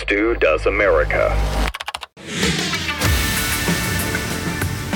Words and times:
Stu 0.00 0.34
Does 0.36 0.66
America. 0.66 1.34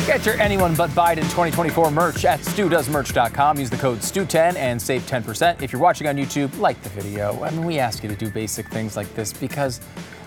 Get 0.06 0.26
your 0.26 0.40
anyone 0.40 0.74
but 0.74 0.90
Biden 0.90 1.22
2024 1.22 1.90
merch 1.90 2.24
at 2.24 2.40
studoesmerch.com. 2.40 3.58
Use 3.58 3.70
the 3.70 3.76
code 3.76 3.98
STU10 3.98 4.56
and 4.56 4.80
save 4.80 5.02
10%. 5.02 5.62
If 5.62 5.72
you're 5.72 5.80
watching 5.80 6.06
on 6.06 6.16
YouTube, 6.16 6.56
like 6.58 6.80
the 6.82 6.88
video. 6.90 7.42
I 7.42 7.50
mean, 7.50 7.64
we 7.64 7.78
ask 7.78 8.02
you 8.02 8.08
to 8.08 8.16
do 8.16 8.30
basic 8.30 8.68
things 8.68 8.96
like 8.96 9.12
this 9.14 9.32
because 9.32 9.80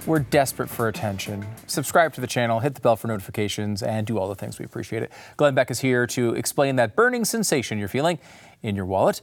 we're 0.05 0.19
desperate 0.19 0.69
for 0.69 0.87
attention. 0.87 1.45
Subscribe 1.67 2.13
to 2.13 2.21
the 2.21 2.27
channel, 2.27 2.59
hit 2.59 2.75
the 2.75 2.81
bell 2.81 2.95
for 2.95 3.07
notifications, 3.07 3.81
and 3.81 4.05
do 4.05 4.17
all 4.17 4.27
the 4.27 4.35
things. 4.35 4.59
We 4.59 4.65
appreciate 4.65 5.03
it. 5.03 5.11
Glenn 5.37 5.55
Beck 5.55 5.71
is 5.71 5.79
here 5.79 6.05
to 6.07 6.33
explain 6.35 6.75
that 6.77 6.95
burning 6.95 7.25
sensation 7.25 7.77
you're 7.77 7.87
feeling 7.87 8.19
in 8.61 8.75
your 8.75 8.85
wallet. 8.85 9.21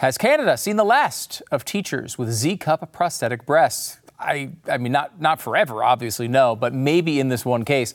Has 0.00 0.16
Canada 0.16 0.56
seen 0.56 0.76
the 0.76 0.84
last 0.84 1.42
of 1.50 1.62
teachers 1.66 2.16
with 2.16 2.30
Z 2.30 2.56
cup 2.56 2.90
prosthetic 2.90 3.44
breasts? 3.44 3.99
I, 4.20 4.50
I 4.68 4.78
mean, 4.78 4.92
not, 4.92 5.20
not 5.20 5.40
forever, 5.40 5.82
obviously, 5.82 6.28
no, 6.28 6.54
but 6.54 6.72
maybe 6.74 7.18
in 7.18 7.28
this 7.28 7.44
one 7.44 7.64
case. 7.64 7.94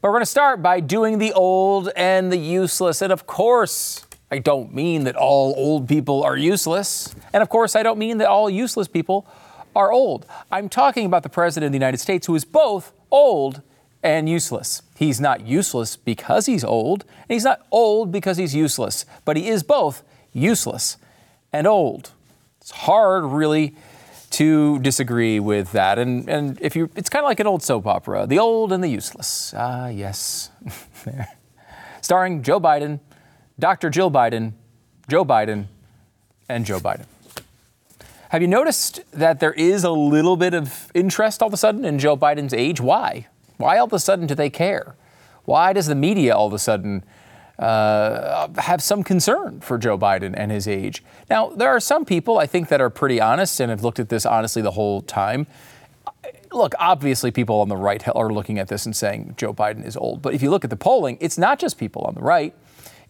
But 0.00 0.08
we're 0.08 0.14
going 0.14 0.22
to 0.22 0.26
start 0.26 0.62
by 0.62 0.80
doing 0.80 1.18
the 1.18 1.32
old 1.32 1.90
and 1.96 2.30
the 2.30 2.36
useless. 2.36 3.02
And 3.02 3.12
of 3.12 3.26
course, 3.26 4.04
I 4.30 4.38
don't 4.38 4.74
mean 4.74 5.04
that 5.04 5.16
all 5.16 5.54
old 5.56 5.88
people 5.88 6.22
are 6.22 6.36
useless. 6.36 7.14
And 7.32 7.42
of 7.42 7.48
course, 7.48 7.74
I 7.76 7.82
don't 7.82 7.98
mean 7.98 8.18
that 8.18 8.28
all 8.28 8.50
useless 8.50 8.88
people 8.88 9.26
are 9.74 9.92
old. 9.92 10.26
I'm 10.50 10.68
talking 10.68 11.06
about 11.06 11.22
the 11.22 11.28
President 11.28 11.66
of 11.66 11.72
the 11.72 11.76
United 11.76 11.98
States 11.98 12.26
who 12.26 12.34
is 12.34 12.44
both 12.44 12.92
old 13.10 13.62
and 14.02 14.28
useless. 14.28 14.82
He's 14.96 15.20
not 15.20 15.46
useless 15.46 15.96
because 15.96 16.46
he's 16.46 16.64
old, 16.64 17.04
and 17.28 17.34
he's 17.34 17.44
not 17.44 17.66
old 17.70 18.10
because 18.10 18.36
he's 18.36 18.54
useless, 18.54 19.06
but 19.24 19.36
he 19.36 19.48
is 19.48 19.62
both 19.62 20.02
useless 20.32 20.96
and 21.52 21.66
old. 21.66 22.10
It's 22.60 22.70
hard, 22.70 23.24
really, 23.24 23.74
to 24.32 24.78
disagree 24.80 25.40
with 25.40 25.72
that. 25.72 25.98
And, 25.98 26.28
and 26.28 26.60
if 26.60 26.74
you, 26.74 26.90
it's 26.96 27.08
kind 27.08 27.24
of 27.24 27.28
like 27.28 27.40
an 27.40 27.46
old 27.46 27.62
soap 27.62 27.86
opera, 27.86 28.26
The 28.26 28.38
Old 28.38 28.72
and 28.72 28.82
the 28.82 28.88
Useless. 28.88 29.54
Ah, 29.56 29.88
yes. 29.88 30.50
Starring 32.00 32.42
Joe 32.42 32.60
Biden, 32.60 33.00
Dr. 33.58 33.90
Jill 33.90 34.10
Biden, 34.10 34.52
Joe 35.08 35.24
Biden, 35.24 35.66
and 36.48 36.64
Joe 36.64 36.80
Biden. 36.80 37.06
Have 38.30 38.40
you 38.40 38.48
noticed 38.48 39.02
that 39.12 39.40
there 39.40 39.52
is 39.52 39.84
a 39.84 39.90
little 39.90 40.36
bit 40.36 40.54
of 40.54 40.90
interest 40.94 41.42
all 41.42 41.48
of 41.48 41.52
a 41.52 41.58
sudden 41.58 41.84
in 41.84 41.98
Joe 41.98 42.16
Biden's 42.16 42.54
age? 42.54 42.80
Why? 42.80 43.26
Why 43.58 43.76
all 43.76 43.84
of 43.84 43.92
a 43.92 43.98
sudden 43.98 44.26
do 44.26 44.34
they 44.34 44.48
care? 44.48 44.96
Why 45.44 45.72
does 45.72 45.86
the 45.86 45.94
media 45.94 46.34
all 46.34 46.46
of 46.46 46.52
a 46.54 46.58
sudden 46.58 47.04
uh, 47.62 48.48
have 48.60 48.82
some 48.82 49.04
concern 49.04 49.60
for 49.60 49.78
Joe 49.78 49.96
Biden 49.96 50.34
and 50.36 50.50
his 50.50 50.66
age? 50.66 51.02
Now, 51.30 51.50
there 51.50 51.68
are 51.68 51.80
some 51.80 52.04
people 52.04 52.38
I 52.38 52.46
think 52.46 52.68
that 52.68 52.80
are 52.80 52.90
pretty 52.90 53.20
honest 53.20 53.60
and 53.60 53.70
have 53.70 53.84
looked 53.84 54.00
at 54.00 54.08
this 54.08 54.26
honestly 54.26 54.62
the 54.62 54.72
whole 54.72 55.00
time. 55.02 55.46
Look, 56.50 56.74
obviously, 56.78 57.30
people 57.30 57.60
on 57.60 57.68
the 57.68 57.76
right 57.76 58.06
are 58.14 58.32
looking 58.32 58.58
at 58.58 58.68
this 58.68 58.84
and 58.84 58.94
saying 58.94 59.34
Joe 59.36 59.54
Biden 59.54 59.86
is 59.86 59.96
old. 59.96 60.22
But 60.22 60.34
if 60.34 60.42
you 60.42 60.50
look 60.50 60.64
at 60.64 60.70
the 60.70 60.76
polling, 60.76 61.18
it's 61.20 61.38
not 61.38 61.58
just 61.58 61.78
people 61.78 62.02
on 62.02 62.14
the 62.14 62.20
right, 62.20 62.54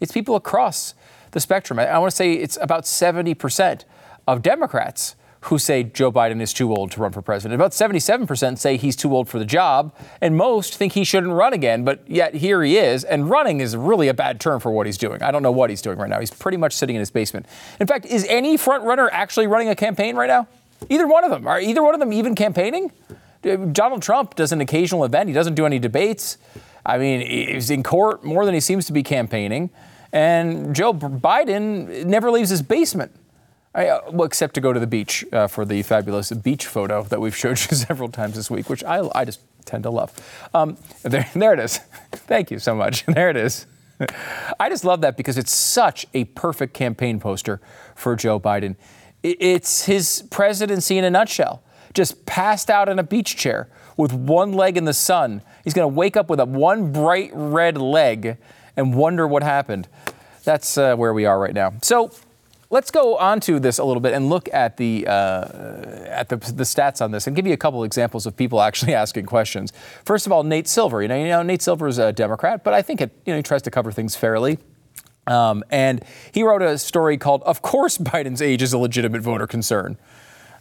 it's 0.00 0.12
people 0.12 0.36
across 0.36 0.94
the 1.30 1.40
spectrum. 1.40 1.78
I, 1.78 1.86
I 1.86 1.98
want 1.98 2.10
to 2.10 2.16
say 2.16 2.34
it's 2.34 2.58
about 2.60 2.86
70 2.86 3.34
percent 3.34 3.84
of 4.28 4.42
Democrats 4.42 5.16
who 5.42 5.58
say 5.58 5.82
Joe 5.82 6.12
Biden 6.12 6.40
is 6.40 6.52
too 6.52 6.72
old 6.72 6.92
to 6.92 7.00
run 7.00 7.10
for 7.10 7.20
president. 7.20 7.54
About 7.60 7.72
77% 7.72 8.58
say 8.58 8.76
he's 8.76 8.94
too 8.94 9.14
old 9.14 9.28
for 9.28 9.40
the 9.40 9.44
job, 9.44 9.92
and 10.20 10.36
most 10.36 10.76
think 10.76 10.92
he 10.92 11.02
shouldn't 11.02 11.32
run 11.32 11.52
again, 11.52 11.84
but 11.84 12.08
yet 12.08 12.34
here 12.34 12.62
he 12.62 12.78
is. 12.78 13.02
And 13.02 13.28
running 13.28 13.60
is 13.60 13.76
really 13.76 14.06
a 14.06 14.14
bad 14.14 14.40
term 14.40 14.60
for 14.60 14.70
what 14.70 14.86
he's 14.86 14.96
doing. 14.96 15.20
I 15.20 15.32
don't 15.32 15.42
know 15.42 15.50
what 15.50 15.68
he's 15.68 15.82
doing 15.82 15.98
right 15.98 16.08
now. 16.08 16.20
He's 16.20 16.30
pretty 16.30 16.58
much 16.58 16.74
sitting 16.74 16.94
in 16.94 17.00
his 17.00 17.10
basement. 17.10 17.46
In 17.80 17.88
fact, 17.88 18.06
is 18.06 18.24
any 18.28 18.56
front 18.56 18.84
runner 18.84 19.10
actually 19.12 19.48
running 19.48 19.68
a 19.68 19.74
campaign 19.74 20.14
right 20.14 20.28
now? 20.28 20.46
Either 20.88 21.08
one 21.08 21.24
of 21.24 21.30
them. 21.30 21.46
Are 21.48 21.60
either 21.60 21.82
one 21.82 21.94
of 21.94 22.00
them 22.00 22.12
even 22.12 22.36
campaigning? 22.36 22.92
Uh, 23.44 23.56
Donald 23.56 24.02
Trump 24.02 24.36
does 24.36 24.52
an 24.52 24.60
occasional 24.60 25.04
event. 25.04 25.28
He 25.28 25.34
doesn't 25.34 25.54
do 25.54 25.66
any 25.66 25.80
debates. 25.80 26.38
I 26.86 26.98
mean, 26.98 27.20
he's 27.20 27.70
in 27.70 27.82
court 27.82 28.22
more 28.22 28.44
than 28.44 28.54
he 28.54 28.60
seems 28.60 28.86
to 28.86 28.92
be 28.92 29.02
campaigning. 29.02 29.70
And 30.12 30.74
Joe 30.74 30.94
Biden 30.94 32.04
never 32.04 32.30
leaves 32.30 32.50
his 32.50 32.62
basement. 32.62 33.12
I, 33.74 33.88
uh, 33.88 34.10
well, 34.10 34.26
except 34.26 34.54
to 34.54 34.60
go 34.60 34.72
to 34.72 34.80
the 34.80 34.86
beach 34.86 35.24
uh, 35.32 35.46
for 35.46 35.64
the 35.64 35.82
fabulous 35.82 36.30
beach 36.30 36.66
photo 36.66 37.02
that 37.04 37.20
we've 37.20 37.36
showed 37.36 37.58
you 37.70 37.76
several 37.76 38.08
times 38.10 38.34
this 38.34 38.50
week, 38.50 38.68
which 38.68 38.84
I, 38.84 39.08
I 39.14 39.24
just 39.24 39.40
tend 39.64 39.84
to 39.84 39.90
love. 39.90 40.12
Um, 40.52 40.76
there, 41.02 41.28
there 41.34 41.52
it 41.54 41.60
is. 41.60 41.78
Thank 42.12 42.50
you 42.50 42.58
so 42.58 42.74
much. 42.74 43.06
There 43.06 43.30
it 43.30 43.36
is. 43.36 43.66
I 44.58 44.68
just 44.68 44.84
love 44.84 45.00
that 45.02 45.16
because 45.16 45.38
it's 45.38 45.52
such 45.52 46.06
a 46.12 46.24
perfect 46.24 46.74
campaign 46.74 47.20
poster 47.20 47.60
for 47.94 48.16
Joe 48.16 48.40
Biden. 48.40 48.74
It's 49.22 49.84
his 49.84 50.24
presidency 50.30 50.98
in 50.98 51.04
a 51.04 51.10
nutshell. 51.10 51.62
Just 51.94 52.26
passed 52.26 52.68
out 52.68 52.88
in 52.88 52.98
a 52.98 53.04
beach 53.04 53.36
chair 53.36 53.68
with 53.96 54.12
one 54.12 54.52
leg 54.52 54.76
in 54.76 54.84
the 54.84 54.92
sun. 54.92 55.42
He's 55.62 55.74
going 55.74 55.88
to 55.88 55.94
wake 55.94 56.16
up 56.16 56.28
with 56.28 56.40
a 56.40 56.44
one 56.44 56.90
bright 56.90 57.30
red 57.32 57.78
leg 57.78 58.38
and 58.76 58.94
wonder 58.94 59.28
what 59.28 59.44
happened. 59.44 59.86
That's 60.42 60.76
uh, 60.76 60.96
where 60.96 61.14
we 61.14 61.24
are 61.24 61.38
right 61.38 61.54
now. 61.54 61.74
So 61.82 62.10
Let's 62.72 62.90
go 62.90 63.18
on 63.18 63.38
to 63.40 63.60
this 63.60 63.76
a 63.76 63.84
little 63.84 64.00
bit 64.00 64.14
and 64.14 64.30
look 64.30 64.48
at 64.50 64.78
the 64.78 65.06
uh, 65.06 65.12
at 66.06 66.30
the, 66.30 66.36
the, 66.36 66.62
stats 66.62 67.02
on 67.02 67.10
this 67.10 67.26
and 67.26 67.36
give 67.36 67.46
you 67.46 67.52
a 67.52 67.56
couple 67.58 67.84
examples 67.84 68.24
of 68.24 68.34
people 68.34 68.62
actually 68.68 68.94
asking 68.94 69.26
questions. 69.26 69.74
First 70.06 70.24
of 70.24 70.32
all, 70.32 70.42
Nate 70.42 70.66
Silver. 70.66 71.02
You 71.02 71.08
know, 71.08 71.16
you 71.16 71.28
know 71.28 71.42
Nate 71.42 71.60
Silver 71.60 71.86
is 71.86 71.98
a 71.98 72.14
Democrat, 72.14 72.64
but 72.64 72.72
I 72.72 72.80
think 72.80 73.02
it, 73.02 73.10
you 73.26 73.34
know 73.34 73.36
he 73.36 73.42
tries 73.42 73.60
to 73.62 73.70
cover 73.70 73.92
things 73.92 74.16
fairly. 74.16 74.58
Um, 75.26 75.62
and 75.70 76.02
he 76.32 76.42
wrote 76.42 76.62
a 76.62 76.78
story 76.78 77.18
called 77.18 77.42
"Of 77.42 77.60
course 77.60 77.98
Biden's 77.98 78.40
age 78.40 78.62
is 78.62 78.72
a 78.72 78.78
legitimate 78.78 79.20
voter 79.20 79.46
concern." 79.46 79.98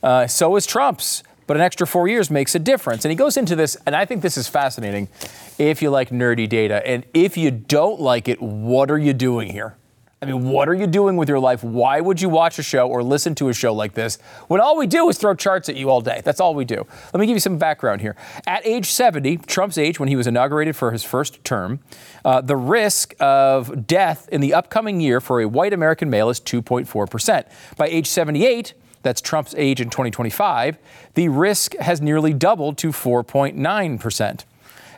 Uh, 0.04 0.28
so 0.28 0.58
is 0.58 0.66
Trump's 0.66 1.24
but 1.48 1.58
an 1.58 1.62
extra 1.62 1.88
four 1.88 2.08
years 2.08 2.30
makes 2.30 2.56
a 2.56 2.60
difference. 2.60 3.04
And 3.04 3.10
he 3.10 3.16
goes 3.16 3.36
into 3.36 3.58
this, 3.58 3.76
and 3.86 3.94
I 3.94 4.06
think 4.06 4.22
this 4.22 4.38
is 4.38 4.48
fascinating 4.48 5.10
if 5.58 5.82
you 5.82 5.90
like 5.90 6.10
nerdy 6.10 6.48
data. 6.48 6.86
And 6.88 7.06
if 7.14 7.36
you 7.36 7.52
don't 7.52 8.00
like 8.00 8.30
it, 8.30 8.42
what 8.42 8.90
are 8.90 8.98
you 8.98 9.12
doing 9.12 9.50
here? 9.50 9.76
I 10.24 10.28
mean, 10.28 10.52
what 10.52 10.70
are 10.70 10.76
you 10.76 10.86
doing 10.86 11.18
with 11.18 11.28
your 11.28 11.40
life? 11.40 11.64
Why 11.64 12.00
would 12.00 12.22
you 12.22 12.30
watch 12.30 12.60
a 12.60 12.64
show 12.64 12.88
or 12.88 13.02
listen 13.02 13.34
to 13.36 13.50
a 13.50 13.56
show 13.56 13.74
like 13.74 13.96
this 13.96 14.20
when 14.50 14.62
all 14.62 14.78
we 14.78 14.86
do 14.86 15.10
is 15.10 15.18
throw 15.18 15.34
charts 15.34 15.68
at 15.68 15.76
you 15.76 15.90
all 15.90 16.00
day? 16.00 16.22
That's 16.24 16.40
all 16.40 16.54
we 16.54 16.64
do. 16.64 16.86
Let 17.12 17.20
me 17.20 17.26
give 17.26 17.36
you 17.36 17.40
some 17.40 17.58
background 17.58 18.02
here. 18.02 18.16
At 18.46 18.64
age 18.64 18.92
70, 18.92 19.38
Trump's 19.38 19.80
age, 19.80 20.00
when 20.00 20.10
he 20.10 20.16
was 20.16 20.28
inaugurated 20.28 20.76
for 20.76 20.92
his 20.92 21.04
first 21.04 21.44
term, 21.44 21.80
uh, 22.24 22.40
the 22.42 22.56
risk 22.56 23.16
of 23.20 23.88
death 23.88 24.30
in 24.32 24.42
the 24.42 24.54
upcoming 24.54 25.02
year 25.02 25.22
for 25.22 25.42
a 25.42 25.48
white 25.48 25.74
American 25.74 26.08
male 26.12 26.30
is 26.30 26.40
2.4%. 26.40 27.46
By 27.76 27.88
age 27.88 28.06
78, 28.06 28.76
that's 29.02 29.22
Trump's 29.22 29.56
age 29.58 29.82
in 29.82 29.90
2025, 29.90 30.78
the 31.16 31.30
risk 31.30 31.76
has 31.78 32.00
nearly 32.00 32.32
doubled 32.32 32.78
to 32.78 32.90
4.9%. 32.90 34.46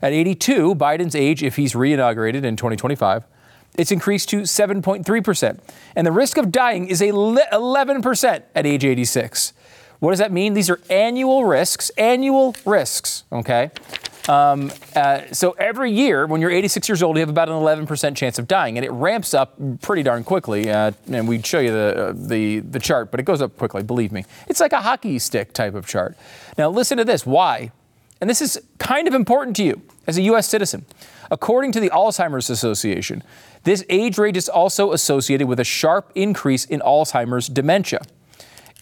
At 0.02 0.12
82, 0.12 0.76
Biden's 0.76 1.16
age, 1.16 1.44
if 1.44 1.56
he's 1.56 1.76
reinaugurated 1.76 2.44
in 2.44 2.58
2025, 2.58 3.24
it's 3.78 3.92
increased 3.92 4.30
to 4.30 4.42
7.3%. 4.42 5.60
And 5.96 6.08
the 6.08 6.12
risk 6.12 6.38
of 6.38 6.52
dying 6.52 6.88
is 6.88 7.02
11% 7.02 8.44
at 8.56 8.66
age 8.66 8.86
86. 8.86 9.54
What 10.00 10.12
does 10.12 10.20
that 10.20 10.32
mean? 10.32 10.54
These 10.54 10.70
are 10.70 10.82
annual 10.90 11.46
risks, 11.46 11.90
annual 11.92 12.56
risks, 12.66 13.24
okay? 13.32 13.72
Um, 14.28 14.72
uh, 14.96 15.22
so 15.32 15.52
every 15.52 15.92
year, 15.92 16.26
when 16.28 16.42
you're 16.42 16.52
86 16.52 16.90
years 16.90 17.04
old, 17.04 17.16
you 17.16 17.22
have 17.22 17.30
about 17.30 17.50
an 17.50 17.56
11% 17.56 18.16
chance 18.16 18.40
of 18.40 18.48
dying, 18.48 18.78
and 18.78 18.86
it 18.86 18.92
ramps 18.92 19.34
up 19.34 19.58
pretty 19.82 20.04
darn 20.04 20.24
quickly. 20.24 20.70
Uh, 20.70 20.92
and 21.12 21.28
we'd 21.28 21.46
show 21.46 21.60
you 21.60 21.72
the, 21.72 22.08
uh, 22.10 22.14
the, 22.16 22.60
the 22.60 22.80
chart, 22.80 23.12
but 23.12 23.20
it 23.20 23.24
goes 23.24 23.42
up 23.42 23.58
quickly, 23.58 23.84
believe 23.84 24.12
me. 24.12 24.26
It's 24.48 24.60
like 24.60 24.74
a 24.74 24.82
hockey 24.82 25.20
stick 25.20 25.54
type 25.54 25.74
of 25.74 25.88
chart. 25.88 26.18
Now, 26.58 26.70
listen 26.70 26.98
to 26.98 27.06
this. 27.06 27.26
Why? 27.26 27.72
And 28.22 28.30
this 28.30 28.42
is 28.42 28.62
kind 28.78 29.08
of 29.08 29.14
important 29.14 29.56
to 29.58 29.64
you 29.64 29.82
as 30.08 30.18
a 30.18 30.22
U.S. 30.24 30.48
citizen. 30.48 30.86
According 31.34 31.72
to 31.72 31.80
the 31.80 31.90
Alzheimer's 31.90 32.52
Association, 32.52 33.24
this 33.64 33.84
age 33.90 34.20
range 34.20 34.38
is 34.38 34.48
also 34.48 34.92
associated 34.92 35.48
with 35.48 35.60
a 35.60 35.64
sharp 35.64 36.12
increase 36.14 36.64
in 36.64 36.80
Alzheimer's 36.82 37.48
dementia. 37.48 38.02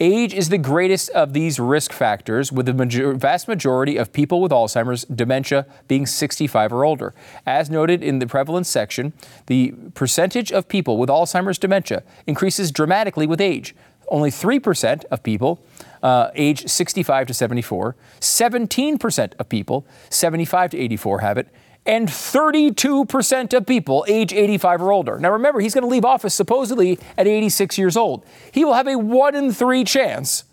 Age 0.00 0.34
is 0.34 0.50
the 0.50 0.58
greatest 0.58 1.08
of 1.10 1.32
these 1.32 1.58
risk 1.58 1.94
factors, 1.94 2.52
with 2.52 2.66
the 2.66 2.74
major- 2.74 3.14
vast 3.14 3.48
majority 3.48 3.96
of 3.96 4.12
people 4.12 4.42
with 4.42 4.52
Alzheimer's 4.52 5.04
dementia 5.04 5.64
being 5.88 6.04
65 6.04 6.74
or 6.74 6.84
older. 6.84 7.14
As 7.46 7.70
noted 7.70 8.02
in 8.02 8.18
the 8.18 8.26
prevalence 8.26 8.68
section, 8.68 9.14
the 9.46 9.72
percentage 9.94 10.52
of 10.52 10.68
people 10.68 10.98
with 10.98 11.08
Alzheimer's 11.08 11.58
dementia 11.58 12.02
increases 12.26 12.70
dramatically 12.70 13.26
with 13.26 13.40
age. 13.40 13.74
Only 14.08 14.30
3% 14.30 15.06
of 15.06 15.22
people 15.22 15.64
uh, 16.02 16.28
age 16.34 16.68
65 16.68 17.28
to 17.28 17.34
74, 17.34 17.96
17% 18.20 19.32
of 19.38 19.48
people 19.48 19.86
75 20.10 20.72
to 20.72 20.78
84 20.78 21.20
have 21.20 21.38
it, 21.38 21.48
and 21.84 22.08
32% 22.08 23.52
of 23.52 23.66
people 23.66 24.04
age 24.08 24.32
85 24.32 24.82
or 24.82 24.92
older. 24.92 25.18
Now 25.18 25.32
remember, 25.32 25.60
he's 25.60 25.74
going 25.74 25.82
to 25.82 25.88
leave 25.88 26.04
office 26.04 26.34
supposedly 26.34 26.98
at 27.16 27.26
86 27.26 27.76
years 27.76 27.96
old. 27.96 28.24
He 28.52 28.64
will 28.64 28.74
have 28.74 28.86
a 28.86 28.96
1 28.96 29.34
in 29.34 29.52
3 29.52 29.84
chance 29.84 30.44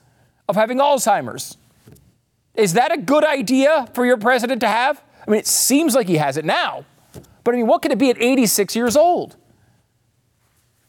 of 0.48 0.56
having 0.56 0.80
Alzheimer's. 0.80 1.58
Is 2.56 2.74
that 2.74 2.92
a 2.92 2.98
good 2.98 3.24
idea 3.24 3.88
for 3.94 4.06
your 4.06 4.18
president 4.18 4.62
to 4.62 4.68
have? 4.68 5.02
I 5.26 5.30
mean, 5.30 5.40
it 5.40 5.48
seems 5.48 5.96
like 5.96 6.08
he 6.08 6.18
has 6.18 6.38
it 6.38 6.46
now. 6.46 6.86
But 7.44 7.54
I 7.54 7.58
mean, 7.58 7.68
what 7.68 7.82
could 7.82 7.92
it 7.92 8.00
be 8.00 8.10
at 8.10 8.22
86 8.22 8.76
years 8.76 8.98
old? 8.98 9.38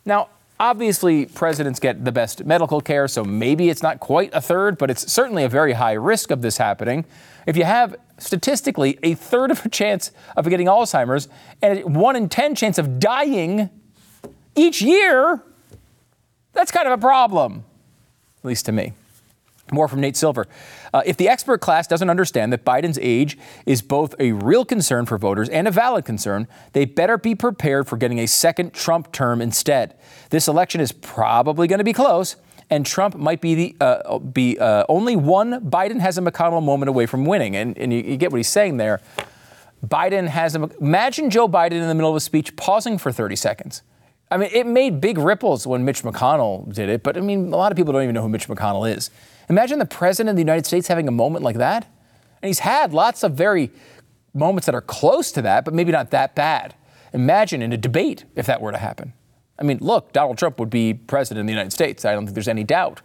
Now, 0.05 0.31
Obviously, 0.61 1.25
presidents 1.25 1.81
get 1.81 2.05
the 2.05 2.13
best 2.13 2.45
medical 2.45 2.83
care, 2.83 3.09
so 3.09 3.25
maybe 3.25 3.71
it's 3.71 3.83
not 3.83 3.99
quite 3.99 4.29
a 4.35 4.43
third, 4.43 4.77
but 4.77 4.91
it's 4.91 5.11
certainly 5.11 5.43
a 5.43 5.49
very 5.49 5.73
high 5.73 5.95
risk 5.95 6.31
of 6.31 6.43
this 6.43 6.59
happening. 6.59 7.07
If 7.47 7.57
you 7.57 7.65
have 7.65 7.97
statistically 8.21 8.99
a 9.03 9.15
third 9.15 9.51
of 9.51 9.65
a 9.65 9.69
chance 9.69 10.13
of 10.37 10.49
getting 10.49 10.67
Alzheimer's 10.67 11.29
and 11.63 11.81
a 11.81 11.89
one 11.89 12.17
in 12.17 12.29
10 12.29 12.55
chance 12.55 12.79
of 12.79 13.01
dying 13.01 13.71
each 14.55 14.83
year, 14.83 15.43
that's 16.53 16.71
kind 16.71 16.87
of 16.87 16.93
a 16.93 17.01
problem, 17.01 17.65
at 18.39 18.45
least 18.45 18.67
to 18.67 18.73
me. 18.73 18.93
More 19.73 19.87
from 19.87 20.01
Nate 20.01 20.17
Silver. 20.17 20.47
Uh, 20.93 21.03
if 21.07 21.17
the 21.17 21.29
expert 21.29 21.61
class 21.61 21.87
doesn't 21.87 22.11
understand 22.11 22.53
that 22.53 22.65
Biden's 22.65 22.99
age 23.01 23.39
is 23.67 23.83
both 23.83 24.15
a 24.19 24.33
real 24.33 24.65
concern 24.65 25.07
for 25.07 25.17
voters 25.17 25.49
and 25.49 25.69
a 25.69 25.71
valid 25.71 26.05
concern, 26.05 26.49
they 26.73 26.85
better 26.85 27.17
be 27.17 27.37
prepared 27.37 27.87
for 27.87 27.97
getting 27.97 28.19
a 28.19 28.27
second 28.27 28.73
Trump 28.73 29.13
term 29.13 29.41
instead. 29.41 29.95
This 30.31 30.49
election 30.49 30.81
is 30.81 30.91
probably 30.91 31.69
going 31.69 31.79
to 31.79 31.85
be 31.85 31.93
close, 31.93 32.35
and 32.71 32.87
Trump 32.87 33.17
might 33.17 33.41
be 33.41 33.55
the 33.55 33.77
uh, 33.81 34.19
be 34.19 34.59
uh, 34.59 34.85
only 34.89 35.17
one 35.17 35.61
Biden 35.69 36.01
has 36.01 36.17
a 36.17 36.23
McConnell 36.23 36.63
moment 36.63 36.89
away 36.89 37.07
from 37.07 37.25
winning. 37.25 37.57
And, 37.57 37.77
and 37.77 37.93
you, 37.93 38.01
you 38.01 38.17
get 38.17 38.31
what 38.31 38.39
he's 38.39 38.49
saying 38.49 38.77
there. 38.77 39.01
Biden 39.85 40.29
has 40.29 40.55
a, 40.55 40.71
imagine 40.81 41.31
Joe 41.31 41.49
Biden 41.49 41.73
in 41.73 41.89
the 41.89 41.95
middle 41.95 42.11
of 42.11 42.17
a 42.17 42.21
speech 42.21 42.55
pausing 42.57 42.99
for 42.99 43.11
30 43.11 43.35
seconds. 43.37 43.83
I 44.31 44.37
mean, 44.37 44.51
it 44.53 44.67
made 44.67 45.01
big 45.01 45.19
ripples 45.19 45.67
when 45.67 45.85
Mitch 45.85 46.03
McConnell 46.03 46.73
did 46.73 46.89
it, 46.89 47.03
but 47.03 47.17
I 47.17 47.21
mean, 47.21 47.53
a 47.53 47.57
lot 47.57 47.73
of 47.73 47.77
people 47.77 47.93
don't 47.93 48.03
even 48.03 48.15
know 48.15 48.23
who 48.23 48.29
Mitch 48.29 48.47
McConnell 48.47 48.95
is. 48.95 49.11
Imagine 49.49 49.81
the 49.81 49.87
president 49.87 50.31
of 50.31 50.37
the 50.37 50.43
United 50.43 50.67
States 50.67 50.87
having 50.87 51.09
a 51.09 51.11
moment 51.13 51.45
like 51.45 51.57
that. 51.57 51.87
And 52.41 52.49
he's 52.49 52.61
had 52.61 52.93
lots 52.93 53.25
of 53.25 53.35
very 53.35 53.71
moments 54.33 54.67
that 54.67 54.75
are 54.75 54.81
close 54.81 55.33
to 55.33 55.43
that, 55.43 55.65
but 55.65 55.75
maybe 55.75 55.91
not 55.91 56.11
that 56.13 56.37
bad. 56.37 56.75
Imagine 57.13 57.61
in 57.61 57.73
a 57.73 57.77
debate 57.77 58.25
if 58.37 58.47
that 58.47 58.61
were 58.61 58.71
to 58.71 58.79
happen. 58.79 59.13
I 59.61 59.65
mean, 59.65 59.79
look, 59.81 60.13
Donald 60.13 60.39
Trump 60.39 60.59
would 60.59 60.71
be 60.71 60.95
president 60.95 61.43
of 61.43 61.47
the 61.47 61.53
United 61.53 61.73
States. 61.73 62.05
I 62.05 62.13
don't 62.13 62.25
think 62.25 62.35
there's 62.35 62.49
any 62.49 62.65
doubt 62.65 63.03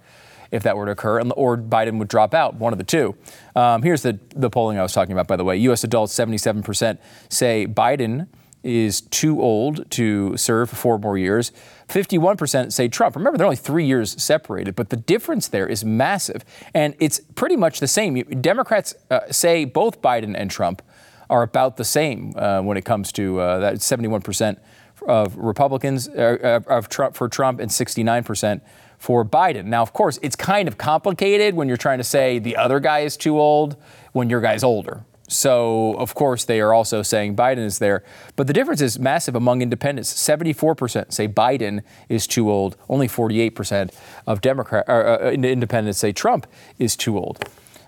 if 0.51 0.63
that 0.63 0.77
were 0.77 0.85
to 0.85 0.91
occur, 0.91 1.21
or 1.21 1.57
Biden 1.57 1.97
would 1.99 2.07
drop 2.07 2.33
out, 2.33 2.55
one 2.55 2.71
of 2.71 2.77
the 2.77 2.85
two. 2.85 3.15
Um, 3.55 3.81
here's 3.81 4.03
the, 4.03 4.19
the 4.35 4.49
polling 4.49 4.79
I 4.79 4.83
was 4.83 4.93
talking 4.93 5.11
about, 5.11 5.27
by 5.27 5.35
the 5.35 5.43
way. 5.43 5.57
U.S. 5.57 5.83
adults, 5.83 6.13
77% 6.17 6.97
say 7.29 7.67
Biden 7.67 8.27
is 8.63 9.01
too 9.01 9.41
old 9.41 9.89
to 9.91 10.35
serve 10.37 10.69
four 10.69 10.97
more 10.97 11.17
years. 11.17 11.51
51% 11.87 12.73
say 12.73 12.87
Trump. 12.87 13.15
Remember, 13.15 13.37
they're 13.37 13.45
only 13.45 13.55
three 13.55 13.85
years 13.85 14.21
separated, 14.21 14.75
but 14.75 14.89
the 14.89 14.97
difference 14.97 15.47
there 15.47 15.67
is 15.67 15.85
massive. 15.85 16.43
And 16.73 16.95
it's 16.99 17.19
pretty 17.35 17.55
much 17.55 17.79
the 17.79 17.87
same. 17.87 18.15
Democrats 18.41 18.95
uh, 19.11 19.19
say 19.29 19.65
both 19.65 20.01
Biden 20.01 20.35
and 20.35 20.49
Trump 20.49 20.81
are 21.29 21.43
about 21.43 21.77
the 21.77 21.83
same 21.83 22.33
uh, 22.35 22.61
when 22.61 22.75
it 22.75 22.85
comes 22.85 23.11
to 23.11 23.39
uh, 23.39 23.59
that 23.59 23.75
71% 23.75 24.57
of 25.07 25.35
Republicans 25.37 26.07
uh, 26.07 26.61
of 26.67 26.89
Trump 26.89 27.15
for 27.15 27.29
Trump 27.29 27.59
and 27.59 27.69
69% 27.69 28.61
for 28.97 29.25
Biden. 29.25 29.65
Now, 29.65 29.81
of 29.81 29.93
course, 29.93 30.19
it's 30.21 30.35
kind 30.35 30.67
of 30.67 30.77
complicated 30.77 31.53
when 31.53 31.67
you're 31.67 31.77
trying 31.77 31.99
to 31.99 32.03
say 32.03 32.39
the 32.39 32.55
other 32.55 32.79
guy 32.79 32.99
is 32.99 33.17
too 33.17 33.39
old 33.39 33.75
when 34.13 34.29
your 34.29 34.41
guy's 34.41 34.63
older. 34.63 35.03
So, 35.27 35.95
of 35.95 36.13
course, 36.13 36.45
they 36.45 36.61
are 36.61 36.73
also 36.73 37.01
saying 37.01 37.35
Biden 37.35 37.65
is 37.65 37.79
there. 37.79 38.03
But 38.35 38.45
the 38.47 38.53
difference 38.53 38.81
is 38.81 38.99
massive 38.99 39.35
among 39.35 39.61
independents. 39.61 40.13
74% 40.13 41.11
say 41.11 41.27
Biden 41.27 41.81
is 42.09 42.27
too 42.27 42.51
old. 42.51 42.77
Only 42.89 43.07
48% 43.07 43.91
of 44.27 44.41
Democrat, 44.41 44.87
uh, 44.87 44.91
uh, 44.91 45.31
independents 45.31 45.97
say 45.99 46.11
Trump 46.11 46.45
is 46.77 46.95
too 46.95 47.17
old. 47.17 47.43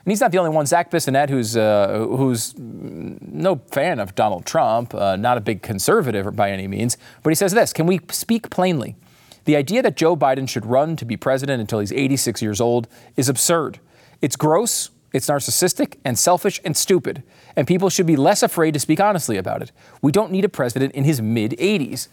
And 0.08 0.14
he's 0.14 0.22
not 0.22 0.32
the 0.32 0.38
only 0.38 0.52
one. 0.52 0.66
Zach 0.66 0.90
Bissonette, 0.90 1.30
who's, 1.30 1.58
uh, 1.58 2.08
who's 2.10 2.54
no 2.58 3.58
fan 3.72 4.00
of 4.00 4.16
Donald 4.16 4.46
Trump, 4.46 4.96
uh, 4.96 5.18
not 5.18 5.38
a 5.38 5.42
big 5.42 5.62
conservative 5.62 6.34
by 6.34 6.50
any 6.50 6.66
means, 6.66 6.96
but 7.24 7.32
he 7.32 7.36
says 7.36 7.52
this 7.52 7.74
Can 7.74 7.88
we 7.88 8.00
speak 8.10 8.50
plainly? 8.50 8.96
The 9.44 9.58
idea 9.58 9.82
that 9.82 9.98
Joe 9.98 10.16
Biden 10.16 10.48
should 10.48 10.66
run 10.66 10.96
to 10.96 11.04
be 11.04 11.18
president 11.18 11.60
until 11.60 11.80
he's 11.80 11.92
86 11.92 12.42
years 12.42 12.62
old 12.62 12.88
is 13.18 13.28
absurd. 13.28 13.82
It's 14.22 14.38
gross, 14.38 14.92
it's 15.12 15.28
narcissistic 15.28 15.98
and 16.06 16.18
selfish 16.18 16.62
and 16.64 16.78
stupid, 16.78 17.22
and 17.58 17.68
people 17.68 17.90
should 17.90 18.08
be 18.08 18.16
less 18.16 18.42
afraid 18.42 18.76
to 18.76 18.80
speak 18.80 19.02
honestly 19.02 19.36
about 19.36 19.62
it. 19.62 19.74
We 20.02 20.14
don't 20.14 20.32
need 20.32 20.46
a 20.46 20.50
president 20.50 20.96
in 20.96 21.04
his 21.04 21.22
mid 21.22 21.52
80s. 21.60 22.08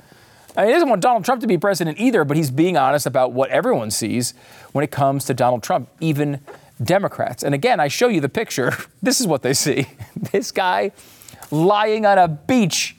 I 0.57 0.63
mean, 0.63 0.69
he 0.69 0.73
doesn't 0.73 0.89
want 0.89 1.01
Donald 1.01 1.25
Trump 1.25 1.41
to 1.43 1.47
be 1.47 1.59
president 1.59 2.01
either, 2.01 2.25
but 2.25 2.37
he's 2.37 2.51
being 2.51 2.77
honest 2.77 3.07
about 3.07 3.33
what 3.33 3.51
everyone 3.51 3.93
sees 3.93 4.35
when 4.73 4.83
it 4.83 4.91
comes 4.91 5.25
to 5.27 5.35
Donald 5.35 5.63
Trump, 5.63 5.89
even 6.01 6.41
Democrats. 6.85 7.43
And 7.43 7.55
again, 7.55 7.81
I 7.81 7.89
show 7.89 8.09
you 8.09 8.21
the 8.21 8.29
picture. 8.29 8.73
This 9.03 9.21
is 9.21 9.27
what 9.27 9.43
they 9.43 9.53
see 9.53 9.87
this 10.33 10.51
guy 10.51 10.93
lying 11.51 12.07
on 12.07 12.17
a 12.17 12.27
beach, 12.27 12.97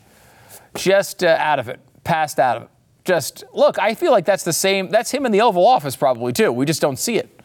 just 0.76 1.24
uh, 1.24 1.36
out 1.40 1.58
of 1.58 1.68
it, 1.68 1.80
passed 2.04 2.40
out 2.40 2.58
of 2.58 2.64
it. 2.64 2.70
Just 3.06 3.44
look, 3.54 3.80
I 3.80 3.96
feel 3.96 4.12
like 4.12 4.26
that's 4.26 4.44
the 4.44 4.54
same, 4.54 4.92
that's 4.92 5.10
him 5.10 5.26
in 5.26 5.32
the 5.32 5.42
Oval 5.42 5.66
Office 5.66 5.96
probably 5.96 6.32
too. 6.32 6.52
We 6.52 6.66
just 6.66 6.80
don't 6.80 7.00
see 7.00 7.18
it. 7.18 7.36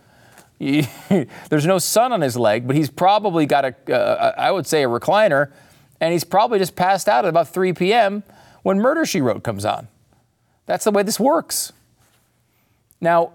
there's 1.48 1.64
no 1.64 1.78
sun 1.78 2.12
on 2.12 2.20
his 2.20 2.36
leg, 2.36 2.66
but 2.66 2.76
he's 2.76 2.90
probably 2.90 3.46
got 3.46 3.64
a, 3.64 3.94
uh, 3.94 4.34
I 4.36 4.50
would 4.50 4.66
say, 4.66 4.84
a 4.84 4.88
recliner, 4.88 5.50
and 6.00 6.12
he's 6.12 6.24
probably 6.24 6.58
just 6.58 6.76
passed 6.76 7.08
out 7.08 7.24
at 7.24 7.28
about 7.30 7.48
3 7.48 7.72
p.m. 7.72 8.22
when 8.62 8.78
Murder 8.78 9.06
She 9.06 9.22
Wrote 9.22 9.42
comes 9.42 9.64
on. 9.64 9.88
That's 10.66 10.84
the 10.84 10.90
way 10.90 11.02
this 11.02 11.18
works. 11.18 11.72
Now, 13.00 13.32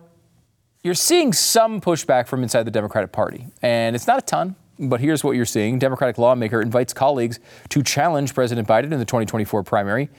you're 0.86 0.94
seeing 0.94 1.34
some 1.34 1.82
pushback 1.82 2.28
from 2.28 2.44
inside 2.44 2.62
the 2.62 2.72
Democratic 2.72 3.12
Party, 3.12 3.48
and 3.64 3.96
it's 3.96 4.06
not 4.06 4.20
a 4.20 4.22
ton. 4.22 4.56
But 4.78 5.00
here's 5.00 5.24
what 5.24 5.36
you're 5.36 5.44
seeing 5.44 5.80
Democratic 5.80 6.20
lawmaker 6.20 6.62
invites 6.62 6.94
colleagues 6.94 7.40
to 7.70 7.82
challenge 7.82 8.36
President 8.36 8.68
Biden 8.68 8.92
in 8.92 9.00
the 9.00 9.06
2024 9.06 9.64
primary. 9.64 10.10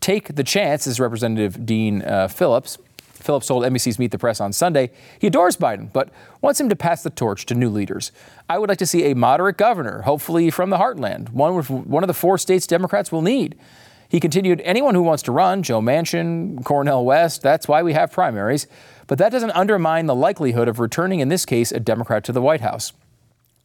Take 0.00 0.34
the 0.34 0.42
chance, 0.42 0.88
as 0.88 0.98
Representative 0.98 1.64
Dean 1.64 2.02
uh, 2.02 2.26
Phillips 2.26 2.76
Phillips 2.98 3.46
told 3.46 3.62
NBC's 3.64 3.98
Meet 4.00 4.10
the 4.10 4.18
Press 4.18 4.40
on 4.40 4.52
Sunday 4.52 4.90
he 5.20 5.28
adores 5.28 5.56
Biden, 5.56 5.92
but 5.92 6.10
wants 6.40 6.60
him 6.60 6.68
to 6.70 6.76
pass 6.76 7.04
the 7.04 7.10
torch 7.10 7.46
to 7.46 7.54
new 7.54 7.70
leaders. 7.70 8.10
I 8.48 8.58
would 8.58 8.68
like 8.68 8.78
to 8.78 8.86
see 8.86 9.10
a 9.10 9.14
moderate 9.14 9.56
governor, 9.56 10.02
hopefully 10.02 10.50
from 10.50 10.70
the 10.70 10.76
heartland, 10.76 11.30
one, 11.30 11.54
with, 11.54 11.70
one 11.70 12.02
of 12.02 12.08
the 12.08 12.14
four 12.14 12.36
states 12.36 12.66
Democrats 12.66 13.12
will 13.12 13.22
need. 13.22 13.56
He 14.08 14.20
continued, 14.20 14.60
anyone 14.60 14.94
who 14.94 15.02
wants 15.02 15.22
to 15.24 15.32
run, 15.32 15.62
Joe 15.62 15.80
Manchin, 15.80 16.62
Cornel 16.64 17.04
West, 17.04 17.42
that's 17.42 17.66
why 17.66 17.82
we 17.82 17.92
have 17.92 18.12
primaries. 18.12 18.68
But 19.06 19.18
that 19.18 19.32
doesn't 19.32 19.52
undermine 19.52 20.06
the 20.06 20.14
likelihood 20.14 20.68
of 20.68 20.80
returning, 20.80 21.20
in 21.20 21.28
this 21.28 21.44
case, 21.44 21.72
a 21.72 21.80
Democrat 21.80 22.24
to 22.24 22.32
the 22.32 22.42
White 22.42 22.60
House. 22.60 22.92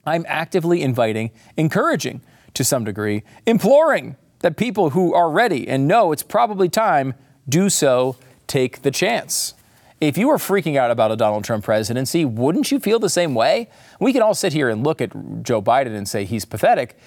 I'm 0.05 0.25
actively 0.27 0.81
inviting, 0.81 1.31
encouraging 1.57 2.21
to 2.53 2.63
some 2.63 2.83
degree, 2.83 3.23
imploring 3.45 4.15
that 4.39 4.57
people 4.57 4.91
who 4.91 5.13
are 5.13 5.29
ready 5.29 5.67
and 5.67 5.87
know 5.87 6.11
it's 6.11 6.23
probably 6.23 6.69
time 6.69 7.13
do 7.47 7.69
so 7.69 8.17
take 8.47 8.81
the 8.81 8.91
chance. 8.91 9.53
If 9.99 10.17
you 10.17 10.27
were 10.27 10.37
freaking 10.37 10.77
out 10.77 10.89
about 10.89 11.11
a 11.11 11.15
Donald 11.15 11.43
Trump 11.43 11.63
presidency, 11.63 12.25
wouldn't 12.25 12.71
you 12.71 12.79
feel 12.79 12.97
the 12.97 13.09
same 13.09 13.35
way? 13.35 13.69
We 13.99 14.13
can 14.13 14.23
all 14.23 14.33
sit 14.33 14.51
here 14.51 14.69
and 14.69 14.83
look 14.83 14.99
at 14.99 15.43
Joe 15.43 15.61
Biden 15.61 15.95
and 15.95 16.07
say 16.07 16.25
he's 16.25 16.43
pathetic, 16.43 16.97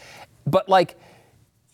but 0.46 0.68
like, 0.68 0.96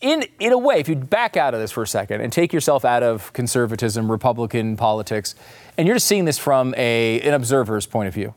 in, 0.01 0.25
in 0.39 0.51
a 0.51 0.57
way, 0.57 0.79
if 0.79 0.89
you 0.89 0.95
back 0.95 1.37
out 1.37 1.53
of 1.53 1.59
this 1.59 1.71
for 1.71 1.83
a 1.83 1.87
second 1.87 2.21
and 2.21 2.33
take 2.33 2.51
yourself 2.51 2.83
out 2.83 3.03
of 3.03 3.31
conservatism, 3.33 4.11
Republican 4.11 4.75
politics, 4.75 5.35
and 5.77 5.87
you're 5.87 5.95
just 5.95 6.07
seeing 6.07 6.25
this 6.25 6.37
from 6.37 6.73
a, 6.75 7.21
an 7.21 7.33
observer's 7.33 7.85
point 7.85 8.07
of 8.07 8.13
view, 8.13 8.33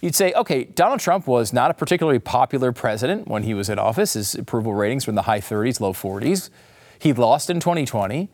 you'd 0.00 0.14
say, 0.14 0.32
okay, 0.34 0.64
Donald 0.64 1.00
Trump 1.00 1.26
was 1.26 1.52
not 1.52 1.70
a 1.70 1.74
particularly 1.74 2.18
popular 2.18 2.72
president 2.72 3.28
when 3.28 3.42
he 3.42 3.54
was 3.54 3.68
in 3.68 3.78
office. 3.78 4.14
His 4.14 4.34
approval 4.34 4.74
ratings 4.74 5.06
were 5.06 5.10
in 5.10 5.16
the 5.16 5.22
high 5.22 5.40
30s, 5.40 5.80
low 5.80 5.92
40s. 5.92 6.50
He 6.98 7.12
lost 7.12 7.50
in 7.50 7.60
2020 7.60 8.28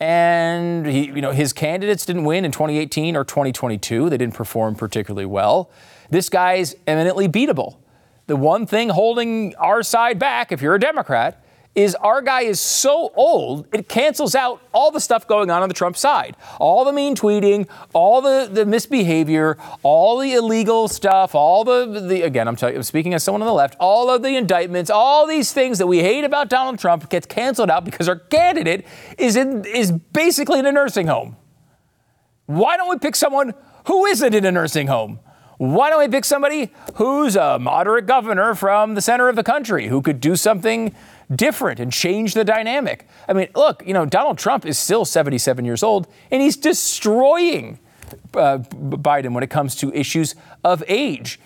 and 0.00 0.84
he, 0.84 1.06
you 1.06 1.20
know, 1.20 1.30
his 1.30 1.52
candidates 1.52 2.04
didn't 2.04 2.24
win 2.24 2.44
in 2.44 2.50
2018 2.50 3.16
or 3.16 3.24
2022. 3.24 4.10
They 4.10 4.16
didn't 4.16 4.34
perform 4.34 4.74
particularly 4.74 5.26
well. 5.26 5.70
This 6.10 6.28
guy's 6.28 6.74
eminently 6.86 7.28
beatable. 7.28 7.76
The 8.26 8.36
one 8.36 8.66
thing 8.66 8.88
holding 8.88 9.54
our 9.56 9.82
side 9.82 10.18
back, 10.18 10.50
if 10.50 10.60
you're 10.60 10.74
a 10.74 10.80
Democrat, 10.80 11.41
is 11.74 11.94
our 11.94 12.20
guy 12.20 12.42
is 12.42 12.60
so 12.60 13.10
old, 13.14 13.66
it 13.72 13.88
cancels 13.88 14.34
out 14.34 14.60
all 14.74 14.90
the 14.90 15.00
stuff 15.00 15.26
going 15.26 15.50
on 15.50 15.62
on 15.62 15.68
the 15.68 15.74
Trump 15.74 15.96
side. 15.96 16.36
All 16.60 16.84
the 16.84 16.92
mean 16.92 17.14
tweeting, 17.14 17.66
all 17.94 18.20
the, 18.20 18.48
the 18.50 18.66
misbehavior, 18.66 19.56
all 19.82 20.18
the 20.18 20.34
illegal 20.34 20.86
stuff, 20.88 21.34
all 21.34 21.64
the, 21.64 22.00
the 22.00 22.22
again, 22.22 22.46
I'm, 22.46 22.56
I'm 22.60 22.82
speaking 22.82 23.14
as 23.14 23.22
someone 23.22 23.40
on 23.40 23.46
the 23.46 23.54
left, 23.54 23.76
all 23.80 24.10
of 24.10 24.22
the 24.22 24.36
indictments, 24.36 24.90
all 24.90 25.26
these 25.26 25.52
things 25.52 25.78
that 25.78 25.86
we 25.86 26.00
hate 26.00 26.24
about 26.24 26.50
Donald 26.50 26.78
Trump 26.78 27.08
gets 27.08 27.26
canceled 27.26 27.70
out 27.70 27.84
because 27.84 28.08
our 28.08 28.16
candidate 28.16 28.86
is, 29.16 29.36
in, 29.36 29.64
is 29.64 29.92
basically 29.92 30.58
in 30.58 30.66
a 30.66 30.72
nursing 30.72 31.06
home. 31.06 31.36
Why 32.46 32.76
don't 32.76 32.90
we 32.90 32.98
pick 32.98 33.16
someone 33.16 33.54
who 33.86 34.04
isn't 34.06 34.34
in 34.34 34.44
a 34.44 34.52
nursing 34.52 34.88
home? 34.88 35.20
Why 35.62 35.90
don't 35.90 36.00
we 36.00 36.08
pick 36.08 36.24
somebody 36.24 36.72
who's 36.96 37.36
a 37.36 37.56
moderate 37.56 38.06
governor 38.06 38.56
from 38.56 38.96
the 38.96 39.00
center 39.00 39.28
of 39.28 39.36
the 39.36 39.44
country 39.44 39.86
who 39.86 40.02
could 40.02 40.18
do 40.18 40.34
something 40.34 40.92
different 41.32 41.78
and 41.78 41.92
change 41.92 42.34
the 42.34 42.42
dynamic. 42.42 43.06
I 43.28 43.32
mean, 43.32 43.46
look, 43.54 43.86
you 43.86 43.94
know, 43.94 44.04
Donald 44.04 44.38
Trump 44.38 44.66
is 44.66 44.76
still 44.76 45.04
77 45.04 45.64
years 45.64 45.84
old 45.84 46.08
and 46.32 46.42
he's 46.42 46.56
destroying 46.56 47.78
uh, 48.34 48.58
Biden 48.58 49.34
when 49.34 49.44
it 49.44 49.50
comes 49.50 49.76
to 49.76 49.94
issues 49.94 50.34
of 50.64 50.82
age. 50.88 51.38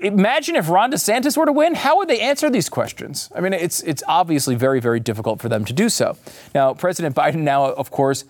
Imagine 0.00 0.56
if 0.56 0.68
Ron 0.68 0.90
DeSantis 0.90 1.36
were 1.36 1.46
to 1.46 1.52
win, 1.52 1.76
how 1.76 1.98
would 1.98 2.08
they 2.08 2.20
answer 2.20 2.50
these 2.50 2.68
questions? 2.68 3.30
I 3.36 3.40
mean, 3.40 3.52
it's 3.52 3.82
it's 3.82 4.02
obviously 4.08 4.56
very 4.56 4.80
very 4.80 4.98
difficult 4.98 5.40
for 5.40 5.48
them 5.48 5.64
to 5.66 5.72
do 5.72 5.88
so. 5.88 6.16
Now, 6.56 6.74
President 6.74 7.14
Biden 7.14 7.42
now, 7.42 7.66
of 7.66 7.92
course, 7.92 8.24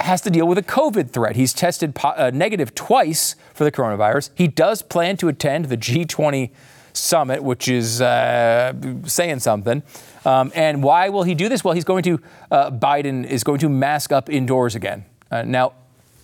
has 0.00 0.20
to 0.22 0.30
deal 0.30 0.46
with 0.46 0.58
a 0.58 0.62
COVID 0.62 1.10
threat. 1.10 1.36
He's 1.36 1.52
tested 1.52 1.94
po- 1.94 2.08
uh, 2.08 2.30
negative 2.34 2.74
twice 2.74 3.36
for 3.54 3.64
the 3.64 3.72
coronavirus. 3.72 4.30
He 4.34 4.48
does 4.48 4.82
plan 4.82 5.16
to 5.18 5.28
attend 5.28 5.66
the 5.66 5.76
G20 5.76 6.50
summit, 6.92 7.42
which 7.42 7.68
is 7.68 8.00
uh, 8.00 8.72
saying 9.04 9.40
something. 9.40 9.82
Um, 10.24 10.52
and 10.54 10.82
why 10.82 11.08
will 11.08 11.24
he 11.24 11.34
do 11.34 11.48
this? 11.48 11.64
Well, 11.64 11.74
he's 11.74 11.84
going 11.84 12.02
to, 12.04 12.20
uh, 12.50 12.70
Biden 12.70 13.26
is 13.26 13.44
going 13.44 13.58
to 13.60 13.68
mask 13.68 14.12
up 14.12 14.30
indoors 14.30 14.74
again. 14.74 15.04
Uh, 15.30 15.42
now, 15.42 15.72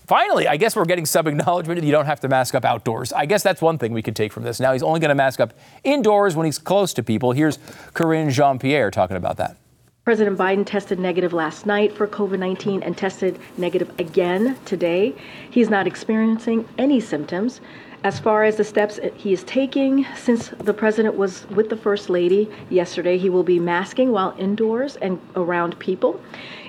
finally, 0.06 0.48
I 0.48 0.56
guess 0.56 0.76
we're 0.76 0.84
getting 0.84 1.06
some 1.06 1.26
acknowledgement 1.26 1.80
that 1.80 1.86
you 1.86 1.92
don't 1.92 2.06
have 2.06 2.20
to 2.20 2.28
mask 2.28 2.54
up 2.54 2.64
outdoors. 2.64 3.12
I 3.12 3.26
guess 3.26 3.42
that's 3.42 3.60
one 3.60 3.78
thing 3.78 3.92
we 3.92 4.02
could 4.02 4.16
take 4.16 4.32
from 4.32 4.44
this. 4.44 4.60
Now 4.60 4.72
he's 4.72 4.82
only 4.82 5.00
going 5.00 5.10
to 5.10 5.14
mask 5.14 5.40
up 5.40 5.54
indoors 5.84 6.36
when 6.36 6.46
he's 6.46 6.58
close 6.58 6.94
to 6.94 7.02
people. 7.02 7.32
Here's 7.32 7.58
Karine 7.94 8.30
Jean-Pierre 8.30 8.90
talking 8.90 9.16
about 9.16 9.36
that. 9.38 9.56
President 10.02 10.38
Biden 10.38 10.64
tested 10.64 10.99
negative 10.99 11.35
last 11.35 11.66
night 11.66 11.92
for 11.92 12.07
COVID 12.07 12.38
19 12.38 12.83
and 12.83 12.97
tested 12.97 13.38
negative 13.59 13.92
again 13.99 14.57
today. 14.64 15.14
He's 15.50 15.69
not 15.69 15.87
experiencing 15.87 16.66
any 16.78 17.00
symptoms. 17.00 17.61
As 18.02 18.19
far 18.19 18.45
as 18.45 18.57
the 18.57 18.64
steps 18.64 18.99
he 19.14 19.35
is 19.35 19.45
taking, 19.45 20.07
since 20.16 20.49
the 20.49 20.73
president 20.73 21.16
was 21.16 21.47
with 21.50 21.69
the 21.69 21.76
First 21.76 22.09
Lady 22.09 22.50
yesterday, 22.71 23.19
he 23.19 23.28
will 23.28 23.42
be 23.42 23.59
masking 23.59 24.11
while 24.11 24.35
indoors 24.38 24.97
and 24.97 25.21
around 25.37 25.78
people 25.78 26.19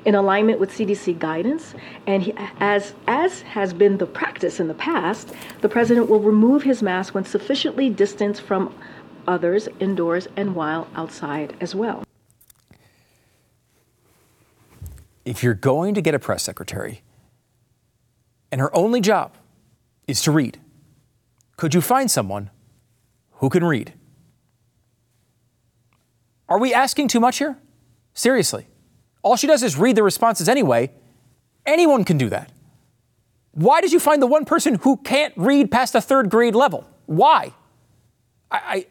in 0.04 0.14
alignment 0.14 0.60
with 0.60 0.70
CDC 0.70 1.18
guidance. 1.18 1.74
And 2.06 2.24
he, 2.24 2.34
as, 2.60 2.94
as 3.08 3.44
has 3.44 3.72
been 3.74 3.98
the 3.98 4.08
practice 4.08 4.60
in 4.60 4.68
the 4.68 4.74
past, 4.74 5.32
the 5.62 5.70
president 5.70 6.10
will 6.10 6.20
remove 6.20 6.64
his 6.64 6.84
mask 6.84 7.16
when 7.16 7.24
sufficiently 7.24 7.90
distanced 7.90 8.42
from 8.42 8.76
others 9.26 9.70
indoors 9.80 10.28
and 10.36 10.54
while 10.54 10.90
outside 10.98 11.56
as 11.62 11.74
well. 11.74 12.04
If 15.26 15.44
you're 15.44 15.54
going 15.54 15.94
to 15.96 16.02
get 16.02 16.16
a 16.16 16.20
press 16.20 16.44
secretary 16.44 17.02
and 18.52 18.60
her 18.60 18.76
only 18.76 19.02
job 19.02 19.36
is 20.08 20.22
to 20.24 20.32
read, 20.32 20.60
could 21.58 21.74
you 21.74 21.82
find 21.82 22.10
someone 22.10 22.50
who 23.34 23.50
can 23.50 23.64
read? 23.64 23.94
Are 26.50 26.60
we 26.60 26.74
asking 26.74 27.08
too 27.08 27.20
much 27.20 27.38
here? 27.38 27.58
Seriously. 28.14 28.68
All 29.22 29.36
she 29.36 29.48
does 29.48 29.64
is 29.64 29.78
read 29.78 29.96
the 29.96 30.04
responses 30.04 30.50
anyway. 30.50 30.92
Anyone 31.66 32.04
can 32.04 32.18
do 32.18 32.30
that. 32.30 32.52
Why 33.52 33.82
did 33.82 33.92
you 33.92 34.00
find 34.00 34.22
the 34.22 34.28
one 34.28 34.46
person 34.46 34.76
who 34.76 34.98
can't 34.98 35.34
read 35.38 35.72
past 35.72 35.94
the 35.94 36.02
third 36.02 36.30
grade 36.30 36.56
level? 36.56 36.88
Why? 37.06 37.54
I, 38.50 38.88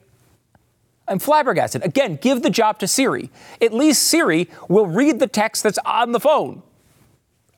I, 1.11 1.12
am 1.12 1.19
flabbergasted. 1.19 1.85
Again, 1.85 2.17
give 2.17 2.43
the 2.43 2.50
job 2.50 2.79
to 2.79 2.88
Siri. 2.88 3.31
At 3.61 3.75
least 3.75 4.05
Siri 4.05 4.49
will 4.69 4.87
read 4.87 5.19
the 5.19 5.26
text 5.26 5.62
that's 5.62 5.79
on 5.85 6.12
the 6.12 6.21
phone. 6.21 6.62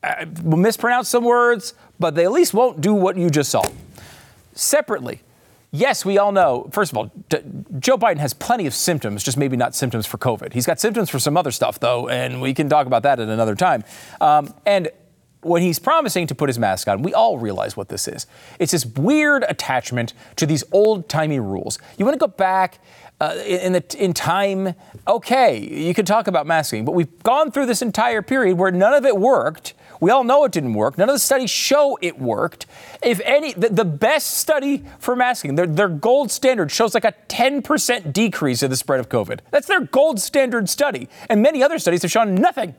Uh, 0.03 0.27
will 0.43 0.59
mispronounce 0.59 1.09
some 1.09 1.25
words, 1.25 1.75
but 2.01 2.15
they 2.15 2.25
at 2.25 2.33
least 2.33 2.55
won't 2.55 2.81
do 2.81 2.93
what 2.93 3.17
you 3.17 3.31
just 3.31 3.51
saw. 3.51 3.63
Separately, 4.55 5.23
yes, 5.71 6.05
we 6.05 6.19
all 6.19 6.33
know, 6.33 6.69
first 6.73 6.91
of 6.91 6.99
all, 6.99 7.13
D- 7.29 7.39
Joe 7.79 7.97
Biden 7.97 8.19
has 8.19 8.35
plenty 8.35 8.67
of 8.67 8.75
symptoms, 8.75 9.23
just 9.23 9.39
maybe 9.39 9.57
not 9.57 9.75
symptoms 9.75 10.07
for 10.07 10.19
COVID. 10.19 10.53
He's 10.53 10.67
got 10.67 10.81
symptoms 10.81 11.09
for 11.09 11.21
some 11.21 11.37
other 11.37 11.53
stuff, 11.53 11.79
though, 11.79 12.09
and 12.09 12.43
we 12.43 12.53
can 12.53 12.69
talk 12.69 12.87
about 12.87 13.05
that 13.05 13.21
at 13.21 13.29
another 13.29 13.55
time. 13.55 13.85
Um, 14.21 14.53
and 14.67 14.91
when 15.43 15.63
he's 15.63 15.79
promising 15.79 16.27
to 16.29 16.35
put 16.35 16.49
his 16.49 16.59
mask 16.59 16.89
on, 16.89 17.03
we 17.03 17.13
all 17.15 17.39
realize 17.39 17.77
what 17.77 17.89
this 17.89 18.07
is. 18.07 18.27
It's 18.59 18.73
this 18.73 18.87
weird 18.87 19.45
attachment 19.49 20.15
to 20.37 20.47
these 20.47 20.65
old 20.73 21.09
timey 21.09 21.41
rules. 21.41 21.79
You 21.99 22.05
want 22.05 22.15
to 22.15 22.19
go 22.19 22.33
back 22.33 22.79
uh, 23.23 23.37
in, 23.37 23.73
the, 23.73 23.85
in 24.01 24.13
time, 24.13 24.75
okay, 25.07 25.57
you 25.57 25.95
can 25.95 26.05
talk 26.05 26.27
about 26.27 26.45
masking, 26.45 26.85
but 26.85 26.91
we've 26.91 27.23
gone 27.23 27.53
through 27.53 27.67
this 27.67 27.81
entire 27.81 28.21
period 28.21 28.59
where 28.59 28.73
none 28.73 28.93
of 28.93 29.07
it 29.07 29.17
worked. 29.17 29.75
We 30.01 30.11
all 30.11 30.25
know 30.25 30.43
it 30.43 30.51
didn't 30.51 30.75
work. 30.75 30.99
None 30.99 31.09
of 31.09 31.15
the 31.15 31.21
studies 31.21 31.49
show 31.49 31.97
it 32.03 32.19
worked. 32.19 32.67
If 33.01 33.21
any, 33.21 33.53
the, 33.53 33.69
the 33.69 33.85
best 33.85 34.39
study 34.39 34.83
for 34.99 35.15
masking, 35.15 35.55
their, 35.55 35.69
their 35.69 35.89
gold 35.89 36.33
standard 36.33 36.73
shows 36.73 36.95
like 36.95 37.05
a 37.05 37.15
10% 37.29 38.13
decrease 38.13 38.61
in 38.65 38.71
the 38.71 38.77
spread 38.77 38.99
of 38.99 39.09
COVID. 39.09 39.39
That's 39.53 39.69
their 39.69 39.83
gold 39.83 40.19
standard 40.19 40.69
study. 40.69 41.09
And 41.31 41.41
many 41.41 41.63
other 41.63 41.79
studies 41.79 42.03
have 42.03 42.11
shown 42.11 42.35
nothing. 42.35 42.75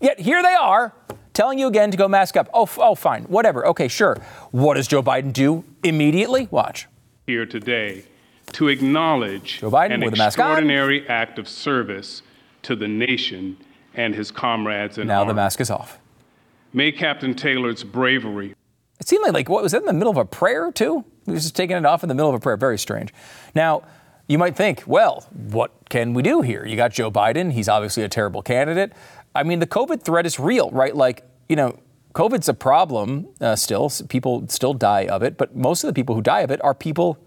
Yet 0.00 0.18
here 0.18 0.42
they 0.42 0.54
are 0.54 0.92
telling 1.34 1.60
you 1.60 1.68
again 1.68 1.92
to 1.92 1.96
go 1.96 2.08
mask 2.08 2.36
up. 2.36 2.50
Oh, 2.52 2.68
oh, 2.78 2.96
fine, 2.96 3.22
whatever. 3.24 3.64
Okay, 3.68 3.86
sure. 3.86 4.20
What 4.50 4.74
does 4.74 4.88
Joe 4.88 5.04
Biden 5.04 5.32
do 5.32 5.62
immediately? 5.84 6.48
Watch. 6.50 6.88
Here 7.28 7.46
today 7.46 8.06
to 8.52 8.68
acknowledge 8.68 9.60
Joe 9.60 9.70
Biden 9.70 9.94
an 9.94 10.00
with 10.00 10.14
a 10.14 10.16
mask 10.16 10.38
extraordinary 10.38 11.06
act 11.08 11.38
of 11.38 11.48
service 11.48 12.22
to 12.62 12.76
the 12.76 12.88
nation 12.88 13.56
and 13.94 14.14
his 14.14 14.30
comrades 14.30 14.98
in 14.98 15.06
Now 15.06 15.20
arms. 15.20 15.28
the 15.30 15.34
mask 15.34 15.60
is 15.60 15.70
off. 15.70 15.98
May 16.72 16.92
Captain 16.92 17.34
Taylor's 17.34 17.84
bravery 17.84 18.54
It 19.00 19.08
seemed 19.08 19.22
like, 19.24 19.34
like 19.34 19.48
what 19.48 19.62
was 19.62 19.72
that 19.72 19.82
in 19.82 19.86
the 19.86 19.92
middle 19.92 20.10
of 20.10 20.16
a 20.16 20.24
prayer 20.24 20.72
too? 20.72 21.04
He 21.26 21.32
was 21.32 21.42
just 21.42 21.56
taking 21.56 21.76
it 21.76 21.84
off 21.86 22.02
in 22.02 22.08
the 22.08 22.14
middle 22.14 22.30
of 22.30 22.34
a 22.34 22.40
prayer. 22.40 22.56
Very 22.56 22.78
strange. 22.78 23.12
Now, 23.54 23.82
you 24.28 24.38
might 24.38 24.56
think, 24.56 24.84
well, 24.86 25.26
what 25.32 25.72
can 25.90 26.14
we 26.14 26.22
do 26.22 26.40
here? 26.40 26.64
You 26.64 26.76
got 26.76 26.92
Joe 26.92 27.10
Biden. 27.10 27.52
He's 27.52 27.68
obviously 27.68 28.02
a 28.02 28.08
terrible 28.08 28.42
candidate. 28.42 28.92
I 29.34 29.42
mean, 29.42 29.58
the 29.58 29.66
COVID 29.66 30.02
threat 30.02 30.26
is 30.26 30.38
real, 30.38 30.70
right? 30.70 30.94
Like, 30.94 31.24
you 31.48 31.56
know, 31.56 31.78
COVID's 32.14 32.48
a 32.48 32.54
problem 32.54 33.28
uh, 33.40 33.56
still. 33.56 33.90
People 34.08 34.46
still 34.48 34.74
die 34.74 35.06
of 35.06 35.22
it, 35.22 35.36
but 35.36 35.56
most 35.56 35.82
of 35.84 35.88
the 35.88 35.94
people 35.94 36.14
who 36.14 36.22
die 36.22 36.40
of 36.40 36.50
it 36.50 36.62
are 36.64 36.74
people 36.74 37.18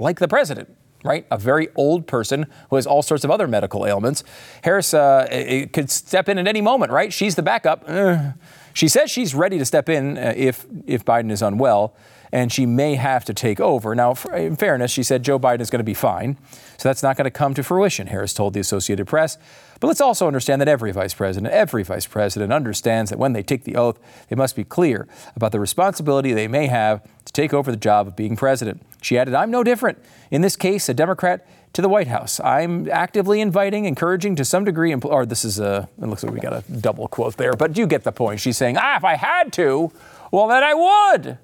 like 0.00 0.18
the 0.18 0.28
president, 0.28 0.74
right? 1.04 1.26
A 1.30 1.38
very 1.38 1.68
old 1.76 2.06
person 2.06 2.46
who 2.70 2.76
has 2.76 2.86
all 2.86 3.02
sorts 3.02 3.24
of 3.24 3.30
other 3.30 3.46
medical 3.46 3.86
ailments. 3.86 4.24
Harris 4.64 4.92
uh, 4.94 5.66
could 5.72 5.90
step 5.90 6.28
in 6.28 6.38
at 6.38 6.48
any 6.48 6.60
moment, 6.60 6.90
right? 6.90 7.12
She's 7.12 7.34
the 7.34 7.42
backup. 7.42 7.84
Uh, 7.86 8.32
she 8.72 8.88
says 8.88 9.10
she's 9.10 9.34
ready 9.34 9.58
to 9.58 9.64
step 9.64 9.88
in 9.88 10.16
uh, 10.16 10.32
if 10.36 10.66
if 10.86 11.04
Biden 11.04 11.30
is 11.30 11.42
unwell, 11.42 11.94
and 12.32 12.52
she 12.52 12.66
may 12.66 12.94
have 12.94 13.24
to 13.24 13.34
take 13.34 13.60
over. 13.60 13.94
Now, 13.94 14.14
in 14.34 14.56
fairness, 14.56 14.90
she 14.90 15.02
said 15.02 15.22
Joe 15.22 15.38
Biden 15.38 15.60
is 15.60 15.70
going 15.70 15.80
to 15.80 15.84
be 15.84 15.94
fine, 15.94 16.36
so 16.76 16.88
that's 16.88 17.02
not 17.02 17.16
going 17.16 17.24
to 17.24 17.30
come 17.30 17.54
to 17.54 17.62
fruition. 17.62 18.06
Harris 18.08 18.32
told 18.32 18.54
the 18.54 18.60
Associated 18.60 19.06
Press. 19.06 19.38
But 19.80 19.86
let's 19.86 20.00
also 20.00 20.26
understand 20.26 20.60
that 20.60 20.68
every 20.68 20.92
vice 20.92 21.14
president, 21.14 21.52
every 21.54 21.82
vice 21.82 22.06
president 22.06 22.52
understands 22.52 23.10
that 23.10 23.18
when 23.18 23.32
they 23.32 23.42
take 23.42 23.64
the 23.64 23.76
oath, 23.76 23.98
they 24.28 24.36
must 24.36 24.54
be 24.54 24.62
clear 24.62 25.08
about 25.34 25.52
the 25.52 25.60
responsibility 25.60 26.32
they 26.32 26.48
may 26.48 26.66
have 26.66 27.02
to 27.24 27.32
take 27.32 27.54
over 27.54 27.70
the 27.70 27.78
job 27.78 28.06
of 28.06 28.14
being 28.14 28.36
president. 28.36 28.82
She 29.00 29.16
added, 29.16 29.34
I'm 29.34 29.50
no 29.50 29.64
different. 29.64 29.98
In 30.30 30.42
this 30.42 30.54
case, 30.54 30.88
a 30.90 30.94
Democrat 30.94 31.46
to 31.72 31.80
the 31.80 31.88
White 31.88 32.08
House. 32.08 32.40
I'm 32.40 32.90
actively 32.90 33.40
inviting, 33.40 33.86
encouraging 33.86 34.36
to 34.36 34.44
some 34.44 34.64
degree, 34.64 34.94
or 34.94 35.24
this 35.24 35.44
is 35.44 35.58
a, 35.58 35.88
it 36.00 36.06
looks 36.06 36.22
like 36.22 36.34
we 36.34 36.40
got 36.40 36.52
a 36.52 36.72
double 36.72 37.08
quote 37.08 37.36
there, 37.36 37.54
but 37.54 37.78
you 37.78 37.86
get 37.86 38.04
the 38.04 38.12
point. 38.12 38.40
She's 38.40 38.58
saying, 38.58 38.76
ah, 38.78 38.96
if 38.96 39.04
I 39.04 39.14
had 39.14 39.52
to, 39.54 39.90
well, 40.30 40.48
then 40.48 40.62
I 40.62 40.74
would. 40.74 41.38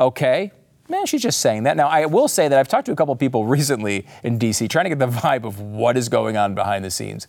Okay. 0.00 0.52
Man, 0.88 1.06
she's 1.06 1.22
just 1.22 1.40
saying 1.40 1.64
that. 1.64 1.76
Now, 1.76 1.86
I 1.86 2.06
will 2.06 2.26
say 2.26 2.48
that 2.48 2.58
I've 2.58 2.66
talked 2.66 2.86
to 2.86 2.92
a 2.92 2.96
couple 2.96 3.12
of 3.12 3.20
people 3.20 3.44
recently 3.58 4.06
in 4.24 4.38
D.C. 4.38 4.66
trying 4.66 4.86
to 4.86 4.88
get 4.88 4.98
the 4.98 5.06
vibe 5.06 5.44
of 5.44 5.60
what 5.60 5.96
is 5.96 6.08
going 6.08 6.36
on 6.36 6.54
behind 6.54 6.84
the 6.84 6.90
scenes. 6.90 7.28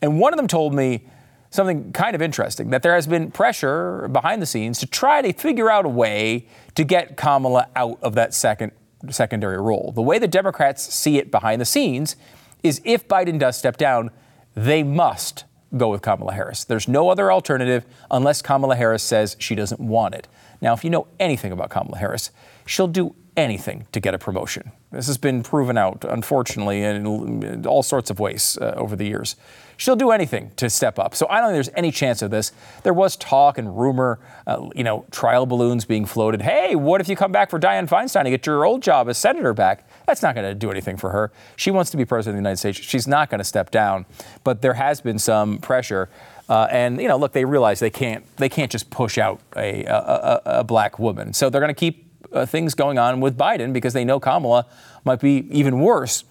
And 0.00 0.18
one 0.18 0.32
of 0.32 0.36
them 0.38 0.48
told 0.48 0.72
me 0.72 1.04
something 1.50 1.92
kind 1.92 2.14
of 2.14 2.22
interesting 2.22 2.70
that 2.70 2.82
there 2.82 2.94
has 2.94 3.06
been 3.06 3.30
pressure 3.30 4.08
behind 4.08 4.40
the 4.40 4.46
scenes 4.46 4.78
to 4.78 4.86
try 4.86 5.20
to 5.20 5.32
figure 5.34 5.70
out 5.70 5.84
a 5.84 5.88
way 5.88 6.46
to 6.74 6.84
get 6.84 7.16
Kamala 7.16 7.68
out 7.76 7.98
of 8.02 8.14
that 8.14 8.32
second 8.32 8.72
secondary 9.10 9.58
role. 9.60 9.92
The 9.94 10.02
way 10.02 10.18
the 10.18 10.28
Democrats 10.28 10.82
see 10.94 11.18
it 11.18 11.30
behind 11.30 11.60
the 11.60 11.66
scenes 11.66 12.16
is 12.62 12.80
if 12.84 13.06
Biden 13.06 13.38
does 13.38 13.56
step 13.56 13.76
down, 13.76 14.10
they 14.54 14.82
must 14.82 15.44
go 15.76 15.88
with 15.90 16.02
Kamala 16.02 16.32
Harris. 16.32 16.64
There's 16.64 16.88
no 16.88 17.08
other 17.10 17.30
alternative 17.32 17.84
unless 18.10 18.42
Kamala 18.42 18.76
Harris 18.76 19.02
says 19.02 19.36
she 19.38 19.54
doesn't 19.54 19.80
want 19.80 20.14
it. 20.14 20.28
Now, 20.62 20.72
if 20.72 20.84
you 20.84 20.90
know 20.90 21.08
anything 21.20 21.52
about 21.52 21.68
Kamala 21.68 21.98
Harris, 21.98 22.30
she'll 22.64 22.88
do 22.88 23.14
anything 23.36 23.86
to 23.92 24.00
get 24.00 24.14
a 24.14 24.18
promotion. 24.18 24.72
This 24.90 25.06
has 25.06 25.18
been 25.18 25.42
proven 25.42 25.78
out, 25.78 26.04
unfortunately, 26.08 26.82
in 26.82 27.66
all 27.66 27.82
sorts 27.82 28.10
of 28.10 28.20
ways 28.20 28.58
uh, 28.60 28.74
over 28.76 28.94
the 28.94 29.06
years. 29.06 29.36
She'll 29.78 29.96
do 29.96 30.10
anything 30.10 30.52
to 30.56 30.68
step 30.68 30.98
up. 30.98 31.14
So 31.14 31.26
I 31.28 31.40
don't 31.40 31.48
think 31.48 31.54
there's 31.54 31.74
any 31.74 31.90
chance 31.90 32.20
of 32.20 32.30
this. 32.30 32.52
There 32.82 32.92
was 32.92 33.16
talk 33.16 33.56
and 33.56 33.76
rumor, 33.76 34.20
uh, 34.46 34.68
you 34.76 34.84
know, 34.84 35.06
trial 35.10 35.46
balloons 35.46 35.86
being 35.86 36.04
floated. 36.04 36.42
Hey, 36.42 36.76
what 36.76 37.00
if 37.00 37.08
you 37.08 37.16
come 37.16 37.32
back 37.32 37.50
for 37.50 37.58
Dianne 37.58 37.88
Feinstein 37.88 38.24
to 38.24 38.30
get 38.30 38.46
your 38.46 38.64
old 38.64 38.82
job 38.82 39.08
as 39.08 39.16
senator 39.16 39.54
back? 39.54 39.88
That's 40.06 40.22
not 40.22 40.34
going 40.34 40.46
to 40.46 40.54
do 40.54 40.70
anything 40.70 40.98
for 40.98 41.10
her. 41.10 41.32
She 41.56 41.70
wants 41.70 41.90
to 41.92 41.96
be 41.96 42.04
president 42.04 42.34
of 42.34 42.36
the 42.36 42.48
United 42.48 42.58
States. 42.58 42.78
She's 42.78 43.08
not 43.08 43.30
going 43.30 43.38
to 43.38 43.44
step 43.44 43.70
down. 43.70 44.04
But 44.44 44.60
there 44.60 44.74
has 44.74 45.00
been 45.00 45.18
some 45.18 45.58
pressure. 45.58 46.10
Uh, 46.48 46.66
and 46.70 47.00
you 47.00 47.08
know, 47.08 47.16
look, 47.16 47.32
they 47.32 47.44
realize 47.44 47.80
they 47.80 47.90
can't 47.90 48.24
they 48.36 48.48
can't 48.48 48.70
just 48.70 48.90
push 48.90 49.18
out 49.18 49.40
a, 49.56 49.84
a, 49.84 50.42
a 50.44 50.64
black 50.64 50.98
woman. 50.98 51.32
So 51.32 51.48
they're 51.48 51.60
going 51.60 51.74
to 51.74 51.78
keep 51.78 52.12
uh, 52.32 52.46
things 52.46 52.74
going 52.74 52.98
on 52.98 53.20
with 53.20 53.36
Biden 53.36 53.72
because 53.72 53.92
they 53.92 54.04
know 54.04 54.20
Kamala 54.20 54.66
might 55.04 55.20
be 55.20 55.46
even 55.50 55.80
worse. 55.80 56.24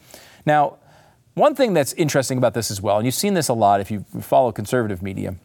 Now, 0.45 0.77
one 1.33 1.55
thing 1.55 1.73
that's 1.73 1.93
interesting 1.93 2.37
about 2.37 2.53
this 2.53 2.71
as 2.71 2.81
well, 2.81 2.97
and 2.97 3.05
you've 3.05 3.15
seen 3.15 3.33
this 3.33 3.47
a 3.47 3.53
lot 3.53 3.79
if 3.79 3.89
you 3.89 4.05
follow 4.19 4.51
conservative 4.51 5.01
media, 5.01 5.35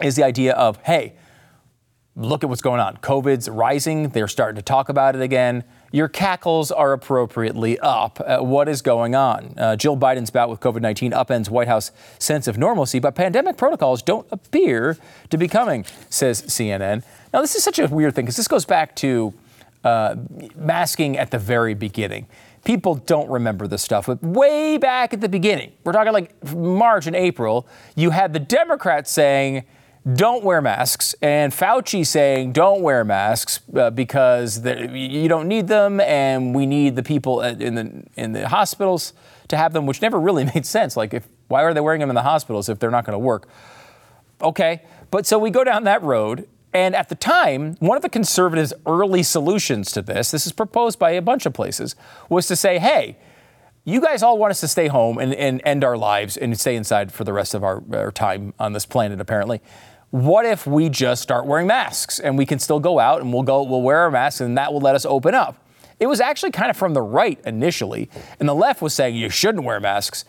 is 0.00 0.16
the 0.16 0.22
idea 0.22 0.52
of, 0.54 0.78
hey, 0.84 1.14
look 2.16 2.42
at 2.42 2.48
what's 2.48 2.62
going 2.62 2.80
on. 2.80 2.96
COVID's 2.98 3.48
rising. 3.48 4.08
They're 4.08 4.28
starting 4.28 4.56
to 4.56 4.62
talk 4.62 4.88
about 4.88 5.14
it 5.14 5.22
again. 5.22 5.64
Your 5.92 6.08
cackles 6.08 6.72
are 6.72 6.92
appropriately 6.92 7.78
up. 7.78 8.20
Uh, 8.24 8.38
what 8.38 8.68
is 8.68 8.82
going 8.82 9.14
on? 9.14 9.54
Uh, 9.56 9.76
Jill 9.76 9.96
Biden's 9.96 10.30
bout 10.30 10.48
with 10.48 10.58
COVID 10.60 10.80
19 10.80 11.12
upends 11.12 11.48
White 11.48 11.68
House 11.68 11.92
sense 12.18 12.48
of 12.48 12.58
normalcy, 12.58 12.98
but 12.98 13.14
pandemic 13.14 13.56
protocols 13.56 14.02
don't 14.02 14.26
appear 14.32 14.96
to 15.30 15.38
be 15.38 15.46
coming, 15.46 15.84
says 16.08 16.42
CNN. 16.42 17.04
Now, 17.32 17.42
this 17.42 17.54
is 17.54 17.62
such 17.62 17.78
a 17.78 17.86
weird 17.86 18.14
thing 18.14 18.24
because 18.24 18.36
this 18.36 18.48
goes 18.48 18.64
back 18.64 18.96
to 18.96 19.34
uh, 19.84 20.16
masking 20.56 21.18
at 21.18 21.30
the 21.30 21.38
very 21.38 21.74
beginning. 21.74 22.26
People 22.64 22.94
don't 22.94 23.28
remember 23.28 23.66
this 23.66 23.82
stuff, 23.82 24.06
but 24.06 24.22
way 24.22 24.78
back 24.78 25.12
at 25.12 25.20
the 25.20 25.28
beginning, 25.28 25.72
we're 25.84 25.92
talking 25.92 26.12
like 26.12 26.54
March 26.54 27.06
and 27.06 27.16
April, 27.16 27.66
you 27.96 28.10
had 28.10 28.32
the 28.32 28.38
Democrats 28.38 29.10
saying, 29.10 29.64
don't 30.10 30.42
wear 30.42 30.60
masks, 30.60 31.14
and 31.22 31.52
Fauci 31.52 32.04
saying 32.04 32.52
don't 32.52 32.82
wear 32.82 33.04
masks 33.04 33.60
uh, 33.76 33.90
because 33.90 34.64
you 34.66 35.28
don't 35.28 35.46
need 35.46 35.68
them, 35.68 36.00
and 36.00 36.54
we 36.54 36.66
need 36.66 36.96
the 36.96 37.04
people 37.04 37.40
in 37.40 37.76
the 37.76 38.02
in 38.16 38.32
the 38.32 38.48
hospitals 38.48 39.12
to 39.46 39.56
have 39.56 39.72
them, 39.72 39.86
which 39.86 40.02
never 40.02 40.18
really 40.18 40.44
made 40.54 40.66
sense. 40.66 40.96
Like, 40.96 41.14
if 41.14 41.28
why 41.46 41.62
are 41.62 41.72
they 41.72 41.80
wearing 41.80 42.00
them 42.00 42.10
in 42.10 42.16
the 42.16 42.22
hospitals 42.22 42.68
if 42.68 42.80
they're 42.80 42.90
not 42.90 43.04
going 43.04 43.14
to 43.14 43.18
work? 43.18 43.46
Okay, 44.40 44.82
but 45.12 45.24
so 45.24 45.38
we 45.38 45.50
go 45.50 45.62
down 45.62 45.84
that 45.84 46.02
road, 46.02 46.48
and 46.72 46.96
at 46.96 47.08
the 47.08 47.14
time, 47.14 47.76
one 47.78 47.96
of 47.96 48.02
the 48.02 48.08
conservatives' 48.08 48.72
early 48.86 49.22
solutions 49.22 49.92
to 49.92 50.02
this, 50.02 50.32
this 50.32 50.46
is 50.46 50.52
proposed 50.52 50.98
by 50.98 51.12
a 51.12 51.22
bunch 51.22 51.46
of 51.46 51.52
places, 51.52 51.94
was 52.28 52.48
to 52.48 52.56
say, 52.56 52.80
hey, 52.80 53.18
you 53.84 54.00
guys 54.00 54.20
all 54.24 54.36
want 54.36 54.50
us 54.50 54.60
to 54.60 54.68
stay 54.68 54.88
home 54.88 55.18
and, 55.18 55.32
and 55.34 55.60
end 55.64 55.84
our 55.84 55.96
lives 55.96 56.36
and 56.36 56.58
stay 56.58 56.74
inside 56.74 57.12
for 57.12 57.22
the 57.22 57.32
rest 57.32 57.54
of 57.54 57.62
our, 57.62 57.82
our 57.92 58.10
time 58.10 58.52
on 58.58 58.72
this 58.72 58.86
planet, 58.86 59.20
apparently 59.20 59.60
what 60.12 60.44
if 60.44 60.66
we 60.66 60.90
just 60.90 61.22
start 61.22 61.46
wearing 61.46 61.66
masks 61.66 62.20
and 62.20 62.36
we 62.36 62.44
can 62.44 62.58
still 62.58 62.78
go 62.78 62.98
out 62.98 63.22
and 63.22 63.32
we'll 63.32 63.42
go 63.42 63.62
we'll 63.62 63.80
wear 63.80 64.00
our 64.00 64.10
masks 64.10 64.42
and 64.42 64.58
that 64.58 64.72
will 64.72 64.80
let 64.80 64.94
us 64.94 65.06
open 65.06 65.34
up? 65.34 65.56
It 65.98 66.06
was 66.06 66.20
actually 66.20 66.52
kind 66.52 66.70
of 66.70 66.76
from 66.76 66.92
the 66.92 67.00
right 67.00 67.40
initially 67.46 68.10
and 68.38 68.48
the 68.48 68.54
left 68.54 68.82
was 68.82 68.92
saying 68.92 69.16
you 69.16 69.30
shouldn't 69.30 69.64
wear 69.64 69.80
masks. 69.80 70.26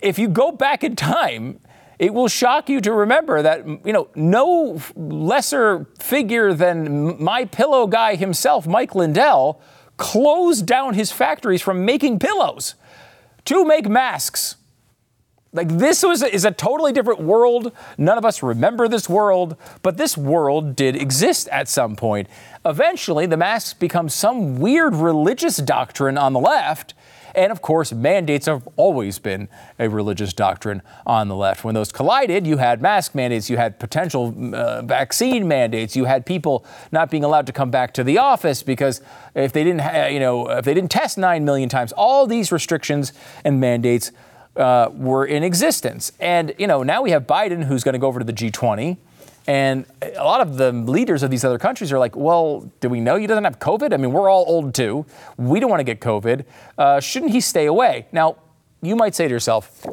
If 0.00 0.18
you 0.18 0.28
go 0.28 0.52
back 0.52 0.84
in 0.84 0.96
time 0.96 1.60
it 1.98 2.12
will 2.12 2.28
shock 2.28 2.68
you 2.68 2.80
to 2.80 2.92
remember 2.92 3.42
that 3.42 3.64
you 3.86 3.92
know 3.92 4.08
no 4.14 4.80
lesser 4.96 5.86
figure 5.98 6.52
than 6.52 7.22
my 7.22 7.44
pillow 7.44 7.86
guy 7.86 8.16
himself 8.16 8.66
mike 8.66 8.94
lindell 8.94 9.60
closed 9.98 10.66
down 10.66 10.94
his 10.94 11.12
factories 11.12 11.62
from 11.62 11.84
making 11.84 12.18
pillows 12.18 12.74
to 13.44 13.64
make 13.64 13.88
masks 13.88 14.56
like 15.52 15.68
this 15.68 16.02
was 16.02 16.22
is 16.22 16.44
a 16.44 16.50
totally 16.50 16.92
different 16.92 17.20
world. 17.20 17.72
None 17.98 18.16
of 18.16 18.24
us 18.24 18.42
remember 18.42 18.88
this 18.88 19.08
world, 19.08 19.56
but 19.82 19.98
this 19.98 20.16
world 20.16 20.74
did 20.74 20.96
exist 20.96 21.48
at 21.48 21.68
some 21.68 21.94
point. 21.94 22.28
Eventually, 22.64 23.26
the 23.26 23.36
masks 23.36 23.74
become 23.74 24.08
some 24.08 24.58
weird 24.58 24.94
religious 24.94 25.58
doctrine 25.58 26.16
on 26.16 26.32
the 26.32 26.40
left. 26.40 26.94
And 27.34 27.50
of 27.50 27.62
course, 27.62 27.92
mandates 27.92 28.44
have 28.44 28.68
always 28.76 29.18
been 29.18 29.48
a 29.78 29.88
religious 29.88 30.34
doctrine 30.34 30.82
on 31.06 31.28
the 31.28 31.36
left. 31.36 31.64
When 31.64 31.74
those 31.74 31.90
collided, 31.90 32.46
you 32.46 32.58
had 32.58 32.82
mask 32.82 33.14
mandates, 33.14 33.48
you 33.48 33.56
had 33.56 33.78
potential 33.78 34.34
uh, 34.54 34.82
vaccine 34.82 35.48
mandates, 35.48 35.96
you 35.96 36.04
had 36.04 36.26
people 36.26 36.66
not 36.92 37.10
being 37.10 37.24
allowed 37.24 37.46
to 37.46 37.52
come 37.52 37.70
back 37.70 37.94
to 37.94 38.04
the 38.04 38.18
office 38.18 38.62
because 38.62 39.00
if 39.34 39.52
they 39.52 39.64
didn't, 39.64 39.80
ha- 39.80 40.08
you 40.08 40.20
know, 40.20 40.46
if 40.50 40.66
they 40.66 40.74
didn't 40.74 40.90
test 40.90 41.16
nine 41.16 41.42
million 41.42 41.70
times, 41.70 41.92
all 41.92 42.26
these 42.26 42.52
restrictions 42.52 43.14
and 43.44 43.58
mandates 43.58 44.12
uh, 44.56 44.90
were 44.92 45.24
in 45.24 45.42
existence. 45.42 46.12
And, 46.20 46.54
you 46.58 46.66
know, 46.66 46.82
now 46.82 47.02
we 47.02 47.10
have 47.10 47.26
Biden 47.26 47.64
who's 47.64 47.84
going 47.84 47.94
to 47.94 47.98
go 47.98 48.06
over 48.06 48.18
to 48.18 48.24
the 48.24 48.32
G20. 48.32 48.96
And 49.46 49.86
a 50.00 50.22
lot 50.22 50.40
of 50.40 50.56
the 50.56 50.70
leaders 50.70 51.22
of 51.22 51.30
these 51.30 51.44
other 51.44 51.58
countries 51.58 51.92
are 51.92 51.98
like, 51.98 52.14
well, 52.14 52.70
do 52.80 52.88
we 52.88 53.00
know 53.00 53.16
he 53.16 53.26
doesn't 53.26 53.44
have 53.44 53.58
COVID? 53.58 53.92
I 53.92 53.96
mean, 53.96 54.12
we're 54.12 54.30
all 54.30 54.44
old 54.46 54.74
too. 54.74 55.04
We 55.36 55.58
don't 55.58 55.70
want 55.70 55.80
to 55.80 55.84
get 55.84 56.00
COVID. 56.00 56.44
Uh, 56.78 57.00
shouldn't 57.00 57.32
he 57.32 57.40
stay 57.40 57.66
away? 57.66 58.06
Now, 58.12 58.36
you 58.82 58.94
might 58.94 59.14
say 59.14 59.26
to 59.26 59.30
yourself, 59.30 59.84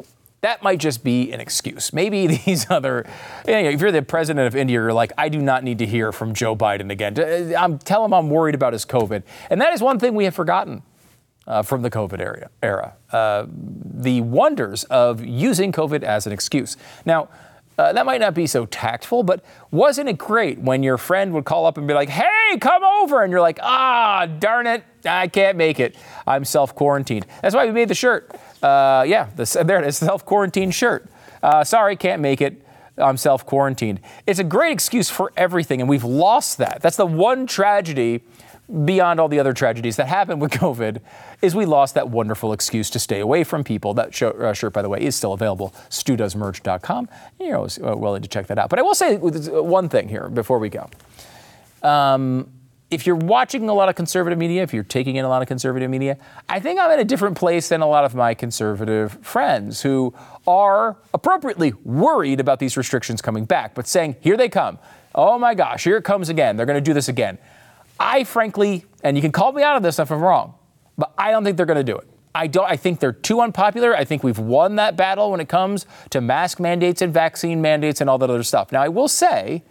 that 0.42 0.62
might 0.62 0.78
just 0.78 1.02
be 1.02 1.32
an 1.32 1.40
excuse. 1.40 1.92
Maybe 1.92 2.26
these 2.46 2.70
other, 2.70 3.06
you 3.46 3.52
know, 3.54 3.70
if 3.70 3.80
you're 3.80 3.92
the 3.92 4.02
president 4.02 4.46
of 4.46 4.54
India, 4.54 4.74
you're 4.74 4.92
like, 4.92 5.12
I 5.18 5.28
do 5.28 5.40
not 5.40 5.64
need 5.64 5.78
to 5.78 5.86
hear 5.86 6.12
from 6.12 6.32
Joe 6.32 6.54
Biden 6.54 6.90
again. 6.90 7.54
I'm, 7.56 7.78
tell 7.78 8.04
him 8.04 8.14
I'm 8.14 8.30
worried 8.30 8.54
about 8.54 8.72
his 8.72 8.84
COVID. 8.84 9.22
And 9.50 9.60
that 9.60 9.72
is 9.72 9.82
one 9.82 9.98
thing 9.98 10.14
we 10.14 10.24
have 10.24 10.34
forgotten 10.34 10.82
uh, 11.46 11.62
from 11.62 11.82
the 11.82 11.90
COVID 11.90 12.20
era. 12.20 12.50
era. 12.62 12.94
Uh, 13.10 13.46
the 13.48 14.20
wonders 14.20 14.84
of 14.84 15.24
using 15.24 15.72
COVID 15.72 16.02
as 16.02 16.26
an 16.26 16.32
excuse. 16.32 16.76
Now, 17.04 17.28
uh, 17.80 17.94
that 17.94 18.04
might 18.04 18.20
not 18.20 18.34
be 18.34 18.46
so 18.46 18.66
tactful, 18.66 19.22
but 19.22 19.42
wasn't 19.70 20.06
it 20.06 20.18
great 20.18 20.58
when 20.58 20.82
your 20.82 20.98
friend 20.98 21.32
would 21.32 21.46
call 21.46 21.64
up 21.64 21.78
and 21.78 21.88
be 21.88 21.94
like, 21.94 22.10
hey, 22.10 22.58
come 22.60 22.84
over? 22.84 23.22
And 23.22 23.30
you're 23.30 23.40
like, 23.40 23.58
ah, 23.62 24.26
darn 24.26 24.66
it, 24.66 24.84
I 25.06 25.28
can't 25.28 25.56
make 25.56 25.80
it. 25.80 25.96
I'm 26.26 26.44
self 26.44 26.74
quarantined. 26.74 27.26
That's 27.40 27.54
why 27.54 27.64
we 27.64 27.72
made 27.72 27.88
the 27.88 27.94
shirt. 27.94 28.30
Uh, 28.62 29.04
yeah, 29.08 29.30
the, 29.34 29.62
there 29.66 29.82
it 29.82 29.86
is, 29.86 29.96
self 29.96 30.26
quarantined 30.26 30.74
shirt. 30.74 31.06
Uh, 31.42 31.64
sorry, 31.64 31.96
can't 31.96 32.20
make 32.20 32.42
it. 32.42 32.62
I'm 32.98 33.16
self 33.16 33.46
quarantined. 33.46 34.00
It's 34.26 34.38
a 34.38 34.44
great 34.44 34.72
excuse 34.72 35.08
for 35.08 35.32
everything, 35.34 35.80
and 35.80 35.88
we've 35.88 36.04
lost 36.04 36.58
that. 36.58 36.82
That's 36.82 36.96
the 36.96 37.06
one 37.06 37.46
tragedy 37.46 38.20
beyond 38.84 39.20
all 39.20 39.28
the 39.28 39.38
other 39.38 39.52
tragedies 39.52 39.96
that 39.96 40.06
happened 40.06 40.40
with 40.40 40.50
COVID, 40.64 41.00
is 41.42 41.54
we 41.54 41.66
lost 41.66 41.94
that 41.94 42.08
wonderful 42.08 42.52
excuse 42.52 42.90
to 42.90 42.98
stay 42.98 43.20
away 43.20 43.44
from 43.44 43.64
people. 43.64 43.94
That 43.94 44.14
sh- 44.14 44.22
uh, 44.22 44.52
shirt, 44.52 44.72
by 44.72 44.82
the 44.82 44.88
way, 44.88 45.00
is 45.00 45.16
still 45.16 45.32
available. 45.32 45.74
StuDoesMerch.com. 45.90 47.08
You're 47.38 47.56
always 47.56 47.78
uh, 47.78 47.96
willing 47.96 48.22
to 48.22 48.28
check 48.28 48.46
that 48.48 48.58
out. 48.58 48.70
But 48.70 48.78
I 48.78 48.82
will 48.82 48.94
say 48.94 49.16
one 49.16 49.88
thing 49.88 50.08
here 50.08 50.28
before 50.28 50.58
we 50.58 50.68
go. 50.68 50.88
Um, 51.82 52.50
if 52.90 53.06
you're 53.06 53.16
watching 53.16 53.68
a 53.68 53.74
lot 53.74 53.88
of 53.88 53.94
conservative 53.94 54.38
media, 54.38 54.62
if 54.62 54.74
you're 54.74 54.82
taking 54.82 55.16
in 55.16 55.24
a 55.24 55.28
lot 55.28 55.42
of 55.42 55.48
conservative 55.48 55.88
media, 55.88 56.18
I 56.48 56.58
think 56.58 56.80
I'm 56.80 56.90
in 56.90 56.98
a 56.98 57.04
different 57.04 57.38
place 57.38 57.68
than 57.68 57.82
a 57.82 57.86
lot 57.86 58.04
of 58.04 58.14
my 58.14 58.34
conservative 58.34 59.12
friends 59.22 59.80
who 59.80 60.12
are 60.46 60.96
appropriately 61.14 61.72
worried 61.84 62.40
about 62.40 62.58
these 62.58 62.76
restrictions 62.76 63.22
coming 63.22 63.44
back, 63.44 63.74
but 63.74 63.86
saying, 63.86 64.16
here 64.20 64.36
they 64.36 64.48
come. 64.48 64.78
Oh 65.14 65.38
my 65.38 65.54
gosh, 65.54 65.84
here 65.84 65.96
it 65.96 66.04
comes 66.04 66.28
again. 66.28 66.56
They're 66.56 66.66
going 66.66 66.82
to 66.82 66.88
do 66.88 66.94
this 66.94 67.08
again. 67.08 67.38
I 68.00 68.24
frankly, 68.24 68.86
and 69.04 69.16
you 69.16 69.20
can 69.20 69.30
call 69.30 69.52
me 69.52 69.62
out 69.62 69.76
of 69.76 69.82
this 69.82 69.98
if 69.98 70.10
I'm 70.10 70.22
wrong, 70.22 70.54
but 70.96 71.12
I 71.18 71.30
don't 71.30 71.44
think 71.44 71.58
they're 71.58 71.66
going 71.66 71.76
to 71.76 71.84
do 71.84 71.98
it. 71.98 72.08
I 72.34 72.46
don't. 72.46 72.68
I 72.68 72.76
think 72.76 73.00
they're 73.00 73.12
too 73.12 73.40
unpopular. 73.40 73.94
I 73.94 74.04
think 74.04 74.22
we've 74.22 74.38
won 74.38 74.76
that 74.76 74.96
battle 74.96 75.30
when 75.32 75.40
it 75.40 75.48
comes 75.48 75.84
to 76.10 76.20
mask 76.20 76.60
mandates 76.60 77.02
and 77.02 77.12
vaccine 77.12 77.60
mandates 77.60 78.00
and 78.00 78.08
all 78.08 78.18
that 78.18 78.30
other 78.30 78.44
stuff. 78.44 78.70
Now, 78.72 78.82
I 78.82 78.88
will 78.88 79.08
say, 79.08 79.64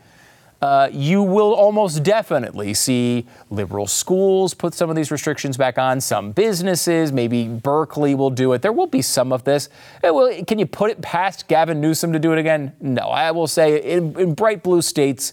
uh, 0.62 0.90
you 0.92 1.24
will 1.24 1.54
almost 1.54 2.04
definitely 2.04 2.74
see 2.74 3.26
liberal 3.50 3.88
schools 3.88 4.54
put 4.54 4.74
some 4.74 4.90
of 4.90 4.98
these 4.98 5.10
restrictions 5.10 5.56
back 5.56 5.78
on. 5.78 6.02
Some 6.02 6.34
businesses, 6.34 7.14
maybe 7.14 7.48
Berkeley 7.48 8.14
will 8.14 8.30
do 8.30 8.52
it. 8.52 8.62
There 8.62 8.74
will 8.74 8.88
be 8.88 9.02
some 9.02 9.32
of 9.32 9.46
this. 9.46 9.70
Will, 10.04 10.44
can 10.44 10.60
you 10.60 10.66
put 10.66 10.92
it 10.92 11.02
past 11.02 11.48
Gavin 11.48 11.80
Newsom 11.80 12.12
to 12.12 12.20
do 12.20 12.34
it 12.34 12.38
again? 12.40 12.74
No. 12.82 13.04
I 13.04 13.32
will 13.32 13.48
say, 13.48 13.82
in, 13.82 14.20
in 14.20 14.34
bright 14.34 14.64
blue 14.64 14.82
states, 14.82 15.32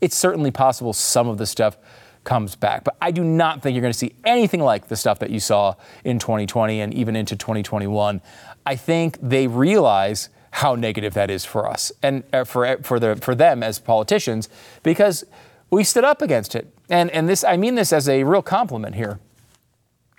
it's 0.00 0.14
certainly 0.14 0.52
possible 0.52 0.92
some 0.92 1.26
of 1.26 1.38
the 1.38 1.46
stuff 1.46 1.76
comes 2.24 2.54
back. 2.54 2.84
But 2.84 2.96
I 3.00 3.10
do 3.10 3.24
not 3.24 3.62
think 3.62 3.74
you're 3.74 3.82
going 3.82 3.92
to 3.92 3.98
see 3.98 4.14
anything 4.24 4.60
like 4.60 4.88
the 4.88 4.96
stuff 4.96 5.18
that 5.20 5.30
you 5.30 5.40
saw 5.40 5.74
in 6.04 6.18
2020 6.18 6.80
and 6.80 6.94
even 6.94 7.16
into 7.16 7.36
2021. 7.36 8.20
I 8.66 8.76
think 8.76 9.18
they 9.22 9.46
realize 9.46 10.28
how 10.50 10.74
negative 10.74 11.14
that 11.14 11.30
is 11.30 11.44
for 11.44 11.68
us 11.68 11.92
and 12.02 12.24
uh, 12.32 12.44
for 12.44 12.78
for 12.82 12.98
the 12.98 13.16
for 13.16 13.34
them 13.34 13.62
as 13.62 13.78
politicians 13.78 14.48
because 14.82 15.24
we 15.70 15.84
stood 15.84 16.04
up 16.04 16.22
against 16.22 16.54
it. 16.54 16.72
And 16.88 17.10
and 17.10 17.28
this 17.28 17.44
I 17.44 17.56
mean 17.56 17.74
this 17.74 17.92
as 17.92 18.08
a 18.08 18.24
real 18.24 18.42
compliment 18.42 18.94
here. 18.94 19.20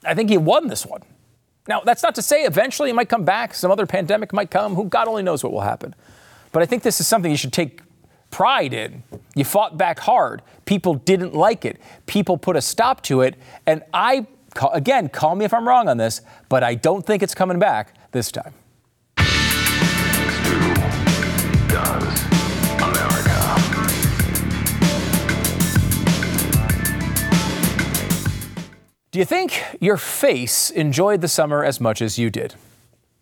I 0.05 0.13
think 0.13 0.29
he 0.29 0.37
won 0.37 0.67
this 0.67 0.85
one. 0.85 1.01
Now, 1.67 1.81
that's 1.81 2.01
not 2.01 2.15
to 2.15 2.23
say 2.23 2.45
eventually 2.45 2.89
it 2.89 2.93
might 2.93 3.09
come 3.09 3.25
back, 3.25 3.53
some 3.53 3.69
other 3.69 3.85
pandemic 3.85 4.33
might 4.33 4.49
come, 4.49 4.73
who 4.73 4.85
God 4.85 5.07
only 5.07 5.21
knows 5.21 5.43
what 5.43 5.53
will 5.53 5.61
happen. 5.61 5.93
But 6.51 6.63
I 6.63 6.65
think 6.65 6.81
this 6.81 6.99
is 6.99 7.07
something 7.07 7.29
you 7.29 7.37
should 7.37 7.53
take 7.53 7.81
pride 8.31 8.73
in. 8.73 9.03
You 9.35 9.43
fought 9.43 9.77
back 9.77 9.99
hard. 9.99 10.41
People 10.65 10.95
didn't 10.95 11.33
like 11.33 11.65
it. 11.65 11.79
People 12.05 12.37
put 12.37 12.55
a 12.55 12.61
stop 12.61 13.01
to 13.03 13.21
it. 13.21 13.35
And 13.65 13.83
I, 13.93 14.27
again, 14.73 15.09
call 15.09 15.35
me 15.35 15.45
if 15.45 15.53
I'm 15.53 15.67
wrong 15.67 15.87
on 15.87 15.97
this, 15.97 16.21
but 16.47 16.63
I 16.63 16.75
don't 16.75 17.05
think 17.05 17.23
it's 17.23 17.35
coming 17.35 17.59
back 17.59 17.95
this 18.11 18.31
time. 18.31 18.53
Do 29.11 29.17
you 29.17 29.25
think 29.25 29.63
your 29.81 29.97
face 29.97 30.69
enjoyed 30.69 31.21
the 31.21 31.27
summer 31.27 31.65
as 31.65 31.81
much 31.81 31.99
as 31.99 32.19
you 32.19 32.29
did? 32.29 32.53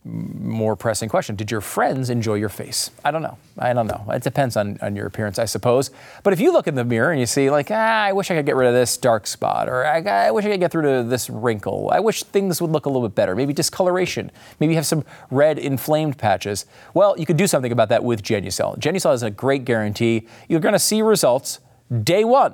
More 0.08 0.76
pressing 0.76 1.10
question. 1.10 1.36
Did 1.36 1.52
your 1.52 1.62
friends 1.62 2.10
enjoy 2.10 2.36
your 2.36 2.50
face? 2.50 2.91
I 3.04 3.12
don't 3.12 3.22
know. 3.22 3.38
I 3.60 3.74
don't 3.74 3.88
know. 3.88 4.06
It 4.10 4.24
depends 4.24 4.56
on, 4.56 4.78
on 4.82 4.96
your 4.96 5.06
appearance, 5.06 5.39
I 5.39 5.46
suppose. 5.46 5.91
But 6.24 6.34
if 6.34 6.39
you 6.39 6.52
look 6.54 6.67
in 6.67 6.76
the 6.76 6.86
mirror 6.86 7.12
and 7.12 7.20
you 7.20 7.26
see, 7.26 7.50
like, 7.50 7.70
ah, 7.72 8.04
I 8.04 8.13
wish 8.13 8.32
I 8.32 8.36
could 8.36 8.46
get 8.46 8.56
rid 8.56 8.67
of 8.67 8.74
this 8.74 8.98
dark 8.98 9.28
spot, 9.28 9.70
or 9.70 9.86
I, 9.86 10.00
I 10.02 10.32
wish 10.32 10.46
I 10.46 10.52
could 10.52 10.60
get 10.60 10.72
through 10.72 11.04
to 11.04 11.08
this 11.08 11.30
wrinkle, 11.30 11.89
I 11.91 12.00
wish 12.00 12.24
things 12.24 12.62
would 12.62 12.72
look 12.72 12.86
a 12.86 12.89
little 12.89 13.08
bit 13.08 13.15
better, 13.15 13.36
maybe 13.36 13.54
discoloration, 13.54 14.32
maybe 14.60 14.76
have 14.76 14.86
some 14.86 15.04
red 15.30 15.60
inflamed 15.60 16.17
patches. 16.17 16.65
Well, 16.93 17.17
you 17.20 17.26
could 17.26 17.38
do 17.38 17.48
something 17.48 17.72
about 17.72 17.89
that 17.89 18.04
with 18.04 18.24
Genucel. 18.24 18.78
Genucel 18.80 19.13
is 19.13 19.24
a 19.24 19.30
great 19.30 19.65
guarantee. 19.65 20.28
You're 20.48 20.62
going 20.62 20.74
to 20.74 20.80
see 20.80 21.02
results 21.02 21.60
day 22.04 22.24
one 22.24 22.54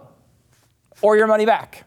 or 1.02 1.18
your 1.18 1.28
money 1.28 1.46
back. 1.46 1.84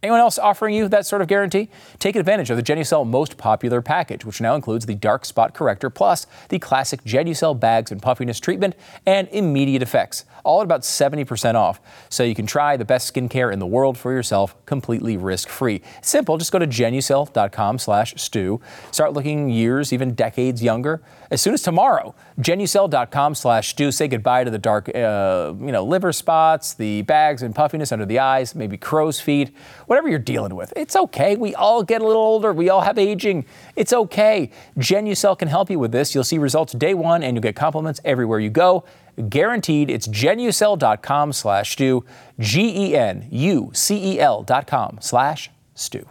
Anyone 0.00 0.20
else 0.20 0.38
offering 0.38 0.76
you 0.76 0.86
that 0.88 1.06
sort 1.06 1.22
of 1.22 1.28
guarantee? 1.28 1.70
Take 1.98 2.14
advantage 2.14 2.50
of 2.50 2.56
the 2.56 2.62
Genucel 2.62 3.04
most 3.04 3.36
popular 3.36 3.82
package, 3.82 4.24
which 4.24 4.40
now 4.40 4.54
includes 4.54 4.86
the 4.86 4.94
dark 4.94 5.24
spot 5.24 5.54
corrector 5.54 5.90
plus 5.90 6.24
the 6.50 6.60
classic 6.60 7.02
Genucel 7.02 7.58
bags 7.58 7.90
and 7.90 8.00
puffiness 8.00 8.38
treatment 8.38 8.76
and 9.06 9.26
immediate 9.32 9.82
effects, 9.82 10.24
all 10.44 10.60
at 10.60 10.64
about 10.64 10.82
70% 10.82 11.56
off. 11.56 11.80
So 12.10 12.22
you 12.22 12.36
can 12.36 12.46
try 12.46 12.76
the 12.76 12.84
best 12.84 13.12
skincare 13.12 13.52
in 13.52 13.58
the 13.58 13.66
world 13.66 13.98
for 13.98 14.12
yourself 14.12 14.54
completely 14.66 15.16
risk-free. 15.16 15.82
Simple, 16.00 16.38
just 16.38 16.52
go 16.52 16.60
to 16.60 16.66
genucel.com 16.68 17.80
slash 17.80 18.14
STU. 18.22 18.60
Start 18.92 19.14
looking 19.14 19.50
years, 19.50 19.92
even 19.92 20.14
decades 20.14 20.62
younger. 20.62 21.02
As 21.30 21.42
soon 21.42 21.54
as 21.54 21.62
tomorrow, 21.62 22.14
genucel.com 22.40 23.34
slash 23.34 23.70
STU. 23.70 23.90
Say 23.90 24.08
goodbye 24.08 24.44
to 24.44 24.50
the 24.50 24.58
dark, 24.58 24.88
uh, 24.94 25.54
you 25.60 25.72
know, 25.72 25.84
liver 25.84 26.12
spots, 26.12 26.74
the 26.74 27.02
bags 27.02 27.42
and 27.42 27.54
puffiness 27.54 27.92
under 27.92 28.06
the 28.06 28.18
eyes, 28.18 28.54
maybe 28.54 28.76
crow's 28.76 29.20
feet 29.20 29.54
whatever 29.86 30.08
you're 30.08 30.18
dealing 30.18 30.54
with. 30.54 30.72
It's 30.76 30.96
okay. 30.96 31.36
We 31.36 31.54
all 31.54 31.82
get 31.82 32.02
a 32.02 32.06
little 32.06 32.22
older. 32.22 32.52
We 32.52 32.70
all 32.70 32.82
have 32.82 32.98
aging. 32.98 33.44
It's 33.76 33.92
okay. 33.92 34.50
Genucel 34.78 35.38
can 35.38 35.48
help 35.48 35.70
you 35.70 35.78
with 35.78 35.92
this. 35.92 36.14
You'll 36.14 36.24
see 36.24 36.38
results 36.38 36.72
day 36.72 36.94
one 36.94 37.22
and 37.22 37.36
you'll 37.36 37.42
get 37.42 37.56
compliments 37.56 38.00
everywhere 38.04 38.40
you 38.40 38.50
go. 38.50 38.84
Guaranteed. 39.28 39.90
It's 39.90 40.06
genucel.com 40.06 41.32
slash 41.32 41.72
STU. 41.72 42.02
G-E-N-U-C-E-L 42.38 44.42
dot 44.44 44.66
com 44.66 44.98
slash 45.00 45.50
STU. 45.74 46.04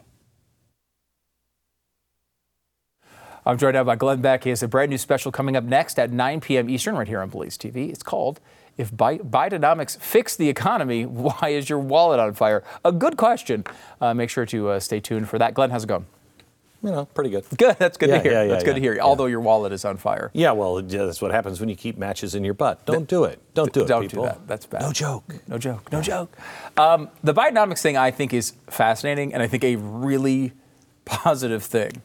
I'm 3.47 3.57
joined 3.57 3.75
now 3.75 3.86
by 3.86 3.95
Glenn 3.95 4.19
Beck. 4.19 4.43
He 4.43 4.49
has 4.49 4.62
a 4.62 4.67
brand 4.67 4.89
new 4.89 4.97
special 4.97 5.31
coming 5.31 5.55
up 5.55 5.63
next 5.63 5.97
at 5.97 6.12
9 6.12 6.41
p.m. 6.41 6.69
Eastern 6.69 6.97
right 6.97 7.07
here 7.07 7.21
on 7.21 7.29
Blaze 7.29 7.57
TV. 7.57 7.89
It's 7.89 8.03
called 8.03 8.41
if 8.75 8.91
Bidenomics 8.91 9.97
fix 9.97 10.36
the 10.36 10.49
economy, 10.49 11.05
why 11.05 11.49
is 11.49 11.69
your 11.69 11.79
wallet 11.79 12.19
on 12.19 12.33
fire? 12.33 12.62
A 12.83 12.91
good 12.91 13.15
question. 13.15 13.63
Uh, 14.01 14.13
make 14.13 14.29
sure 14.29 14.45
to 14.47 14.71
uh, 14.71 14.79
stay 14.81 14.99
tuned 14.99 15.29
for 15.29 15.39
that. 15.39 15.53
Glenn, 15.53 15.69
how's 15.69 15.86
it 15.86 15.88
going? 15.88 16.05
You 16.83 16.91
know, 16.91 17.05
pretty 17.05 17.29
good. 17.29 17.45
Good. 17.57 17.77
That's 17.79 17.97
good 17.97 18.10
yeah, 18.10 18.17
to 18.17 18.21
hear. 18.21 18.31
Yeah, 18.33 18.43
yeah, 18.43 18.47
that's 18.49 18.65
good 18.65 18.75
to 18.75 18.81
hear. 18.81 18.99
Although 18.99 19.27
your 19.27 19.39
wallet 19.39 19.71
is 19.71 19.86
on 19.86 19.95
fire. 19.95 20.29
Yeah, 20.33 20.51
well, 20.51 20.81
that's 20.81 21.21
what 21.21 21.31
happens 21.31 21.62
when 21.62 21.69
you 21.69 21.75
keep 21.77 21.97
matches 21.97 22.36
in 22.36 22.43
your 22.43 22.53
butt. 22.53 22.86
Don't 22.86 23.07
do 23.07 23.23
it. 23.23 23.41
Don't 23.53 23.71
do 23.71 23.83
it. 23.83 23.88
Don't 23.88 24.01
people. 24.01 24.25
do 24.25 24.29
that. 24.29 24.45
That's 24.45 24.65
bad. 24.65 24.81
No 24.81 24.91
joke. 24.91 25.23
No 25.47 25.57
joke. 25.57 25.89
No 25.89 26.01
joke. 26.01 26.36
Um, 26.75 27.10
the 27.23 27.33
Bidenomics 27.33 27.81
thing, 27.81 27.95
I 27.95 28.12
think, 28.12 28.33
is 28.33 28.53
fascinating, 28.69 29.33
and 29.33 29.41
I 29.41 29.47
think 29.47 29.63
a 29.63 29.77
really 29.77 30.51
positive 31.05 31.63
thing 31.63 32.01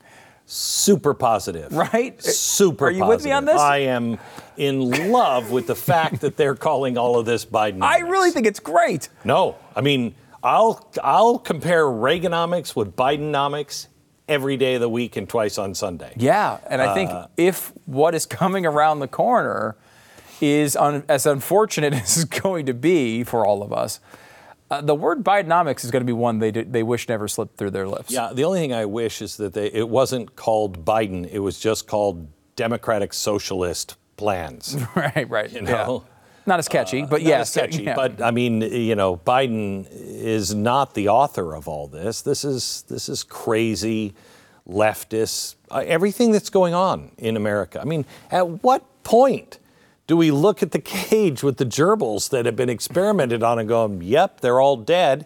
super 0.46 1.14
positive. 1.14 1.72
Right? 1.72 2.22
Super 2.22 2.86
Are 2.86 2.90
you 2.90 3.00
positive. 3.00 3.16
with 3.18 3.24
me 3.24 3.32
on 3.32 3.44
this? 3.44 3.60
I 3.60 3.78
am 3.78 4.18
in 4.56 5.10
love 5.10 5.50
with 5.50 5.66
the 5.66 5.74
fact 5.74 6.20
that 6.20 6.36
they're 6.36 6.54
calling 6.54 6.98
all 6.98 7.18
of 7.18 7.26
this 7.26 7.44
Biden. 7.44 7.82
I 7.82 8.00
really 8.00 8.30
think 8.30 8.46
it's 8.46 8.60
great. 8.60 9.08
No, 9.24 9.56
I 9.74 9.80
mean, 9.80 10.14
I'll 10.42 10.88
I'll 11.02 11.38
compare 11.38 11.84
Reaganomics 11.84 12.74
with 12.74 12.96
Bidenomics 12.96 13.86
every 14.28 14.56
day 14.56 14.74
of 14.74 14.80
the 14.80 14.88
week 14.88 15.16
and 15.16 15.28
twice 15.28 15.58
on 15.58 15.74
Sunday. 15.74 16.12
Yeah, 16.16 16.58
and 16.68 16.80
I 16.82 16.94
think 16.94 17.10
uh, 17.10 17.26
if 17.36 17.72
what 17.86 18.14
is 18.14 18.26
coming 18.26 18.66
around 18.66 19.00
the 19.00 19.08
corner 19.08 19.76
is 20.40 20.76
un- 20.76 21.04
as 21.08 21.26
unfortunate 21.26 21.92
as 21.94 22.22
it's 22.22 22.40
going 22.40 22.66
to 22.66 22.74
be 22.74 23.24
for 23.24 23.46
all 23.46 23.62
of 23.62 23.72
us, 23.72 24.00
uh, 24.72 24.80
the 24.80 24.94
word 24.94 25.22
Bidenomics 25.22 25.84
is 25.84 25.90
going 25.90 26.00
to 26.00 26.06
be 26.06 26.14
one 26.14 26.38
they 26.38 26.50
they 26.50 26.82
wish 26.82 27.08
never 27.08 27.28
slipped 27.28 27.58
through 27.58 27.70
their 27.70 27.86
lips. 27.86 28.10
Yeah, 28.10 28.32
the 28.32 28.44
only 28.44 28.60
thing 28.60 28.72
I 28.72 28.86
wish 28.86 29.20
is 29.20 29.36
that 29.36 29.52
they, 29.52 29.66
it 29.66 29.88
wasn't 29.88 30.34
called 30.34 30.84
Biden. 30.84 31.28
It 31.30 31.40
was 31.40 31.60
just 31.60 31.86
called 31.86 32.26
Democratic 32.56 33.12
Socialist 33.12 33.96
Plans. 34.16 34.76
right, 34.96 35.28
right. 35.28 35.52
You 35.52 35.62
know. 35.62 36.04
Yeah. 36.04 36.08
Not 36.44 36.58
as 36.58 36.66
catchy, 36.66 37.02
uh, 37.02 37.06
but 37.06 37.22
yes, 37.22 37.56
as 37.56 37.62
catchy. 37.62 37.84
Yeah. 37.84 37.94
But 37.94 38.20
I 38.20 38.32
mean, 38.32 38.62
you 38.62 38.96
know, 38.96 39.16
Biden 39.16 39.86
is 39.90 40.52
not 40.52 40.94
the 40.94 41.08
author 41.08 41.54
of 41.54 41.68
all 41.68 41.86
this. 41.86 42.22
This 42.22 42.44
is 42.44 42.82
this 42.88 43.08
is 43.08 43.22
crazy, 43.22 44.14
leftist. 44.68 45.54
Uh, 45.70 45.84
everything 45.86 46.32
that's 46.32 46.50
going 46.50 46.74
on 46.74 47.12
in 47.18 47.36
America. 47.36 47.80
I 47.80 47.84
mean, 47.84 48.04
at 48.30 48.64
what 48.64 48.82
point 49.04 49.58
do 50.12 50.16
we 50.18 50.30
look 50.30 50.62
at 50.62 50.72
the 50.72 50.78
cage 50.78 51.42
with 51.42 51.56
the 51.56 51.64
gerbils 51.64 52.28
that 52.28 52.44
have 52.44 52.54
been 52.54 52.68
experimented 52.68 53.42
on 53.42 53.58
and 53.58 53.66
go, 53.66 53.90
yep, 54.02 54.42
they're 54.42 54.60
all 54.60 54.76
dead? 54.76 55.24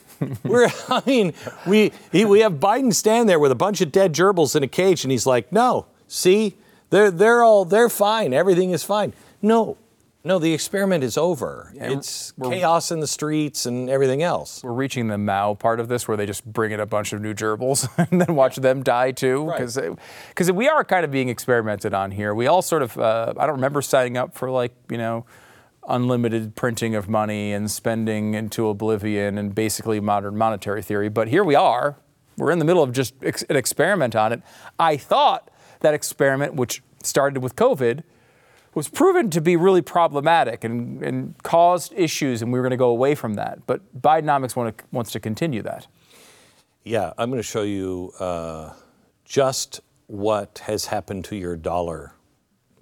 We're, 0.44 0.70
I 0.88 1.02
mean, 1.04 1.34
we, 1.66 1.90
he, 2.12 2.24
we 2.24 2.38
have 2.38 2.52
Biden 2.60 2.94
stand 2.94 3.28
there 3.28 3.40
with 3.40 3.50
a 3.50 3.56
bunch 3.56 3.80
of 3.80 3.90
dead 3.90 4.12
gerbils 4.12 4.54
in 4.54 4.62
a 4.62 4.68
cage, 4.68 5.02
and 5.04 5.10
he's 5.10 5.26
like, 5.26 5.50
no, 5.50 5.86
see, 6.06 6.54
they're, 6.90 7.10
they're 7.10 7.42
all, 7.42 7.64
they're 7.64 7.88
fine. 7.88 8.32
Everything 8.32 8.70
is 8.70 8.84
fine. 8.84 9.12
No, 9.42 9.76
no, 10.24 10.38
the 10.38 10.52
experiment 10.52 11.04
is 11.04 11.16
over. 11.16 11.72
Yeah, 11.74 11.92
it's 11.92 12.32
chaos 12.42 12.90
in 12.90 13.00
the 13.00 13.06
streets 13.06 13.66
and 13.66 13.88
everything 13.88 14.22
else. 14.22 14.62
We're 14.64 14.72
reaching 14.72 15.06
the 15.06 15.16
Mao 15.16 15.54
part 15.54 15.78
of 15.78 15.88
this 15.88 16.08
where 16.08 16.16
they 16.16 16.26
just 16.26 16.44
bring 16.44 16.72
in 16.72 16.80
a 16.80 16.86
bunch 16.86 17.12
of 17.12 17.20
new 17.20 17.34
gerbils 17.34 17.88
and 18.10 18.20
then 18.20 18.34
watch 18.34 18.56
them 18.56 18.82
die 18.82 19.12
too. 19.12 19.52
Because 19.56 19.78
right. 19.78 20.54
we 20.54 20.68
are 20.68 20.84
kind 20.84 21.04
of 21.04 21.10
being 21.10 21.28
experimented 21.28 21.94
on 21.94 22.10
here. 22.10 22.34
We 22.34 22.48
all 22.48 22.62
sort 22.62 22.82
of, 22.82 22.98
uh, 22.98 23.34
I 23.36 23.46
don't 23.46 23.56
remember 23.56 23.80
signing 23.80 24.16
up 24.16 24.34
for 24.34 24.50
like, 24.50 24.74
you 24.90 24.98
know, 24.98 25.24
unlimited 25.88 26.54
printing 26.56 26.94
of 26.94 27.08
money 27.08 27.52
and 27.52 27.70
spending 27.70 28.34
into 28.34 28.68
oblivion 28.68 29.38
and 29.38 29.54
basically 29.54 30.00
modern 30.00 30.36
monetary 30.36 30.82
theory. 30.82 31.08
But 31.08 31.28
here 31.28 31.44
we 31.44 31.54
are. 31.54 31.96
We're 32.36 32.50
in 32.50 32.58
the 32.58 32.64
middle 32.64 32.82
of 32.82 32.92
just 32.92 33.14
ex- 33.22 33.44
an 33.44 33.56
experiment 33.56 34.14
on 34.14 34.32
it. 34.32 34.42
I 34.78 34.96
thought 34.96 35.50
that 35.80 35.94
experiment, 35.94 36.54
which 36.54 36.82
started 37.02 37.42
with 37.42 37.56
COVID, 37.56 38.02
was 38.74 38.88
proven 38.88 39.30
to 39.30 39.40
be 39.40 39.56
really 39.56 39.82
problematic 39.82 40.64
and, 40.64 41.02
and 41.02 41.42
caused 41.42 41.92
issues, 41.94 42.42
and 42.42 42.52
we 42.52 42.58
were 42.58 42.62
going 42.62 42.70
to 42.70 42.76
go 42.76 42.90
away 42.90 43.14
from 43.14 43.34
that. 43.34 43.66
But 43.66 44.00
Bidenomics 44.00 44.56
want 44.56 44.76
to, 44.76 44.84
wants 44.92 45.10
to 45.12 45.20
continue 45.20 45.62
that. 45.62 45.86
Yeah, 46.84 47.12
I'm 47.18 47.30
going 47.30 47.38
to 47.38 47.42
show 47.42 47.62
you 47.62 48.12
uh, 48.18 48.72
just 49.24 49.80
what 50.06 50.62
has 50.64 50.86
happened 50.86 51.24
to 51.26 51.36
your 51.36 51.56
dollar 51.56 52.14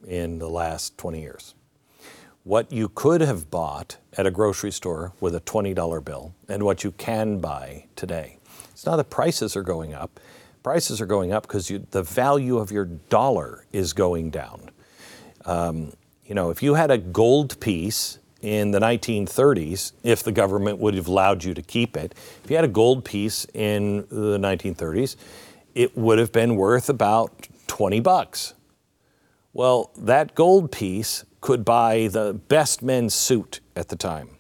in 0.07 0.39
the 0.39 0.49
last 0.49 0.97
20 0.99 1.21
years. 1.21 1.55
What 2.45 2.71
you 2.71 2.89
could 2.89 3.21
have 3.21 3.51
bought 3.51 3.97
at 4.17 4.27
a 4.27 4.31
grocery 4.31 4.71
store 4.71 5.13
with 5.21 5.35
a 5.35 5.41
$20 5.41 6.05
bill 6.05 6.35
and 6.49 6.63
what 6.63 6.85
you 6.85 6.93
can 6.93 7.41
buy 7.41 7.87
today. 7.97 8.39
It's 8.71 8.87
not 8.87 8.97
that 8.97 9.11
prices 9.11 9.57
are 9.57 9.65
going 9.65 9.95
up. 9.95 10.21
Prices 10.63 11.01
are 11.01 11.07
going 11.07 11.33
up 11.33 11.43
because 11.45 11.73
the 11.91 12.03
value 12.03 12.59
of 12.59 12.71
your 12.71 12.85
dollar 12.85 13.67
is 13.73 13.93
going 13.93 14.31
down. 14.31 14.71
Um, 15.47 15.93
you 16.27 16.35
know, 16.35 16.51
if 16.51 16.63
you 16.63 16.75
had 16.75 16.91
a 16.91 16.99
gold 16.99 17.59
piece 17.61 18.19
in 18.43 18.73
the 18.73 18.81
1930s, 18.81 19.93
if 20.03 20.23
the 20.23 20.33
government 20.33 20.79
would 20.79 20.95
have 20.95 21.09
allowed 21.09 21.45
you 21.45 21.55
to 21.55 21.63
keep 21.63 21.97
it, 21.97 22.15
if 22.45 22.51
you 22.51 22.57
had 22.57 22.65
a 22.65 22.69
gold 22.69 23.05
piece 23.05 23.47
in 23.55 24.07
the 24.11 24.39
1930s, 24.39 25.17
it 25.75 25.97
would 25.97 26.19
have 26.19 26.33
been 26.33 26.57
worth 26.57 26.89
about 26.89 27.49
20 27.69 28.01
bucks. 28.01 28.55
Well, 29.53 29.91
that 29.97 30.35
gold 30.35 30.71
piece 30.71 31.25
could 31.41 31.65
buy 31.65 32.09
the 32.09 32.35
best 32.35 32.83
men's 32.83 33.15
suit 33.15 33.61
at 33.75 33.89
the 33.89 33.97
time. 33.97 34.31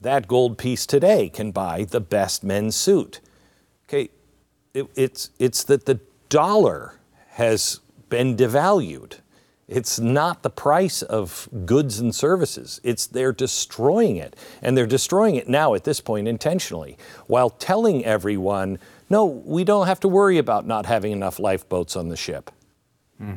That 0.00 0.26
gold 0.26 0.58
piece 0.58 0.84
today 0.84 1.28
can 1.28 1.52
buy 1.52 1.84
the 1.84 2.00
best 2.00 2.42
men's 2.42 2.74
suit. 2.74 3.20
Okay, 3.88 4.10
it, 4.74 4.88
it's, 4.96 5.30
it's 5.38 5.62
that 5.64 5.86
the 5.86 6.00
dollar 6.28 6.98
has 7.30 7.80
been 8.08 8.36
devalued. 8.36 9.21
It's 9.72 9.98
not 9.98 10.42
the 10.42 10.50
price 10.50 11.00
of 11.02 11.48
goods 11.64 11.98
and 11.98 12.14
services. 12.14 12.80
It's 12.84 13.06
they're 13.06 13.32
destroying 13.32 14.16
it. 14.16 14.36
And 14.60 14.76
they're 14.76 14.86
destroying 14.86 15.36
it 15.36 15.48
now 15.48 15.74
at 15.74 15.84
this 15.84 16.00
point 16.00 16.28
intentionally 16.28 16.98
while 17.26 17.48
telling 17.48 18.04
everyone, 18.04 18.78
no, 19.08 19.24
we 19.24 19.64
don't 19.64 19.86
have 19.86 20.00
to 20.00 20.08
worry 20.08 20.36
about 20.36 20.66
not 20.66 20.86
having 20.86 21.12
enough 21.12 21.38
lifeboats 21.38 21.96
on 21.96 22.08
the 22.08 22.16
ship. 22.16 22.50
Hmm. 23.18 23.36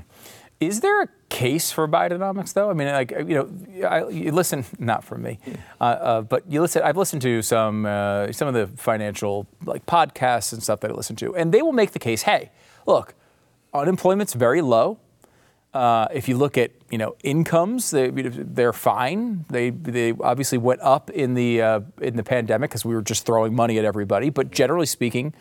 Is 0.59 0.81
there 0.81 1.03
a 1.03 1.07
case 1.29 1.71
for 1.71 1.87
Bidenomics, 1.87 2.53
though? 2.53 2.69
I 2.69 2.73
mean, 2.73 2.87
like 2.87 3.11
you 3.11 3.25
know, 3.25 3.87
I, 3.87 4.07
you 4.07 4.31
listen 4.31 4.65
not 4.79 5.03
from 5.03 5.21
me, 5.21 5.39
uh, 5.81 5.83
uh, 5.83 6.21
but 6.21 6.49
you 6.49 6.61
listen. 6.61 6.81
I've 6.81 6.95
listened 6.95 7.21
to 7.23 7.41
some 7.41 7.85
uh, 7.85 8.31
some 8.31 8.47
of 8.47 8.53
the 8.53 8.67
financial 8.77 9.47
like 9.65 9.85
podcasts 9.85 10.53
and 10.53 10.63
stuff 10.63 10.79
that 10.79 10.91
I 10.91 10.93
listen 10.93 11.17
to, 11.17 11.35
and 11.35 11.53
they 11.53 11.61
will 11.61 11.73
make 11.73 11.91
the 11.91 11.99
case. 11.99 12.21
Hey, 12.23 12.51
look, 12.85 13.15
unemployment's 13.73 14.33
very 14.33 14.61
low. 14.61 14.97
Uh, 15.75 16.07
if 16.13 16.29
you 16.29 16.37
look 16.37 16.57
at 16.57 16.71
you 16.89 16.97
know 16.97 17.17
incomes, 17.21 17.91
they, 17.91 18.09
they're 18.09 18.71
fine. 18.71 19.43
They 19.49 19.71
they 19.71 20.13
obviously 20.21 20.57
went 20.57 20.79
up 20.79 21.09
in 21.09 21.33
the 21.33 21.61
uh, 21.61 21.81
in 22.01 22.15
the 22.15 22.23
pandemic 22.23 22.69
because 22.69 22.85
we 22.85 22.95
were 22.95 23.01
just 23.01 23.25
throwing 23.25 23.53
money 23.53 23.77
at 23.77 23.83
everybody. 23.83 24.29
But 24.29 24.51
generally 24.51 24.85
speaking, 24.85 25.33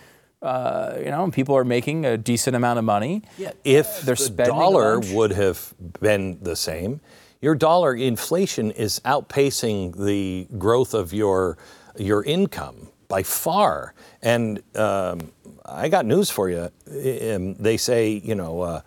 uh, 0.42 0.96
you 0.98 1.12
know, 1.12 1.30
people 1.30 1.56
are 1.56 1.64
making 1.64 2.04
a 2.04 2.18
decent 2.18 2.56
amount 2.56 2.80
of 2.80 2.84
money. 2.84 3.22
Yeah. 3.38 3.52
If 3.62 4.00
They're 4.00 4.16
the 4.16 4.44
dollar 4.44 4.98
would 4.98 5.30
have 5.30 5.72
been 6.00 6.40
the 6.42 6.56
same, 6.56 7.00
your 7.40 7.54
dollar 7.54 7.94
inflation 7.94 8.72
is 8.72 9.00
outpacing 9.04 10.04
the 10.04 10.48
growth 10.58 10.94
of 10.94 11.12
your 11.12 11.58
your 11.96 12.24
income 12.24 12.88
by 13.06 13.22
far. 13.22 13.94
And 14.20 14.64
um, 14.74 15.30
I 15.64 15.88
got 15.88 16.06
news 16.06 16.28
for 16.28 16.50
you. 16.50 16.70
Um, 16.88 17.54
they 17.54 17.76
say, 17.76 18.08
you 18.14 18.34
know. 18.34 18.82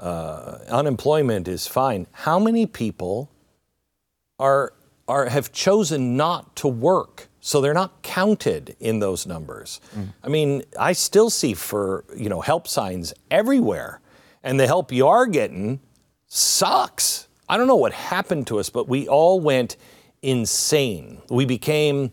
Uh, 0.00 0.58
unemployment 0.68 1.46
is 1.46 1.66
fine. 1.66 2.06
How 2.12 2.38
many 2.38 2.64
people 2.66 3.30
are, 4.38 4.72
are, 5.06 5.26
have 5.26 5.52
chosen 5.52 6.16
not 6.16 6.56
to 6.56 6.68
work 6.68 7.28
So 7.40 7.60
they're 7.60 7.74
not 7.74 8.02
counted 8.02 8.76
in 8.80 8.98
those 8.98 9.26
numbers. 9.26 9.80
I 10.22 10.28
mean, 10.28 10.62
I 10.78 10.92
still 10.92 11.30
see 11.30 11.54
for, 11.54 12.04
you 12.14 12.28
know, 12.28 12.42
help 12.42 12.68
signs 12.68 13.14
everywhere. 13.30 14.00
And 14.42 14.60
the 14.60 14.66
help 14.66 14.92
you 14.92 15.06
are 15.06 15.26
getting 15.26 15.80
sucks. 16.26 17.28
I 17.48 17.56
don't 17.56 17.66
know 17.66 17.76
what 17.76 17.92
happened 17.92 18.46
to 18.48 18.58
us, 18.60 18.68
but 18.68 18.88
we 18.88 19.08
all 19.08 19.40
went 19.40 19.76
insane. 20.22 21.22
We 21.30 21.46
became 21.46 22.12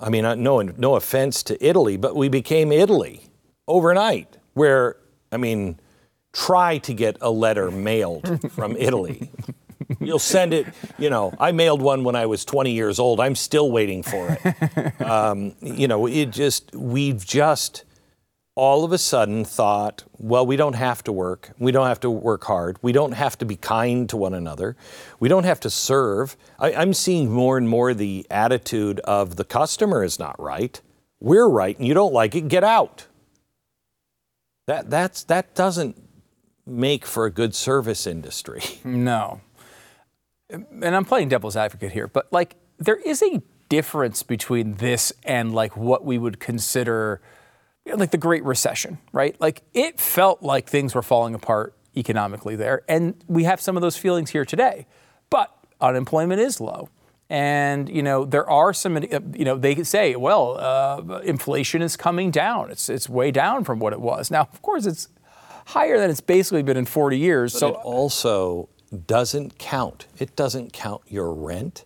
I 0.00 0.10
mean, 0.10 0.24
no, 0.42 0.60
no 0.60 0.96
offense 0.96 1.42
to 1.44 1.66
Italy, 1.66 1.96
but 1.96 2.14
we 2.14 2.28
became 2.28 2.72
Italy 2.72 3.22
overnight, 3.66 4.36
where, 4.52 4.96
I 5.32 5.36
mean, 5.38 5.78
try 6.34 6.78
to 6.78 6.92
get 6.92 7.16
a 7.20 7.30
letter 7.30 7.70
mailed 7.70 8.52
from 8.52 8.76
Italy. 8.78 9.30
You'll 10.00 10.18
send 10.18 10.52
it, 10.52 10.66
you 10.98 11.08
know, 11.08 11.32
I 11.38 11.52
mailed 11.52 11.80
one 11.80 12.04
when 12.04 12.16
I 12.16 12.26
was 12.26 12.44
20 12.44 12.72
years 12.72 12.98
old. 12.98 13.20
I'm 13.20 13.34
still 13.34 13.70
waiting 13.70 14.02
for 14.02 14.38
it. 14.42 15.00
Um, 15.00 15.54
you 15.60 15.88
know, 15.88 16.06
it 16.06 16.30
just, 16.30 16.74
we've 16.74 17.24
just 17.24 17.84
all 18.56 18.84
of 18.84 18.92
a 18.92 18.98
sudden 18.98 19.44
thought, 19.44 20.04
well, 20.18 20.46
we 20.46 20.56
don't 20.56 20.74
have 20.74 21.02
to 21.04 21.12
work. 21.12 21.50
We 21.58 21.72
don't 21.72 21.86
have 21.86 22.00
to 22.00 22.10
work 22.10 22.44
hard. 22.44 22.78
We 22.82 22.92
don't 22.92 23.12
have 23.12 23.36
to 23.38 23.44
be 23.44 23.56
kind 23.56 24.08
to 24.08 24.16
one 24.16 24.32
another. 24.32 24.76
We 25.18 25.28
don't 25.28 25.44
have 25.44 25.60
to 25.60 25.70
serve. 25.70 26.36
I, 26.58 26.72
I'm 26.72 26.94
seeing 26.94 27.30
more 27.30 27.58
and 27.58 27.68
more 27.68 27.94
the 27.94 28.26
attitude 28.30 29.00
of 29.00 29.36
the 29.36 29.44
customer 29.44 30.04
is 30.04 30.18
not 30.18 30.40
right. 30.40 30.80
We're 31.20 31.48
right 31.48 31.76
and 31.76 31.86
you 31.86 31.94
don't 31.94 32.12
like 32.12 32.34
it, 32.34 32.48
get 32.48 32.62
out. 32.62 33.06
That, 34.66 34.88
that's, 34.88 35.24
that 35.24 35.54
doesn't 35.54 36.00
make 36.66 37.04
for 37.04 37.26
a 37.26 37.30
good 37.30 37.54
service 37.54 38.06
industry. 38.06 38.62
No. 38.84 39.40
And 40.50 40.84
I'm 40.84 41.04
playing 41.04 41.30
devil's 41.30 41.56
advocate 41.56 41.92
here, 41.92 42.06
but 42.06 42.32
like 42.32 42.56
there 42.78 42.96
is 42.96 43.22
a 43.22 43.42
difference 43.70 44.22
between 44.22 44.74
this 44.74 45.12
and 45.24 45.54
like 45.54 45.76
what 45.76 46.04
we 46.04 46.18
would 46.18 46.38
consider 46.38 47.20
like 47.86 48.10
the 48.10 48.18
Great 48.18 48.44
Recession, 48.44 48.98
right? 49.12 49.38
Like 49.40 49.62
it 49.72 49.98
felt 49.98 50.42
like 50.42 50.68
things 50.68 50.94
were 50.94 51.02
falling 51.02 51.34
apart 51.34 51.74
economically 51.96 52.56
there. 52.56 52.82
And 52.88 53.14
we 53.26 53.44
have 53.44 53.60
some 53.60 53.76
of 53.76 53.82
those 53.82 53.96
feelings 53.96 54.30
here 54.30 54.44
today. 54.44 54.86
But 55.30 55.50
unemployment 55.80 56.40
is 56.40 56.60
low. 56.60 56.88
And 57.30 57.88
you 57.88 58.02
know 58.02 58.26
there 58.26 58.48
are 58.48 58.74
some. 58.74 59.02
You 59.02 59.44
know 59.46 59.56
they 59.56 59.74
could 59.74 59.86
say, 59.86 60.14
well, 60.14 60.58
uh, 60.58 61.20
inflation 61.20 61.80
is 61.80 61.96
coming 61.96 62.30
down. 62.30 62.70
It's 62.70 62.90
it's 62.90 63.08
way 63.08 63.30
down 63.30 63.64
from 63.64 63.78
what 63.78 63.94
it 63.94 64.00
was. 64.00 64.30
Now, 64.30 64.42
of 64.42 64.60
course, 64.60 64.84
it's 64.84 65.08
higher 65.66 65.98
than 65.98 66.10
it's 66.10 66.20
basically 66.20 66.62
been 66.62 66.76
in 66.76 66.84
40 66.84 67.18
years. 67.18 67.52
But 67.52 67.58
so 67.58 67.68
it 67.68 67.76
also 67.84 68.68
doesn't 69.06 69.58
count. 69.58 70.06
It 70.18 70.36
doesn't 70.36 70.72
count 70.72 71.02
your 71.06 71.32
rent. 71.32 71.84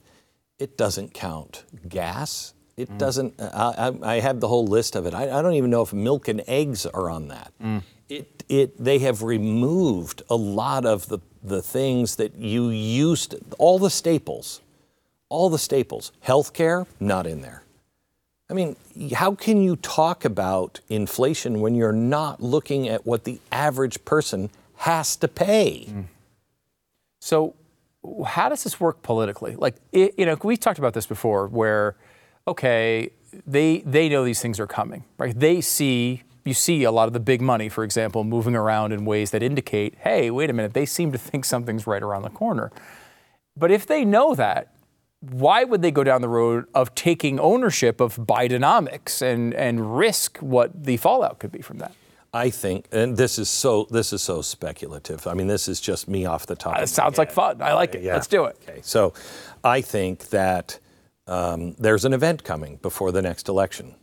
It 0.58 0.76
doesn't 0.76 1.14
count 1.14 1.64
gas. 1.88 2.54
It 2.76 2.90
mm. 2.90 2.98
doesn't. 2.98 3.34
I, 3.40 3.90
I, 4.02 4.14
I 4.16 4.20
have 4.20 4.40
the 4.40 4.48
whole 4.48 4.66
list 4.66 4.96
of 4.96 5.06
it. 5.06 5.14
I, 5.14 5.38
I 5.38 5.42
don't 5.42 5.54
even 5.54 5.70
know 5.70 5.82
if 5.82 5.92
milk 5.92 6.28
and 6.28 6.42
eggs 6.46 6.86
are 6.86 7.10
on 7.10 7.28
that. 7.28 7.52
Mm. 7.62 7.82
It, 8.08 8.44
it, 8.48 8.82
they 8.82 9.00
have 9.00 9.22
removed 9.22 10.22
a 10.30 10.36
lot 10.36 10.86
of 10.86 11.08
the, 11.08 11.18
the 11.42 11.60
things 11.60 12.16
that 12.16 12.36
you 12.36 12.70
used, 12.70 13.34
all 13.58 13.78
the 13.78 13.90
staples, 13.90 14.62
all 15.28 15.50
the 15.50 15.58
staples. 15.58 16.12
Healthcare, 16.24 16.86
not 17.00 17.26
in 17.26 17.42
there. 17.42 17.62
I 18.50 18.54
mean, 18.54 18.76
how 19.14 19.34
can 19.34 19.60
you 19.60 19.76
talk 19.76 20.24
about 20.24 20.80
inflation 20.88 21.60
when 21.60 21.74
you're 21.74 21.92
not 21.92 22.42
looking 22.42 22.88
at 22.88 23.06
what 23.06 23.24
the 23.24 23.40
average 23.52 24.04
person 24.04 24.50
has 24.76 25.16
to 25.16 25.28
pay? 25.28 25.86
Mm. 25.90 26.04
So, 27.20 27.54
how 28.26 28.48
does 28.48 28.64
this 28.64 28.80
work 28.80 29.02
politically? 29.02 29.54
Like, 29.54 29.76
it, 29.92 30.14
you 30.16 30.24
know, 30.24 30.36
we've 30.42 30.60
talked 30.60 30.78
about 30.78 30.94
this 30.94 31.06
before, 31.06 31.46
where, 31.48 31.96
okay, 32.46 33.10
they 33.46 33.78
they 33.80 34.08
know 34.08 34.24
these 34.24 34.40
things 34.40 34.58
are 34.58 34.66
coming, 34.66 35.04
right? 35.18 35.38
They 35.38 35.60
see 35.60 36.22
you 36.48 36.54
see 36.54 36.84
a 36.84 36.90
lot 36.90 37.06
of 37.06 37.12
the 37.12 37.20
big 37.20 37.42
money, 37.42 37.68
for 37.68 37.84
example, 37.84 38.24
moving 38.24 38.56
around 38.56 38.92
in 38.92 39.04
ways 39.04 39.30
that 39.32 39.42
indicate, 39.42 39.94
hey, 40.00 40.30
wait 40.30 40.48
a 40.48 40.52
minute, 40.54 40.72
they 40.72 40.86
seem 40.86 41.12
to 41.12 41.18
think 41.18 41.44
something's 41.44 41.86
right 41.86 42.02
around 42.02 42.22
the 42.22 42.30
corner. 42.30 42.72
But 43.54 43.70
if 43.70 43.86
they 43.86 44.04
know 44.04 44.34
that, 44.34 44.72
why 45.20 45.64
would 45.64 45.82
they 45.82 45.90
go 45.90 46.04
down 46.04 46.20
the 46.22 46.28
road 46.28 46.66
of 46.74 46.94
taking 46.94 47.40
ownership 47.40 48.00
of 48.00 48.16
Bidenomics 48.16 49.20
and 49.20 49.52
and 49.54 49.96
risk 49.96 50.38
what 50.38 50.84
the 50.84 50.96
fallout 50.96 51.38
could 51.38 51.52
be 51.52 51.60
from 51.60 51.78
that? 51.78 51.92
I 52.32 52.50
think, 52.50 52.86
and 52.92 53.16
this 53.16 53.38
is 53.38 53.48
so 53.48 53.86
this 53.90 54.12
is 54.12 54.22
so 54.22 54.42
speculative. 54.42 55.26
I 55.26 55.34
mean, 55.34 55.46
this 55.46 55.66
is 55.66 55.80
just 55.80 56.08
me 56.08 56.26
off 56.26 56.46
the 56.46 56.56
top. 56.56 56.78
It 56.78 56.88
sounds 56.88 57.18
like 57.18 57.32
fun. 57.32 57.62
I 57.62 57.72
like 57.72 57.94
it. 57.94 58.02
Yeah. 58.02 58.14
Let's 58.14 58.26
do 58.26 58.44
it. 58.44 58.56
Okay, 58.68 58.80
so 58.82 59.14
I 59.64 59.80
think 59.80 60.28
that 60.28 60.78
um, 61.26 61.74
there's 61.78 62.04
an 62.04 62.12
event 62.12 62.44
coming 62.44 62.76
before 62.76 63.12
the 63.12 63.22
next 63.22 63.48
election. 63.48 63.94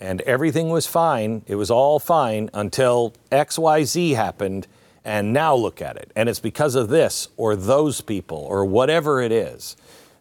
And 0.00 0.20
everything 0.22 0.70
was 0.70 0.86
fine. 0.86 1.44
It 1.46 1.54
was 1.54 1.70
all 1.70 2.00
fine 2.00 2.50
until 2.52 3.14
XYZ 3.30 4.16
happened. 4.16 4.66
And 5.04 5.32
now 5.32 5.54
look 5.54 5.80
at 5.80 5.96
it. 5.96 6.10
And 6.16 6.28
it's 6.28 6.40
because 6.40 6.74
of 6.74 6.88
this 6.88 7.28
or 7.36 7.54
those 7.54 8.00
people 8.00 8.38
or 8.38 8.64
whatever 8.64 9.20
it 9.20 9.30
is. 9.30 9.76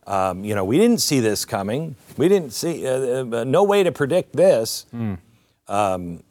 Um, 0.07 0.43
you 0.43 0.55
know, 0.55 0.65
we 0.65 0.77
didn't 0.77 0.99
see 0.99 1.19
this 1.19 1.45
coming. 1.45 1.95
We 2.17 2.27
didn't 2.27 2.53
see, 2.53 2.87
uh, 2.87 3.25
uh, 3.25 3.43
no 3.43 3.63
way 3.63 3.83
to 3.83 3.91
predict 3.91 4.35
this 4.35 4.85
um, 5.67 6.23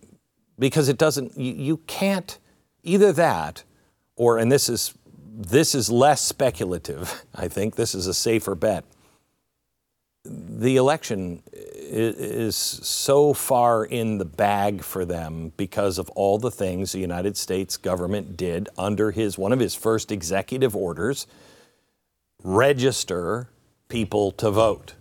because 0.59 0.89
it 0.89 0.99
doesn't, 0.99 1.39
you, 1.39 1.53
you 1.53 1.77
can't, 1.87 2.39
either 2.83 3.13
that 3.13 3.63
or, 4.17 4.39
and 4.39 4.51
this 4.51 4.69
is, 4.69 4.95
this 5.15 5.75
is 5.75 5.89
less 5.89 6.21
speculative, 6.21 7.25
I 7.35 7.49
think, 7.49 7.77
this 7.77 7.95
is 7.95 8.07
a 8.07 8.15
safer 8.15 8.55
bet. 8.55 8.85
The 10.25 10.77
election 10.77 11.43
is 11.91 12.55
so 12.57 13.33
far 13.33 13.85
in 13.85 14.19
the 14.19 14.25
bag 14.25 14.83
for 14.83 15.05
them 15.05 15.53
because 15.57 15.99
of 15.99 16.11
all 16.11 16.39
the 16.39 16.51
things 16.51 16.93
the 16.93 16.99
United 16.99 17.37
States 17.37 17.77
government 17.77 18.37
did 18.37 18.69
under 18.77 19.11
his 19.13 19.39
one 19.39 19.51
of 19.53 19.61
his 19.61 19.75
first 19.75 20.13
executive 20.13 20.77
orders 20.77 21.27
register 22.45 23.49
people 23.91 24.33
to 24.33 24.51
vote. 24.51 24.95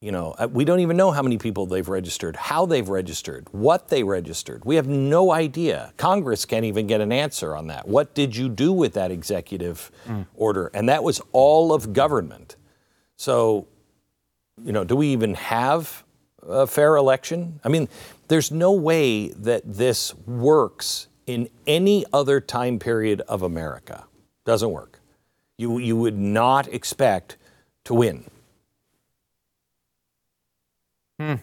You 0.00 0.12
know, 0.12 0.34
uh, 0.38 0.48
we 0.52 0.66
don't 0.66 0.80
even 0.80 0.98
know 0.98 1.12
how 1.12 1.22
many 1.22 1.38
people 1.38 1.64
they've 1.64 1.88
registered, 1.88 2.36
how 2.36 2.66
they've 2.66 2.86
registered, 2.86 3.48
what 3.52 3.88
they 3.88 4.02
registered. 4.02 4.62
We 4.66 4.76
have 4.76 4.86
no 4.86 5.32
idea. 5.32 5.94
Congress 5.96 6.44
can't 6.44 6.66
even 6.66 6.86
get 6.86 7.00
an 7.00 7.10
answer 7.10 7.56
on 7.56 7.68
that. 7.68 7.88
What 7.88 8.12
did 8.12 8.36
you 8.36 8.50
do 8.50 8.70
with 8.70 8.92
that 8.92 9.10
executive 9.10 9.90
order? 10.34 10.70
And 10.74 10.90
that 10.90 11.02
was 11.02 11.22
all 11.32 11.72
of 11.72 11.94
government. 11.94 12.56
So, 13.16 13.66
you 14.62 14.72
know, 14.72 14.84
do 14.84 14.94
we 14.94 15.08
even 15.08 15.32
have 15.34 16.04
a 16.46 16.66
fair 16.66 16.96
election? 16.96 17.60
I 17.64 17.70
mean, 17.70 17.88
there's 18.28 18.50
no 18.50 18.72
way 18.72 19.28
that 19.28 19.62
this 19.64 20.14
works 20.26 21.08
in 21.26 21.48
any 21.66 22.04
other 22.12 22.42
time 22.42 22.78
period 22.78 23.22
of 23.22 23.40
America. 23.40 24.04
Doesn't 24.44 24.70
work. 24.70 25.00
You, 25.56 25.78
you 25.78 25.96
would 25.96 26.18
not 26.18 26.68
expect 26.68 27.38
to 27.84 27.94
win. 27.94 28.24
Hmm. 31.18 31.34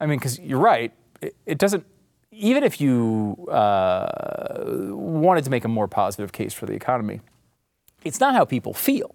I 0.00 0.06
mean, 0.06 0.18
because 0.18 0.38
you're 0.38 0.60
right. 0.60 0.92
It, 1.20 1.34
it 1.46 1.58
doesn't. 1.58 1.86
Even 2.30 2.64
if 2.64 2.80
you 2.80 3.48
uh, 3.50 4.64
wanted 4.66 5.44
to 5.44 5.50
make 5.50 5.64
a 5.64 5.68
more 5.68 5.88
positive 5.88 6.32
case 6.32 6.52
for 6.52 6.66
the 6.66 6.74
economy, 6.74 7.20
it's 8.04 8.20
not 8.20 8.34
how 8.34 8.44
people 8.44 8.74
feel, 8.74 9.14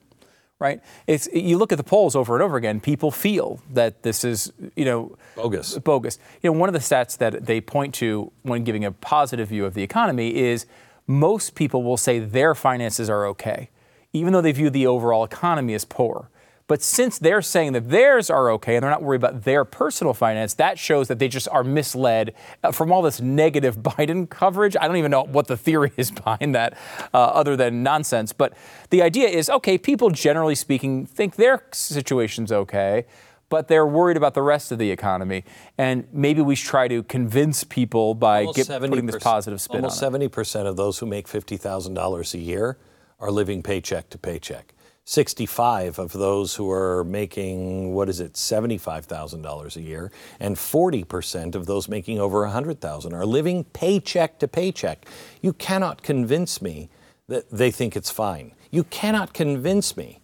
right? 0.58 0.82
It's 1.06 1.28
you 1.32 1.60
look 1.60 1.72
at 1.72 1.78
the 1.78 1.84
polls 1.84 2.16
over 2.16 2.36
and 2.36 2.42
over 2.42 2.58
again. 2.58 2.80
People 2.80 3.12
feel 3.12 3.62
that 3.70 4.02
this 4.02 4.24
is, 4.24 4.52
you 4.76 4.86
know, 4.86 5.16
Bogus. 5.36 5.78
bogus. 5.78 6.18
You 6.42 6.52
know, 6.52 6.58
one 6.58 6.68
of 6.68 6.74
the 6.74 6.80
stats 6.80 7.16
that 7.20 7.46
they 7.46 7.62
point 7.62 7.94
to 7.96 8.32
when 8.42 8.64
giving 8.64 8.84
a 8.84 8.92
positive 8.92 9.50
view 9.50 9.66
of 9.66 9.76
the 9.76 9.84
economy 9.84 10.36
is 10.36 10.66
most 11.06 11.54
people 11.54 11.84
will 11.84 11.98
say 11.98 12.18
their 12.18 12.56
finances 12.56 13.08
are 13.08 13.28
okay, 13.28 13.70
even 14.14 14.34
though 14.34 14.42
they 14.42 14.52
view 14.52 14.72
the 14.72 14.88
overall 14.88 15.24
economy 15.24 15.76
as 15.76 15.86
poor. 15.86 16.31
But 16.72 16.82
since 16.82 17.20
they're 17.20 17.42
saying 17.42 17.74
that 17.74 17.90
theirs 17.90 18.30
are 18.30 18.50
okay 18.52 18.78
and 18.78 18.84
they're 18.84 18.90
not 18.90 19.04
worried 19.04 19.18
about 19.18 19.44
their 19.44 19.66
personal 19.66 20.14
finance, 20.14 20.54
that 20.54 20.80
shows 20.80 21.10
that 21.10 21.20
they 21.20 21.28
just 21.28 21.50
are 21.50 21.66
misled 21.66 22.34
uh, 22.64 22.72
from 22.72 22.94
all 22.94 23.02
this 23.02 23.20
negative 23.20 23.76
Biden 23.82 24.30
coverage. 24.30 24.78
I 24.80 24.88
don't 24.88 24.96
even 24.96 25.12
know 25.12 25.24
what 25.24 25.48
the 25.48 25.58
theory 25.58 25.92
is 25.98 26.12
behind 26.24 26.56
that, 26.56 26.78
uh, 27.14 27.18
other 27.18 27.58
than 27.58 27.84
nonsense. 27.84 28.32
But 28.32 28.54
the 28.90 29.02
idea 29.02 29.28
is 29.28 29.50
okay, 29.50 29.78
people 29.78 30.12
generally 30.12 30.56
speaking 30.56 31.06
think 31.06 31.36
their 31.36 31.66
situation's 31.74 32.54
okay 32.54 33.06
but 33.50 33.68
they're 33.68 33.86
worried 33.86 34.16
about 34.16 34.34
the 34.34 34.42
rest 34.42 34.72
of 34.72 34.80
the 34.80 34.92
economy. 34.92 35.44
And 35.78 36.08
maybe 36.14 36.42
we 36.42 36.56
should 36.56 36.70
try 36.70 36.88
to 36.88 37.04
convince 37.04 37.66
people 37.66 38.16
by 38.16 38.46
Almost 38.46 38.70
get, 38.70 38.80
putting 38.80 39.08
this 39.08 39.22
positive 39.22 39.60
spin 39.60 39.80
on 39.80 39.92
Almost 39.92 40.02
it. 40.02 40.32
70% 40.32 40.68
of 40.68 40.78
those 40.78 41.00
who 41.00 41.06
make 41.06 41.28
$50,000 41.28 42.34
a 42.34 42.38
year 42.38 42.78
are 43.20 43.30
living 43.30 43.62
paycheck 43.62 44.10
to 44.12 44.18
paycheck. 44.18 44.74
65 45.06 45.98
of 46.00 46.14
those 46.14 46.56
who 46.56 46.70
are 46.70 47.04
making, 47.04 47.94
what 47.94 48.08
is 48.08 48.20
it, 48.20 48.34
$75,000 48.34 49.76
a 49.76 49.82
year, 49.82 50.12
and 50.40 50.56
40% 50.56 51.56
of 51.56 51.66
those 51.66 51.90
making 51.90 52.20
over 52.20 52.42
100,000 52.42 53.14
are 53.14 53.26
living 53.26 53.64
paycheck 53.64 54.40
to 54.40 54.48
paycheck. 54.48 55.06
You 55.42 55.54
cannot 55.54 56.04
convince 56.04 56.62
me 56.62 56.90
that 57.28 57.50
they 57.50 57.72
think 57.72 57.96
it's 57.96 58.12
fine. 58.12 58.54
You 58.70 58.84
cannot 58.86 59.34
convince 59.34 59.98
me 59.98 60.22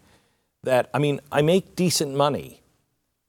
that, 0.64 0.90
I 0.94 1.00
mean, 1.00 1.22
I 1.32 1.42
make 1.42 1.76
decent 1.76 2.14
money. 2.16 2.62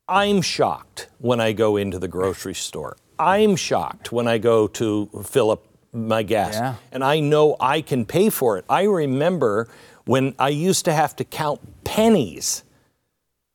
I'm 0.06 0.42
shocked 0.42 1.08
when 1.18 1.40
I 1.40 1.52
go 1.52 1.76
into 1.76 1.98
the 1.98 2.08
grocery 2.08 2.54
store. 2.54 2.96
I'm 3.18 3.56
shocked 3.56 4.12
when 4.12 4.28
I 4.28 4.38
go 4.38 4.66
to 4.68 5.11
fill 5.24 5.50
up 5.50 5.64
my 5.92 6.22
gas. 6.22 6.54
Yeah. 6.54 6.74
And 6.92 7.02
I 7.02 7.20
know 7.20 7.56
I 7.58 7.80
can 7.80 8.04
pay 8.04 8.30
for 8.30 8.58
it. 8.58 8.64
I 8.68 8.84
remember 8.84 9.68
when 10.08 10.34
I 10.38 10.48
used 10.48 10.86
to 10.86 10.92
have 10.94 11.14
to 11.16 11.24
count 11.24 11.60
pennies, 11.84 12.64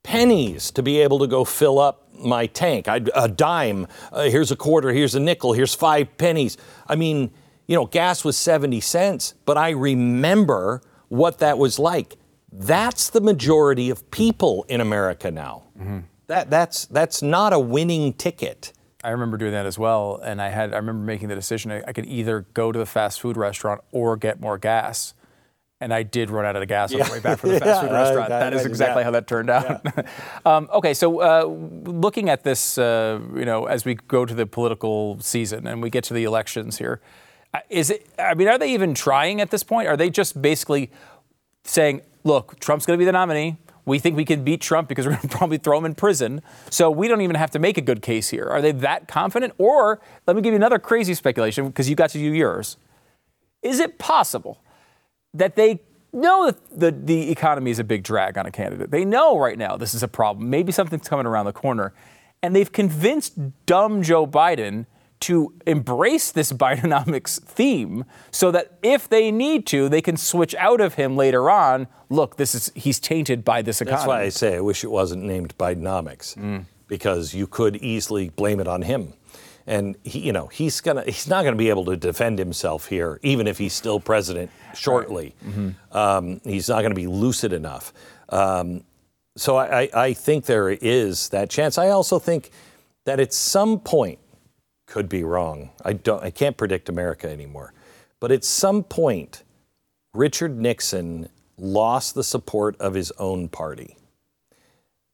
pennies 0.03 0.69
to 0.71 0.83
be 0.83 0.99
able 0.99 1.17
to 1.17 1.25
go 1.25 1.43
fill 1.43 1.79
up 1.79 2.13
my 2.19 2.45
tank. 2.45 2.87
I'd, 2.87 3.09
a 3.15 3.27
dime, 3.27 3.87
uh, 4.11 4.25
here's 4.25 4.51
a 4.51 4.55
quarter, 4.55 4.91
here's 4.91 5.15
a 5.15 5.19
nickel, 5.19 5.53
here's 5.53 5.73
five 5.73 6.15
pennies. 6.19 6.57
I 6.87 6.95
mean, 6.95 7.31
you 7.65 7.75
know, 7.75 7.87
gas 7.87 8.23
was 8.23 8.37
70 8.37 8.81
cents, 8.81 9.33
but 9.45 9.57
I 9.57 9.71
remember 9.71 10.83
what 11.07 11.39
that 11.39 11.57
was 11.57 11.79
like. 11.79 12.17
That's 12.51 13.09
the 13.09 13.21
majority 13.21 13.89
of 13.89 14.11
people 14.11 14.63
in 14.69 14.79
America 14.79 15.31
now. 15.31 15.63
That, 16.27 16.51
that's, 16.51 16.85
that's 16.85 17.23
not 17.23 17.51
a 17.51 17.59
winning 17.59 18.13
ticket. 18.13 18.73
I 19.03 19.09
remember 19.09 19.37
doing 19.37 19.53
that 19.53 19.65
as 19.65 19.79
well, 19.79 20.21
and 20.23 20.39
I 20.39 20.49
had 20.49 20.71
I 20.71 20.77
remember 20.77 21.03
making 21.03 21.29
the 21.29 21.35
decision 21.35 21.71
I, 21.71 21.83
I 21.87 21.93
could 21.93 22.05
either 22.05 22.45
go 22.53 22.71
to 22.71 22.77
the 22.77 22.85
fast 22.85 23.19
food 23.19 23.35
restaurant 23.37 23.81
or 23.91 24.15
get 24.15 24.39
more 24.39 24.57
gas, 24.57 25.13
and 25.84 25.93
I 25.93 26.04
did 26.04 26.30
run 26.30 26.46
out 26.46 26.56
of 26.56 26.62
the 26.62 26.65
gas 26.65 26.93
on 26.93 27.00
the 27.00 27.12
way 27.12 27.19
back 27.19 27.39
from 27.39 27.52
the 27.52 27.60
fast 27.60 27.82
food 27.82 27.91
restaurant. 27.91 28.32
I- 28.32 28.39
that 28.39 28.54
is 28.54 28.65
exactly 28.65 29.02
yeah. 29.02 29.06
how 29.06 29.12
that 29.12 29.28
turned 29.28 29.50
out. 29.50 29.86
um, 30.46 30.69
okay, 30.74 30.93
so 30.93 31.19
uh, 31.19 31.46
looking 31.46 32.30
at 32.30 32.43
this, 32.43 32.78
uh, 32.78 33.19
you 33.36 33.46
know, 33.46 33.65
as 33.65 33.86
we 33.86 33.96
go 33.96 34.26
to 34.26 34.34
the 34.34 34.46
political 34.46 35.19
season 35.19 35.67
and 35.67 35.82
we 35.82 35.89
get 35.89 36.04
to 36.06 36.13
the 36.13 36.24
elections 36.24 36.78
here, 36.78 37.02
uh, 37.54 37.60
it? 37.69 38.08
I 38.17 38.34
mean, 38.34 38.48
are 38.48 38.58
they 38.58 38.74
even 38.74 38.93
trying 38.93 39.41
at 39.41 39.52
this 39.52 39.63
point? 39.63 39.88
Are 39.88 39.98
they 39.98 40.10
just 40.10 40.41
basically 40.41 40.89
saying, 41.63 42.02
look, 42.24 42.60
Trump's 42.60 42.86
going 42.86 42.98
to 42.98 43.02
be 43.02 43.06
the 43.06 43.12
nominee. 43.12 43.58
We 43.86 44.00
think 44.00 44.15
we 44.15 44.26
can 44.26 44.43
beat 44.43 44.62
Trump 44.62 44.88
because 44.88 45.06
we're 45.06 45.13
going 45.13 45.22
to 45.30 45.38
probably 45.38 45.58
throw 45.58 45.78
him 45.78 45.86
in 45.86 45.96
prison. 45.96 46.41
So 46.69 46.89
we 46.89 47.08
don't 47.08 47.22
even 47.22 47.36
have 47.36 47.52
to 47.52 47.60
make 47.60 47.78
a 47.78 47.82
good 47.82 48.02
case 48.02 48.30
here. 48.30 48.46
Are 48.46 48.62
they 48.62 48.72
that 48.72 49.08
confident? 49.08 49.54
Or 49.58 50.00
let 50.26 50.36
me 50.36 50.41
give 50.41 50.54
you 50.54 50.58
another 50.58 50.80
crazy 50.80 51.13
speculation 51.13 51.67
because 51.67 51.89
you 51.89 51.96
got 51.96 52.10
to 52.12 52.17
do 52.17 52.34
yours. 52.34 52.78
Is 53.62 53.80
it 53.80 53.98
possible 53.98 54.62
that 55.34 55.56
they 55.56 55.82
know 56.12 56.46
that 56.46 56.80
the, 56.80 56.91
the 56.91 57.32
economy 57.32 57.72
is 57.72 57.80
a 57.80 57.84
big 57.84 58.04
drag 58.04 58.38
on 58.38 58.46
a 58.46 58.52
candidate? 58.52 58.91
They 58.91 59.06
know 59.06 59.38
right 59.38 59.58
now 59.58 59.78
this 59.78 59.93
is 59.93 60.04
a 60.04 60.08
problem. 60.08 60.50
Maybe 60.50 60.72
something's 60.72 61.08
coming 61.08 61.26
around 61.26 61.46
the 61.46 61.54
corner. 61.54 61.93
And 62.41 62.56
they've 62.56 62.72
convinced 62.72 63.65
dumb 63.65 64.04
Joe 64.04 64.28
Biden 64.28 64.86
to 65.22 65.54
embrace 65.65 66.32
this 66.32 66.52
Bidenomics 66.63 67.41
theme 67.41 68.06
so 68.32 68.52
that 68.52 68.78
if 68.84 69.08
they 69.08 69.32
need 69.32 69.65
to, 69.67 69.88
they 69.88 70.02
can 70.02 70.17
switch 70.17 70.54
out 70.56 70.82
of 70.82 70.96
him 70.96 71.15
later 71.15 71.50
on. 71.50 71.88
Look, 72.10 72.36
this 72.36 72.54
is 72.54 72.72
he's 72.76 73.00
tainted 73.00 73.43
by 73.43 73.62
this 73.62 73.82
economy. 73.82 73.98
That's 73.98 74.08
why 74.08 74.22
I 74.22 74.30
say 74.30 74.58
I 74.58 74.60
wish 74.60 74.84
it 74.84 74.91
wasn't 74.91 75.24
named 75.24 75.58
Bidenomics, 75.58 76.38
mm. 76.38 76.65
because 76.88 77.34
you 77.34 77.48
could 77.48 77.78
easily 77.78 78.30
blame 78.30 78.60
it 78.60 78.67
on 78.67 78.82
him. 78.82 79.13
And 79.65 79.95
he, 80.04 80.19
you 80.19 80.34
know, 80.34 80.47
he's 80.47 80.82
gonna 80.82 81.04
he's 81.04 81.28
not 81.28 81.43
gonna 81.43 81.56
be 81.56 81.69
able 81.69 81.86
to 81.86 81.95
defend 81.95 82.39
himself 82.39 82.88
here, 82.88 83.19
even 83.23 83.47
if 83.47 83.58
he's 83.58 83.73
still 83.73 83.99
president 83.99 84.52
shortly. 84.76 85.36
Um, 85.91 86.41
he's 86.43 86.69
not 86.69 86.82
gonna 86.82 86.95
be 86.95 87.08
lucid 87.08 87.54
enough. 87.54 87.93
Um, 88.30 88.84
so 89.36 89.56
I, 89.56 89.84
I, 89.84 89.89
I 89.93 90.13
think 90.13 90.45
there 90.45 90.69
is 90.69 91.30
that 91.30 91.49
chance. 91.49 91.78
I 91.78 91.89
also 91.89 92.19
think 92.19 92.52
that 93.06 93.19
at 93.19 93.34
some 93.34 93.80
point, 93.80 94.19
could 94.86 95.10
be 95.10 95.23
wrong. 95.23 95.71
I 95.84 95.93
don't. 95.93 96.23
I 96.23 96.30
can't 96.30 96.56
predict 96.56 96.89
America 96.89 97.30
anymore. 97.30 97.73
But 98.19 98.32
at 98.32 98.43
some 98.43 98.84
point, 98.84 99.43
Richard 100.13 100.60
Nixon 100.60 101.30
lost 101.58 102.15
the 102.15 102.23
support 102.23 102.80
of 102.80 102.93
his 102.93 103.12
own 103.17 103.47
party. 103.49 103.97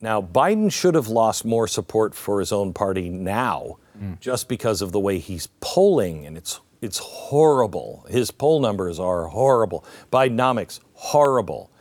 Now, 0.01 0.21
Biden 0.21 0.71
should 0.71 0.95
have 0.95 1.07
lost 1.07 1.45
more 1.45 1.67
support 1.67 2.15
for 2.15 2.39
his 2.39 2.51
own 2.51 2.73
party 2.73 3.09
now 3.09 3.77
just 4.19 4.47
because 4.47 4.81
of 4.81 4.91
the 4.91 4.99
way 4.99 5.19
he's 5.19 5.47
polling, 5.59 6.25
and 6.25 6.37
it's, 6.37 6.59
it's 6.81 6.99
horrible. 6.99 8.05
His 8.09 8.31
poll 8.31 8.59
numbers 8.59 8.99
are 8.99 9.27
horrible. 9.27 9.85
Bidenomics, 10.11 10.79
horrible. 10.93 11.71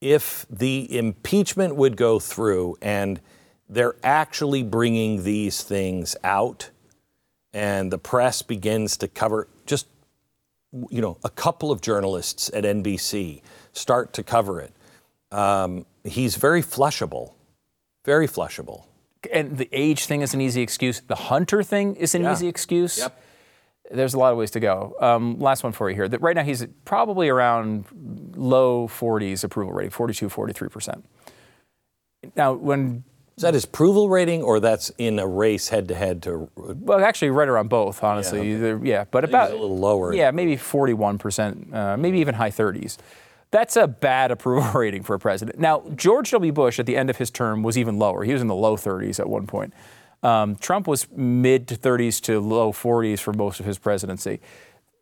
If 0.00 0.46
the 0.50 0.96
impeachment 0.96 1.76
would 1.76 1.96
go 1.96 2.18
through 2.18 2.76
and 2.82 3.20
they're 3.68 3.96
actually 4.02 4.62
bringing 4.62 5.22
these 5.22 5.62
things 5.62 6.16
out, 6.24 6.70
and 7.54 7.92
the 7.92 7.98
press 7.98 8.42
begins 8.42 8.96
to 8.98 9.08
cover 9.08 9.48
just 9.66 9.86
you 10.88 11.00
know, 11.00 11.18
a 11.22 11.30
couple 11.30 11.70
of 11.70 11.80
journalists 11.80 12.50
at 12.54 12.64
NBC 12.64 13.42
start 13.72 14.12
to 14.14 14.22
cover 14.22 14.60
it. 14.60 14.72
Um, 15.30 15.86
he's 16.04 16.36
very 16.36 16.62
flushable, 16.62 17.32
very 18.04 18.26
flushable. 18.26 18.84
And 19.32 19.56
the 19.58 19.68
age 19.72 20.06
thing 20.06 20.22
is 20.22 20.34
an 20.34 20.40
easy 20.40 20.62
excuse. 20.62 21.00
The 21.00 21.14
Hunter 21.14 21.62
thing 21.62 21.94
is 21.96 22.14
an 22.14 22.22
Yeah. 22.22 22.32
easy 22.32 22.48
excuse. 22.48 22.98
Yep. 22.98 23.18
There's 23.90 24.14
a 24.14 24.18
lot 24.18 24.32
of 24.32 24.38
ways 24.38 24.50
to 24.52 24.60
go. 24.60 24.94
Um, 25.00 25.38
last 25.38 25.62
one 25.62 25.72
for 25.72 25.90
you 25.90 25.94
here. 25.96 26.08
That 26.08 26.22
right 26.22 26.34
now 26.34 26.42
he's 26.44 26.64
probably 26.84 27.28
around 27.28 27.84
low 28.36 28.88
40s 28.88 29.44
approval 29.44 29.72
rating, 29.74 29.90
42, 29.90 30.28
43 30.30 30.68
percent. 30.68 31.04
Now, 32.36 32.52
when 32.54 33.04
Is 33.36 33.42
that 33.42 33.54
his 33.54 33.64
approval 33.64 34.08
rating, 34.08 34.42
or 34.42 34.60
that's 34.60 34.90
in 34.98 35.18
a 35.18 35.26
race 35.26 35.68
head 35.68 35.88
to 35.88 35.94
head 35.94 36.22
to? 36.22 36.48
well, 36.56 37.00
actually, 37.04 37.30
right 37.30 37.48
around 37.48 37.68
both, 37.68 38.02
honestly. 38.04 38.48
Yeah, 38.48 38.56
Either- 38.56 38.80
Yeah, 38.82 39.04
but 39.10 39.24
about 39.24 39.50
a 39.50 39.54
little 39.54 39.76
lower. 39.78 40.14
Yeah, 40.14 40.30
maybe 40.30 40.56
41 40.56 41.18
percent, 41.18 41.74
uh, 41.74 41.96
maybe 41.96 42.18
even 42.20 42.34
high 42.36 42.50
30s. 42.50 42.96
That's 43.52 43.76
a 43.76 43.86
bad 43.86 44.30
approval 44.36 44.72
rating 44.78 45.04
for 45.04 45.14
a 45.14 45.18
president. 45.20 45.60
Now, 45.60 45.84
George 45.94 46.32
W. 46.32 46.50
Bush 46.52 46.80
at 46.80 46.86
the 46.86 46.96
end 46.96 47.08
of 47.10 47.18
his 47.18 47.30
term 47.30 47.62
was 47.62 47.78
even 47.78 47.98
lower. 47.98 48.24
He 48.24 48.32
was 48.32 48.42
in 48.42 48.48
the 48.48 48.54
low 48.56 48.76
30s 48.76 49.20
at 49.20 49.28
one 49.28 49.46
point. 49.46 49.72
Um, 50.24 50.56
Trump 50.56 50.86
was 50.86 51.08
mid 51.12 51.68
to 51.68 51.76
30s 51.76 52.20
to 52.22 52.40
low 52.40 52.72
40s 52.72 53.20
for 53.20 53.32
most 53.32 53.60
of 53.60 53.66
his 53.66 53.78
presidency. 53.78 54.40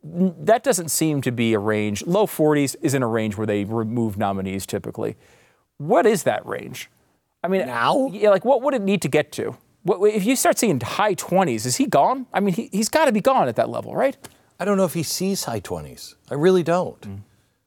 That 0.03 0.63
doesn't 0.63 0.89
seem 0.89 1.21
to 1.21 1.31
be 1.31 1.53
a 1.53 1.59
range. 1.59 2.05
Low 2.05 2.25
40s 2.25 2.75
is 2.81 2.93
in 2.93 3.03
a 3.03 3.07
range 3.07 3.37
where 3.37 3.45
they 3.47 3.63
remove 3.65 4.17
nominees 4.17 4.65
typically. 4.65 5.15
What 5.77 6.05
is 6.05 6.23
that 6.23 6.45
range? 6.45 6.89
I 7.43 7.47
mean, 7.47 7.65
Now? 7.65 8.07
yeah, 8.11 8.29
like 8.29 8.45
what 8.45 8.61
would 8.63 8.73
it 8.73 8.81
need 8.81 9.01
to 9.03 9.07
get 9.07 9.31
to? 9.33 9.57
What, 9.83 10.03
if 10.07 10.25
you 10.25 10.35
start 10.35 10.57
seeing 10.59 10.79
high 10.79 11.15
20s, 11.15 11.65
is 11.65 11.77
he 11.77 11.85
gone? 11.85 12.27
I 12.33 12.39
mean, 12.39 12.53
he, 12.53 12.69
he's 12.71 12.89
got 12.89 13.05
to 13.05 13.11
be 13.11 13.21
gone 13.21 13.47
at 13.47 13.55
that 13.55 13.69
level, 13.69 13.95
right? 13.95 14.15
I 14.59 14.65
don't 14.65 14.77
know 14.77 14.85
if 14.85 14.93
he 14.93 15.03
sees 15.03 15.43
high 15.45 15.59
20s. 15.59 16.15
I 16.29 16.35
really 16.35 16.61
don't. 16.63 17.23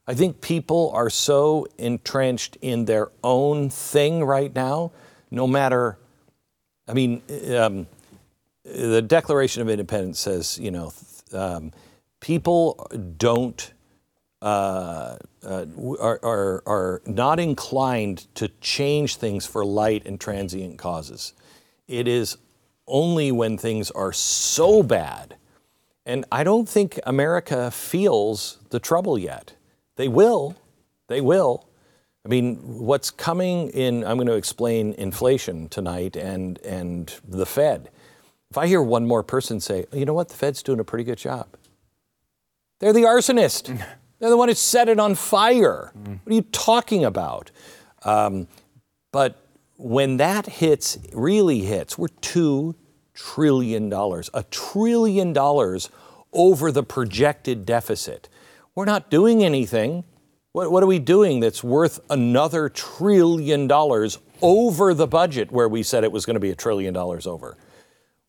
I 0.06 0.14
think 0.14 0.40
people 0.40 0.90
are 0.94 1.08
so 1.10 1.66
entrenched 1.78 2.56
in 2.60 2.84
their 2.84 3.10
own 3.22 3.70
thing 3.70 4.24
right 4.24 4.54
now, 4.54 4.92
no 5.30 5.46
matter, 5.46 5.98
I 6.86 6.92
mean, 6.92 7.22
um, 7.56 7.86
the 8.64 9.02
Declaration 9.02 9.62
of 9.62 9.68
Independence 9.68 10.20
says, 10.20 10.58
you 10.58 10.70
know, 10.70 10.92
um, 11.32 11.72
people 12.20 12.86
don't, 13.16 13.72
uh, 14.42 15.16
uh, 15.42 15.66
are, 16.00 16.20
are, 16.22 16.62
are 16.66 17.02
not 17.06 17.40
inclined 17.40 18.26
to 18.34 18.48
change 18.60 19.16
things 19.16 19.46
for 19.46 19.64
light 19.64 20.06
and 20.06 20.20
transient 20.20 20.78
causes. 20.78 21.32
It 21.88 22.06
is 22.06 22.36
only 22.86 23.32
when 23.32 23.56
things 23.56 23.90
are 23.90 24.12
so 24.12 24.82
bad 24.82 25.36
and 26.06 26.24
I 26.30 26.44
don't 26.44 26.68
think 26.68 27.00
America 27.06 27.70
feels 27.70 28.58
the 28.70 28.78
trouble 28.78 29.18
yet. 29.18 29.54
They 29.96 30.08
will. 30.08 30.56
They 31.08 31.20
will. 31.20 31.68
I 32.24 32.28
mean, 32.28 32.56
what's 32.56 33.10
coming 33.10 33.68
in, 33.68 34.04
I'm 34.04 34.16
going 34.16 34.28
to 34.28 34.34
explain 34.34 34.94
inflation 34.94 35.68
tonight 35.68 36.16
and, 36.16 36.58
and 36.62 37.14
the 37.26 37.44
Fed. 37.44 37.90
If 38.50 38.56
I 38.56 38.66
hear 38.66 38.82
one 38.82 39.06
more 39.06 39.22
person 39.22 39.60
say, 39.60 39.84
you 39.92 40.06
know 40.06 40.14
what, 40.14 40.28
the 40.28 40.34
Fed's 40.34 40.62
doing 40.62 40.80
a 40.80 40.84
pretty 40.84 41.04
good 41.04 41.18
job, 41.18 41.48
they're 42.80 42.92
the 42.92 43.02
arsonist. 43.02 43.66
They're 44.20 44.30
the 44.30 44.36
one 44.38 44.48
who 44.48 44.54
set 44.54 44.88
it 44.88 44.98
on 44.98 45.16
fire. 45.16 45.92
What 45.92 46.32
are 46.32 46.34
you 46.34 46.42
talking 46.42 47.04
about? 47.04 47.50
Um, 48.04 48.46
but 49.12 49.44
when 49.76 50.16
that 50.18 50.46
hits, 50.46 50.98
really 51.12 51.60
hits, 51.60 51.98
we're 51.98 52.08
two 52.22 52.74
trillion 53.12 53.88
dollars, 53.88 54.30
a 54.32 54.44
trillion 54.44 55.32
dollars 55.32 55.90
over 56.32 56.72
the 56.72 56.82
projected 56.82 57.66
deficit. 57.66 58.28
We're 58.74 58.84
not 58.84 59.10
doing 59.10 59.44
anything. 59.44 60.04
What, 60.52 60.70
what 60.70 60.82
are 60.82 60.86
we 60.86 60.98
doing 60.98 61.40
that's 61.40 61.64
worth 61.64 62.00
another 62.10 62.68
trillion 62.68 63.66
dollars 63.66 64.18
over 64.42 64.94
the 64.94 65.06
budget 65.06 65.50
where 65.50 65.68
we 65.68 65.82
said 65.82 66.04
it 66.04 66.12
was 66.12 66.26
going 66.26 66.34
to 66.34 66.40
be 66.40 66.50
a 66.50 66.56
trillion 66.56 66.94
dollars 66.94 67.26
over? 67.26 67.56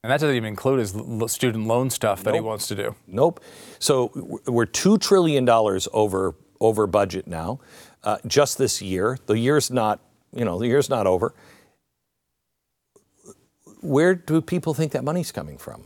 And 0.04 0.12
that 0.12 0.20
doesn't 0.20 0.36
even 0.36 0.50
include 0.50 0.80
his 0.80 0.94
student 1.32 1.66
loan 1.66 1.90
stuff 1.90 2.24
that 2.24 2.36
he 2.36 2.40
wants 2.40 2.68
to 2.68 2.76
do. 2.76 2.96
Nope. 3.08 3.44
So 3.80 4.12
we're 4.46 4.68
two 4.68 5.00
trillion 5.00 5.46
dollars 5.46 5.88
over 5.94 6.36
over 6.62 6.88
budget 6.88 7.28
now, 7.28 7.60
uh, 8.04 8.18
just 8.26 8.58
this 8.58 8.82
year. 8.82 9.18
The 9.26 9.38
year's 9.38 9.70
not, 9.72 10.00
you 10.32 10.46
know, 10.46 10.60
the 10.60 10.68
year's 10.68 10.90
not 10.90 11.08
over. 11.08 11.34
Where 13.82 14.16
do 14.16 14.42
people 14.42 14.74
think 14.74 14.92
that 14.94 15.04
money's 15.04 15.32
coming 15.32 15.58
from? 15.58 15.84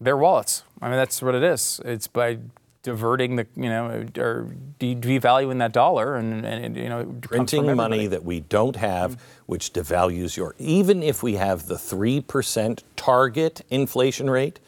Their 0.00 0.16
wallets. 0.16 0.64
I 0.80 0.88
mean, 0.88 0.96
that's 0.96 1.22
what 1.22 1.34
it 1.34 1.42
is. 1.42 1.80
It's 1.84 2.06
by 2.06 2.38
diverting 2.82 3.36
the, 3.36 3.46
you 3.56 3.68
know, 3.68 4.06
or 4.16 4.54
de- 4.78 4.94
devaluing 4.94 5.58
that 5.58 5.72
dollar 5.72 6.16
and, 6.16 6.46
and 6.46 6.76
you 6.76 6.88
know, 6.88 7.00
it 7.00 7.04
comes 7.04 7.50
from 7.50 7.64
Printing 7.64 7.76
money 7.76 8.06
that 8.06 8.24
we 8.24 8.40
don't 8.40 8.76
have, 8.76 9.20
which 9.46 9.72
devalues 9.72 10.36
your. 10.36 10.54
Even 10.58 11.02
if 11.02 11.22
we 11.22 11.34
have 11.34 11.66
the 11.66 11.74
3% 11.74 12.82
target 12.96 13.62
inflation 13.70 14.30
rate, 14.30 14.60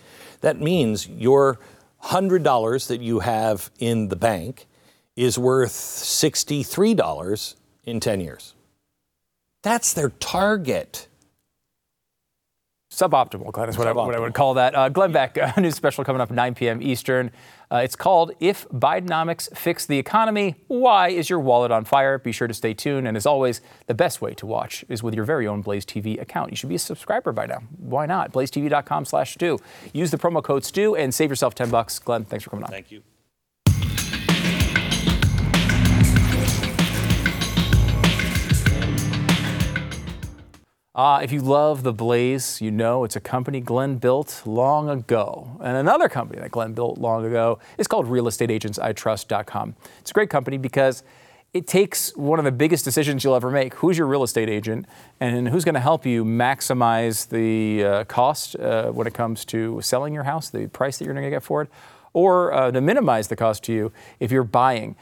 that 0.43 0.61
means 0.61 1.09
your 1.09 1.59
$100 2.05 2.89
that 2.89 3.01
you 3.01 3.21
have 3.21 3.71
in 3.79 4.09
the 4.09 4.17
bank 4.17 4.67
is 5.17 5.39
worth 5.39 5.73
$63 5.73 7.55
in 7.85 8.01
10 8.01 8.21
years. 8.21 8.55
That's 9.63 9.93
their 9.93 10.11
target. 10.11 11.07
Suboptimal, 12.93 13.53
Glenn, 13.53 13.69
is 13.69 13.79
what, 13.79 13.89
I, 13.89 13.93
what 13.93 14.15
I 14.15 14.21
would 14.21 14.35
call 14.35 14.55
that. 14.55 14.75
Uh, 14.75 14.89
Glenn 14.89 15.13
Beck, 15.13 15.37
a 15.57 15.61
new 15.61 15.71
special 15.71 16.05
coming 16.05 16.21
up 16.21 16.31
at 16.31 16.35
9 16.35 16.55
p.m. 16.55 16.83
Eastern. 16.83 17.31
Uh, 17.73 17.77
it's 17.77 17.97
called 17.97 18.33
If 18.39 18.69
Bidenomics 18.69 19.57
Fix 19.57 19.87
the 19.87 19.99
Economy, 19.99 20.57
Why 20.69 21.09
is 21.09 21.31
Your 21.31 21.41
Wallet 21.41 21.71
on 21.71 21.85
Fire? 21.85 22.19
Be 22.19 22.31
sure 22.31 22.47
to 22.47 22.53
stay 22.53 22.75
tuned. 22.75 23.09
And 23.09 23.17
as 23.17 23.25
always, 23.25 23.63
the 23.87 23.95
best 23.95 24.21
way 24.21 24.35
to 24.35 24.45
watch 24.45 24.85
is 24.91 25.03
with 25.03 25.15
your 25.15 25.25
very 25.25 25.47
own 25.47 25.63
Blaze 25.63 25.87
TV 25.87 26.21
account. 26.21 26.51
You 26.51 26.57
should 26.57 26.69
be 26.69 26.75
a 26.75 26.79
subscriber 26.79 27.33
by 27.33 27.47
now. 27.47 27.63
Why 27.79 28.05
not? 28.05 28.33
BlazeTV.com 28.33 29.07
slash 29.07 29.35
Stu. 29.35 29.59
Use 29.95 30.11
the 30.11 30.19
promo 30.19 30.43
code 30.43 30.65
Stu 30.65 30.95
and 30.95 31.15
save 31.15 31.31
yourself 31.31 31.55
10 31.55 31.71
bucks. 31.71 31.99
Glenn, 31.99 32.25
thanks 32.25 32.45
for 32.45 32.51
coming 32.51 32.65
on. 32.65 32.71
Thank 32.71 32.91
you. 32.91 33.03
Uh, 40.95 41.21
if 41.23 41.33
you 41.33 41.41
love 41.41 41.85
the 41.85 41.93
Blaze, 41.93 42.61
you 42.61 42.71
know 42.71 43.03
it's 43.03 43.17
a 43.17 43.21
company 43.21 43.61
Glenn 43.61 43.97
built 43.97 44.43
long 44.45 44.91
ago. 44.91 45.57
And 45.63 45.79
another 45.79 46.07
company 46.07 46.43
that 46.43 46.51
Glenn 46.51 46.75
built 46.75 46.99
long 46.99 47.25
ago 47.25 47.61
is 47.79 47.87
called 47.87 48.07
realestateagentsitrust.com. 48.07 49.75
It's 50.01 50.11
a 50.11 50.15
great 50.15 50.29
company 50.29 50.59
because 50.59 51.03
it 51.55 51.67
takes 51.67 52.15
one 52.15 52.39
of 52.39 52.45
the 52.45 52.53
biggest 52.53 52.85
decisions 52.85 53.25
you'll 53.25 53.35
ever 53.35 53.51
make 53.51 53.73
who's 53.75 53.97
your 53.97 54.07
real 54.07 54.23
estate 54.23 54.51
agent 54.51 54.85
and 55.19 55.49
who's 55.49 55.65
going 55.65 55.75
to 55.75 55.81
help 55.81 56.05
you 56.05 56.27
maximize 56.27 57.27
the 57.27 57.85
uh, 57.85 58.05
cost 58.05 58.57
uh, 58.57 58.91
when 58.91 59.07
it 59.07 59.15
comes 59.15 59.47
to 59.47 59.81
selling 59.81 60.13
your 60.13 60.25
house, 60.25 60.51
the 60.51 60.67
price 60.69 60.99
that 60.99 61.07
you're 61.07 61.15
going 61.15 61.25
to 61.25 61.31
get 61.31 61.43
for 61.43 61.63
it, 61.63 61.71
or 62.13 62.53
uh, 62.53 62.71
to 62.71 62.83
minimize 62.83 63.29
the 63.29 63.37
cost 63.37 63.63
to 63.65 63.73
you 63.73 63.93
if 64.21 64.31
you're 64.31 64.45
buying. 64.45 64.95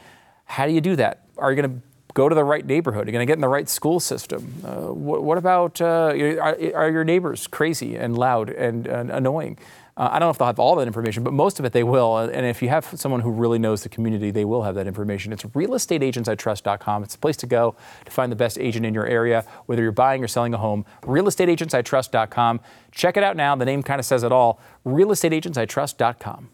How 0.45 0.65
do 0.65 0.71
you 0.71 0.81
do 0.81 0.95
that? 0.95 1.25
Are 1.37 1.51
you 1.51 1.61
going 1.61 1.81
to 1.81 1.90
go 2.13 2.29
to 2.29 2.35
the 2.35 2.43
right 2.43 2.65
neighborhood? 2.65 3.07
You're 3.07 3.13
going 3.13 3.25
to 3.25 3.29
get 3.29 3.37
in 3.37 3.41
the 3.41 3.47
right 3.47 3.69
school 3.69 3.99
system. 3.99 4.53
Uh, 4.63 4.93
what, 4.93 5.23
what 5.23 5.37
about 5.37 5.81
uh, 5.81 6.13
are, 6.41 6.57
are 6.75 6.89
your 6.89 7.03
neighbors 7.03 7.47
crazy 7.47 7.95
and 7.95 8.17
loud 8.17 8.49
and, 8.49 8.87
and 8.87 9.09
annoying? 9.11 9.57
Uh, 9.97 10.09
I 10.11 10.19
don't 10.19 10.27
know 10.27 10.29
if 10.29 10.37
they'll 10.37 10.47
have 10.47 10.59
all 10.59 10.75
that 10.77 10.87
information, 10.87 11.23
but 11.23 11.33
most 11.33 11.59
of 11.59 11.65
it 11.65 11.73
they 11.73 11.83
will. 11.83 12.17
And 12.17 12.45
if 12.45 12.61
you 12.61 12.69
have 12.69 12.85
someone 12.95 13.19
who 13.19 13.29
really 13.29 13.59
knows 13.59 13.83
the 13.83 13.89
community, 13.89 14.31
they 14.31 14.45
will 14.45 14.63
have 14.63 14.75
that 14.75 14.87
information. 14.87 15.33
It's 15.33 15.43
realestateagentsitrust.com. 15.43 17.03
It's 17.03 17.15
a 17.15 17.19
place 17.19 17.37
to 17.37 17.47
go 17.47 17.75
to 18.05 18.11
find 18.11 18.31
the 18.31 18.35
best 18.35 18.57
agent 18.57 18.85
in 18.85 18.93
your 18.93 19.05
area, 19.05 19.45
whether 19.65 19.83
you're 19.83 19.91
buying 19.91 20.23
or 20.23 20.27
selling 20.27 20.53
a 20.53 20.57
home. 20.57 20.85
Realestateagentsitrust.com. 21.03 22.61
Check 22.91 23.17
it 23.17 23.23
out 23.23 23.35
now. 23.35 23.55
The 23.55 23.65
name 23.65 23.83
kind 23.83 23.99
of 23.99 24.05
says 24.05 24.23
it 24.23 24.31
all. 24.31 24.59
Realestateagentsitrust.com. 24.85 26.49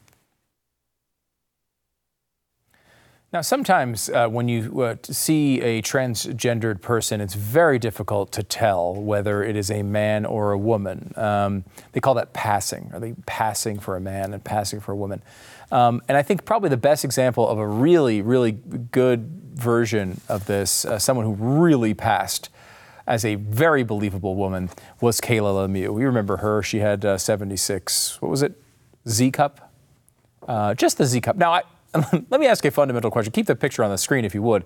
Now, 3.38 3.42
sometimes 3.42 4.10
uh, 4.10 4.28
when 4.28 4.50
you 4.50 4.82
uh, 4.82 4.96
see 5.04 5.62
a 5.62 5.84
transgendered 5.84 6.82
person, 6.82 7.22
it's 7.22 7.36
very 7.36 7.78
difficult 7.78 8.32
to 8.32 8.42
tell 8.42 8.96
whether 8.96 9.44
it 9.44 9.56
is 9.56 9.70
a 9.70 9.84
man 9.84 10.26
or 10.26 10.54
a 10.54 10.58
woman. 10.58 11.14
Um, 11.16 11.64
they 11.92 12.00
call 12.00 12.16
that 12.16 12.34
passing. 12.34 12.90
Are 12.96 13.00
they 13.00 13.14
passing 13.28 13.78
for 13.80 13.96
a 13.96 14.00
man 14.00 14.34
and 14.34 14.44
passing 14.44 14.80
for 14.80 14.92
a 14.92 14.96
woman? 14.96 15.22
Um, 15.72 16.02
and 16.08 16.18
I 16.18 16.24
think 16.24 16.46
probably 16.46 16.70
the 16.70 16.78
best 16.78 17.06
example 17.06 17.48
of 17.48 17.60
a 17.60 17.68
really, 17.68 18.24
really 18.24 18.54
good 18.54 19.30
version 19.54 20.20
of 20.28 20.48
this, 20.48 20.84
uh, 20.84 20.98
someone 20.98 21.24
who 21.28 21.34
really 21.34 21.94
passed 21.94 22.50
as 23.06 23.24
a 23.24 23.36
very 23.36 23.84
believable 23.84 24.36
woman, 24.36 24.72
was 25.00 25.22
Kayla 25.22 25.68
Lemieux. 25.68 25.94
We 25.94 26.06
remember 26.06 26.38
her. 26.38 26.64
She 26.64 26.80
had 26.80 27.06
uh, 27.06 27.20
76, 27.20 28.20
what 28.20 28.32
was 28.32 28.42
it? 28.42 28.60
Z 29.08 29.30
cup? 29.30 29.72
Uh, 30.48 30.74
just 30.74 30.98
the 30.98 31.06
Z 31.06 31.22
cup. 31.22 31.36
Now, 31.36 31.52
I, 31.52 31.62
let 32.30 32.40
me 32.40 32.48
ask 32.48 32.64
a 32.66 32.72
fundamental 32.72 33.12
question. 33.12 33.32
Keep 33.32 33.48
the 33.48 33.56
picture 33.56 33.84
on 33.84 33.92
the 33.92 33.98
screen 33.98 34.26
if 34.26 34.34
you 34.36 34.42
would. 34.42 34.66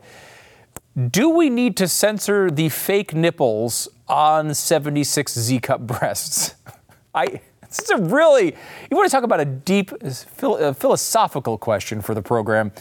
Do 1.09 1.29
we 1.29 1.49
need 1.49 1.77
to 1.77 1.87
censor 1.87 2.51
the 2.51 2.69
fake 2.69 3.13
nipples 3.13 3.87
on 4.07 4.53
76 4.53 5.33
Z 5.39 5.59
cup 5.59 5.81
breasts? 5.81 6.55
I. 7.15 7.41
This 7.67 7.79
is 7.79 7.89
a 7.91 7.97
really, 7.97 8.47
you 8.89 8.97
want 8.97 9.09
to 9.09 9.15
talk 9.15 9.23
about 9.23 9.39
a 9.39 9.45
deep 9.45 9.93
uh, 10.03 10.73
philosophical 10.73 11.57
question 11.57 12.01
for 12.01 12.13
the 12.13 12.21
program. 12.21 12.73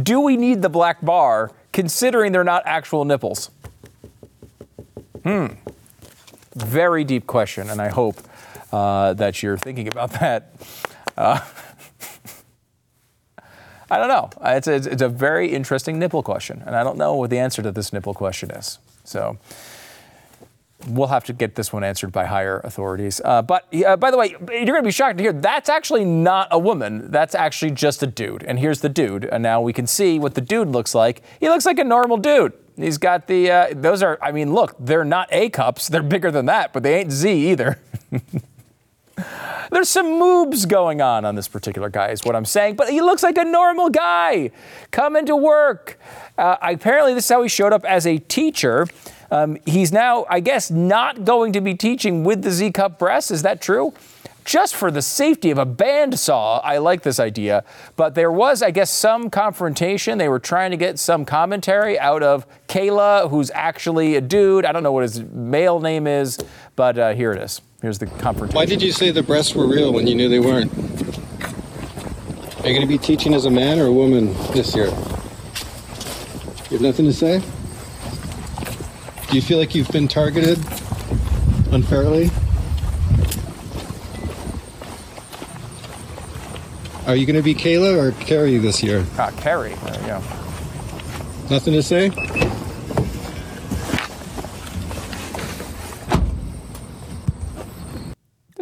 Do 0.00 0.20
we 0.20 0.36
need 0.36 0.62
the 0.62 0.68
black 0.68 1.04
bar 1.04 1.50
considering 1.72 2.30
they're 2.30 2.44
not 2.44 2.62
actual 2.64 3.04
nipples? 3.04 3.50
Hmm. 5.24 5.46
Very 6.54 7.02
deep 7.02 7.26
question, 7.26 7.70
and 7.70 7.82
I 7.82 7.88
hope 7.88 8.18
uh, 8.72 9.14
that 9.14 9.42
you're 9.42 9.58
thinking 9.58 9.88
about 9.88 10.12
that. 10.12 10.52
Uh, 11.16 11.40
I 13.90 13.98
don't 13.98 14.08
know. 14.08 14.30
Uh, 14.40 14.54
It's 14.56 14.66
a, 14.68 14.74
it's 14.74 15.02
a 15.02 15.08
very 15.08 15.52
interesting 15.52 15.98
nipple 15.98 16.22
question, 16.22 16.62
and 16.66 16.74
I 16.74 16.82
don't 16.82 16.98
know 16.98 17.14
what 17.14 17.30
the 17.30 17.38
answer 17.38 17.62
to 17.62 17.70
this 17.72 17.92
nipple 17.92 18.14
question 18.14 18.50
is. 18.50 18.78
So 19.04 19.38
we'll 20.88 21.08
have 21.08 21.24
to 21.24 21.32
get 21.32 21.54
this 21.54 21.72
one 21.72 21.82
answered 21.84 22.12
by 22.12 22.26
higher 22.26 22.60
authorities. 22.64 23.20
Uh, 23.24 23.42
but 23.42 23.66
uh, 23.84 23.96
by 23.96 24.10
the 24.10 24.18
way, 24.18 24.30
you're 24.30 24.64
going 24.66 24.82
to 24.82 24.82
be 24.82 24.90
shocked 24.90 25.18
to 25.18 25.24
hear 25.24 25.32
that's 25.32 25.68
actually 25.68 26.04
not 26.04 26.48
a 26.50 26.58
woman. 26.58 27.10
That's 27.10 27.34
actually 27.34 27.70
just 27.72 28.02
a 28.02 28.06
dude. 28.06 28.42
And 28.42 28.58
here's 28.58 28.80
the 28.80 28.88
dude. 28.88 29.24
And 29.24 29.42
now 29.42 29.60
we 29.60 29.72
can 29.72 29.86
see 29.86 30.18
what 30.18 30.34
the 30.34 30.40
dude 30.40 30.68
looks 30.68 30.94
like. 30.94 31.22
He 31.40 31.48
looks 31.48 31.66
like 31.66 31.78
a 31.78 31.84
normal 31.84 32.16
dude. 32.18 32.52
He's 32.76 32.98
got 32.98 33.26
the, 33.26 33.50
uh, 33.50 33.66
those 33.74 34.02
are, 34.02 34.18
I 34.20 34.32
mean, 34.32 34.52
look, 34.52 34.76
they're 34.78 35.04
not 35.04 35.28
A 35.32 35.48
cups. 35.48 35.88
They're 35.88 36.02
bigger 36.02 36.30
than 36.30 36.46
that, 36.46 36.72
but 36.72 36.82
they 36.82 36.98
ain't 37.00 37.10
Z 37.10 37.30
either. 37.50 37.78
There's 39.70 39.88
some 39.88 40.06
moobs 40.20 40.68
going 40.68 41.00
on 41.00 41.24
on 41.24 41.34
this 41.34 41.48
particular 41.48 41.88
guy, 41.88 42.08
is 42.08 42.22
what 42.24 42.36
I'm 42.36 42.44
saying. 42.44 42.76
But 42.76 42.90
he 42.90 43.00
looks 43.00 43.22
like 43.22 43.38
a 43.38 43.44
normal 43.44 43.88
guy 43.88 44.50
coming 44.90 45.26
to 45.26 45.36
work. 45.36 45.98
Uh, 46.38 46.56
apparently, 46.60 47.14
this 47.14 47.24
is 47.24 47.30
how 47.30 47.42
he 47.42 47.48
showed 47.48 47.72
up 47.72 47.84
as 47.84 48.06
a 48.06 48.18
teacher. 48.18 48.86
Um, 49.30 49.58
he's 49.66 49.90
now, 49.90 50.26
I 50.28 50.40
guess, 50.40 50.70
not 50.70 51.24
going 51.24 51.52
to 51.54 51.60
be 51.60 51.74
teaching 51.74 52.24
with 52.24 52.42
the 52.42 52.50
Z 52.50 52.72
cup 52.72 52.98
breasts. 52.98 53.30
Is 53.30 53.42
that 53.42 53.60
true? 53.60 53.92
Just 54.44 54.76
for 54.76 54.92
the 54.92 55.02
safety 55.02 55.50
of 55.50 55.58
a 55.58 55.66
bandsaw, 55.66 56.60
I 56.62 56.78
like 56.78 57.02
this 57.02 57.18
idea. 57.18 57.64
But 57.96 58.14
there 58.14 58.30
was, 58.30 58.62
I 58.62 58.70
guess, 58.70 58.92
some 58.92 59.28
confrontation. 59.28 60.18
They 60.18 60.28
were 60.28 60.38
trying 60.38 60.70
to 60.70 60.76
get 60.76 61.00
some 61.00 61.24
commentary 61.24 61.98
out 61.98 62.22
of 62.22 62.46
Kayla, 62.68 63.28
who's 63.28 63.50
actually 63.50 64.14
a 64.14 64.20
dude. 64.20 64.64
I 64.64 64.70
don't 64.70 64.84
know 64.84 64.92
what 64.92 65.02
his 65.02 65.20
male 65.24 65.80
name 65.80 66.06
is, 66.06 66.38
but 66.76 66.96
uh, 66.96 67.14
here 67.14 67.32
it 67.32 67.42
is. 67.42 67.60
Here's 67.82 67.98
the 67.98 68.06
confrontation. 68.06 68.56
Why 68.56 68.64
did 68.64 68.80
you 68.80 68.90
say 68.90 69.10
the 69.10 69.22
breasts 69.22 69.54
were 69.54 69.66
real 69.66 69.92
when 69.92 70.06
you 70.06 70.14
knew 70.14 70.28
they 70.28 70.40
weren't? 70.40 70.72
Are 72.64 72.68
you 72.68 72.74
going 72.74 72.80
to 72.80 72.86
be 72.86 72.98
teaching 72.98 73.34
as 73.34 73.44
a 73.44 73.50
man 73.50 73.78
or 73.78 73.86
a 73.86 73.92
woman 73.92 74.32
this 74.52 74.74
year? 74.74 74.86
You 74.86 76.78
have 76.78 76.80
nothing 76.80 77.04
to 77.04 77.12
say? 77.12 77.40
Do 79.28 79.36
you 79.36 79.42
feel 79.42 79.58
like 79.58 79.74
you've 79.74 79.90
been 79.90 80.08
targeted 80.08 80.58
unfairly? 81.70 82.30
Are 87.06 87.14
you 87.14 87.26
going 87.26 87.36
to 87.36 87.42
be 87.42 87.54
Kayla 87.54 87.96
or 87.96 88.12
Carrie 88.24 88.58
this 88.58 88.82
year? 88.82 89.04
Ah, 89.18 89.30
Carrie. 89.36 89.74
There 89.74 90.00
you 90.00 90.06
go. 90.06 90.22
Nothing 91.50 91.74
to 91.74 91.82
say? 91.82 92.10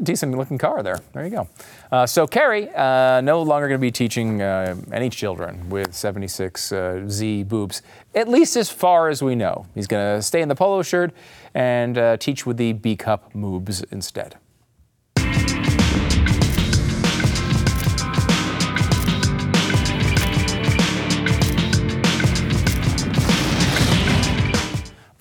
Decent 0.05 0.36
looking 0.36 0.59
car 0.59 0.82
there. 0.82 1.00
There 1.12 1.24
you 1.24 1.30
go. 1.30 1.48
Uh, 1.90 2.07
so 2.07 2.26
Carrie, 2.26 2.68
uh, 2.74 3.20
no 3.22 3.42
longer 3.42 3.68
going 3.68 3.78
to 3.78 3.82
be 3.82 3.90
teaching 3.90 4.42
uh, 4.42 4.76
any 4.92 5.11
children 5.11 5.68
with 5.68 5.94
76 5.94 6.72
uh, 6.72 7.05
Z 7.09 7.44
boobs, 7.44 7.82
at 8.14 8.28
least 8.28 8.57
as 8.57 8.70
far 8.70 9.09
as 9.09 9.22
we 9.22 9.34
know. 9.34 9.66
He's 9.74 9.86
going 9.86 10.16
to 10.16 10.22
stay 10.22 10.42
in 10.42 10.48
the 10.48 10.55
polo 10.55 10.82
shirt 10.82 11.12
and 11.55 11.98
uh, 11.98 12.16
teach 12.16 12.46
with 12.46 12.57
the 12.57 12.72
B 12.72 12.96
cup 12.96 13.32
moobs 13.32 13.84
instead. 13.90 14.36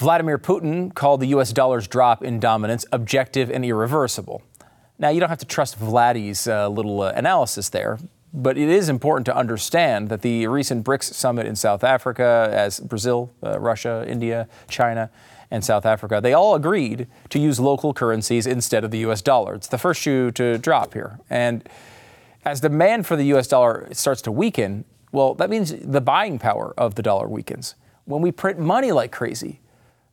Vladimir 0.04 0.38
Putin 0.38 0.94
called 0.94 1.22
the 1.22 1.28
US 1.28 1.54
dollar's 1.54 1.88
drop 1.88 2.26
in 2.26 2.38
dominance 2.38 2.86
objective 2.92 3.50
and 3.50 3.64
irreversible. 3.64 4.42
Now, 5.04 5.10
you 5.10 5.20
don't 5.20 5.28
have 5.28 5.40
to 5.40 5.46
trust 5.46 5.78
Vladdy's 5.78 6.48
uh, 6.48 6.70
little 6.70 7.02
uh, 7.02 7.12
analysis 7.14 7.68
there, 7.68 8.00
but 8.34 8.58
it 8.58 8.70
is 8.70 8.88
important 8.88 9.26
to 9.26 9.36
understand 9.36 10.08
that 10.08 10.22
the 10.22 10.48
recent 10.48 10.86
BRICS 10.86 11.14
summit 11.14 11.46
in 11.46 11.58
South 11.58 11.84
Africa, 11.84 12.50
as 12.54 12.80
Brazil, 12.80 13.30
uh, 13.44 13.60
Russia, 13.60 14.06
India, 14.08 14.48
China, 14.70 15.12
and 15.52 15.62
South 15.62 15.86
Africa, 15.86 16.22
they 16.24 16.32
all 16.32 16.56
agreed 16.56 17.08
to 17.32 17.38
use 17.38 17.60
local 17.60 17.94
currencies 17.94 18.48
instead 18.48 18.86
of 18.86 18.92
the 18.92 19.00
US 19.00 19.22
dollar. 19.22 19.56
It's 19.56 19.68
the 19.68 19.78
first 19.78 20.02
shoe 20.02 20.32
to 20.32 20.58
drop 20.58 20.94
here. 20.94 21.20
And 21.30 21.68
As 22.46 22.62
demand 22.62 23.06
for 23.06 23.18
the 23.18 23.26
US 23.34 23.50
dollar 23.50 23.90
starts 23.92 24.22
to 24.22 24.32
weaken, 24.32 24.86
well, 25.12 25.34
that 25.34 25.50
means 25.50 25.76
the 25.76 26.00
buying 26.00 26.40
power 26.40 26.74
of 26.78 26.96
the 26.96 27.02
dollar 27.02 27.28
weakens. 27.28 27.76
When 28.06 28.22
we 28.22 28.32
print 28.32 28.58
money 28.58 28.94
like 28.94 29.12
crazy, 29.12 29.60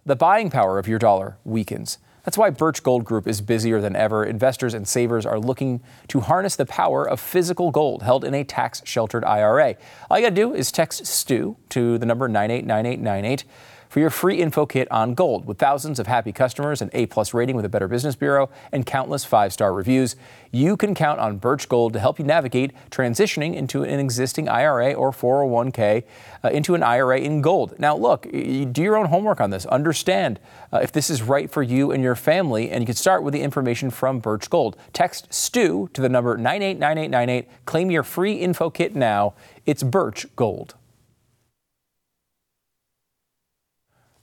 the 0.04 0.16
buying 0.16 0.50
power 0.50 0.80
of 0.80 0.88
your 0.88 0.98
dollar 0.98 1.36
weakens. 1.44 1.98
That's 2.30 2.38
why 2.38 2.50
Birch 2.50 2.84
Gold 2.84 3.04
Group 3.04 3.26
is 3.26 3.40
busier 3.40 3.80
than 3.80 3.96
ever. 3.96 4.22
Investors 4.22 4.72
and 4.72 4.86
savers 4.86 5.26
are 5.26 5.40
looking 5.40 5.80
to 6.06 6.20
harness 6.20 6.54
the 6.54 6.64
power 6.64 7.04
of 7.04 7.18
physical 7.18 7.72
gold 7.72 8.04
held 8.04 8.24
in 8.24 8.34
a 8.34 8.44
tax 8.44 8.82
sheltered 8.84 9.24
IRA. 9.24 9.74
All 10.08 10.16
you 10.16 10.26
got 10.26 10.28
to 10.28 10.34
do 10.36 10.54
is 10.54 10.70
text 10.70 11.04
STU 11.08 11.56
to 11.70 11.98
the 11.98 12.06
number 12.06 12.28
989898 12.28 13.44
for 13.90 13.98
your 13.98 14.08
free 14.08 14.40
info 14.40 14.64
kit 14.64 14.90
on 14.90 15.14
gold 15.14 15.44
with 15.46 15.58
thousands 15.58 15.98
of 15.98 16.06
happy 16.06 16.30
customers, 16.32 16.80
an 16.80 16.90
A 16.92 17.06
plus 17.06 17.34
rating 17.34 17.56
with 17.56 17.64
a 17.64 17.68
Better 17.68 17.88
Business 17.88 18.14
Bureau, 18.14 18.48
and 18.70 18.86
countless 18.86 19.24
five 19.24 19.52
star 19.52 19.74
reviews. 19.74 20.14
You 20.52 20.76
can 20.76 20.94
count 20.94 21.18
on 21.18 21.38
Birch 21.38 21.68
Gold 21.68 21.92
to 21.94 21.98
help 21.98 22.20
you 22.20 22.24
navigate 22.24 22.72
transitioning 22.90 23.54
into 23.54 23.82
an 23.82 23.98
existing 23.98 24.48
IRA 24.48 24.92
or 24.92 25.10
401k 25.10 26.04
uh, 26.44 26.48
into 26.48 26.76
an 26.76 26.84
IRA 26.84 27.18
in 27.18 27.42
gold. 27.42 27.74
Now, 27.80 27.96
look, 27.96 28.26
you 28.32 28.64
do 28.64 28.80
your 28.80 28.96
own 28.96 29.06
homework 29.06 29.40
on 29.40 29.50
this. 29.50 29.66
Understand 29.66 30.38
uh, 30.72 30.78
if 30.78 30.92
this 30.92 31.10
is 31.10 31.20
right 31.22 31.50
for 31.50 31.62
you 31.62 31.90
and 31.90 32.00
your 32.00 32.14
family, 32.14 32.70
and 32.70 32.82
you 32.82 32.86
can 32.86 32.94
start 32.94 33.24
with 33.24 33.34
the 33.34 33.42
information 33.42 33.90
from 33.90 34.20
Birch 34.20 34.48
Gold. 34.48 34.76
Text 34.92 35.26
STU 35.34 35.88
to 35.94 36.00
the 36.00 36.08
number 36.08 36.36
989898. 36.36 37.66
Claim 37.66 37.90
your 37.90 38.04
free 38.04 38.34
info 38.34 38.70
kit 38.70 38.94
now. 38.94 39.34
It's 39.66 39.82
Birch 39.82 40.26
Gold. 40.36 40.76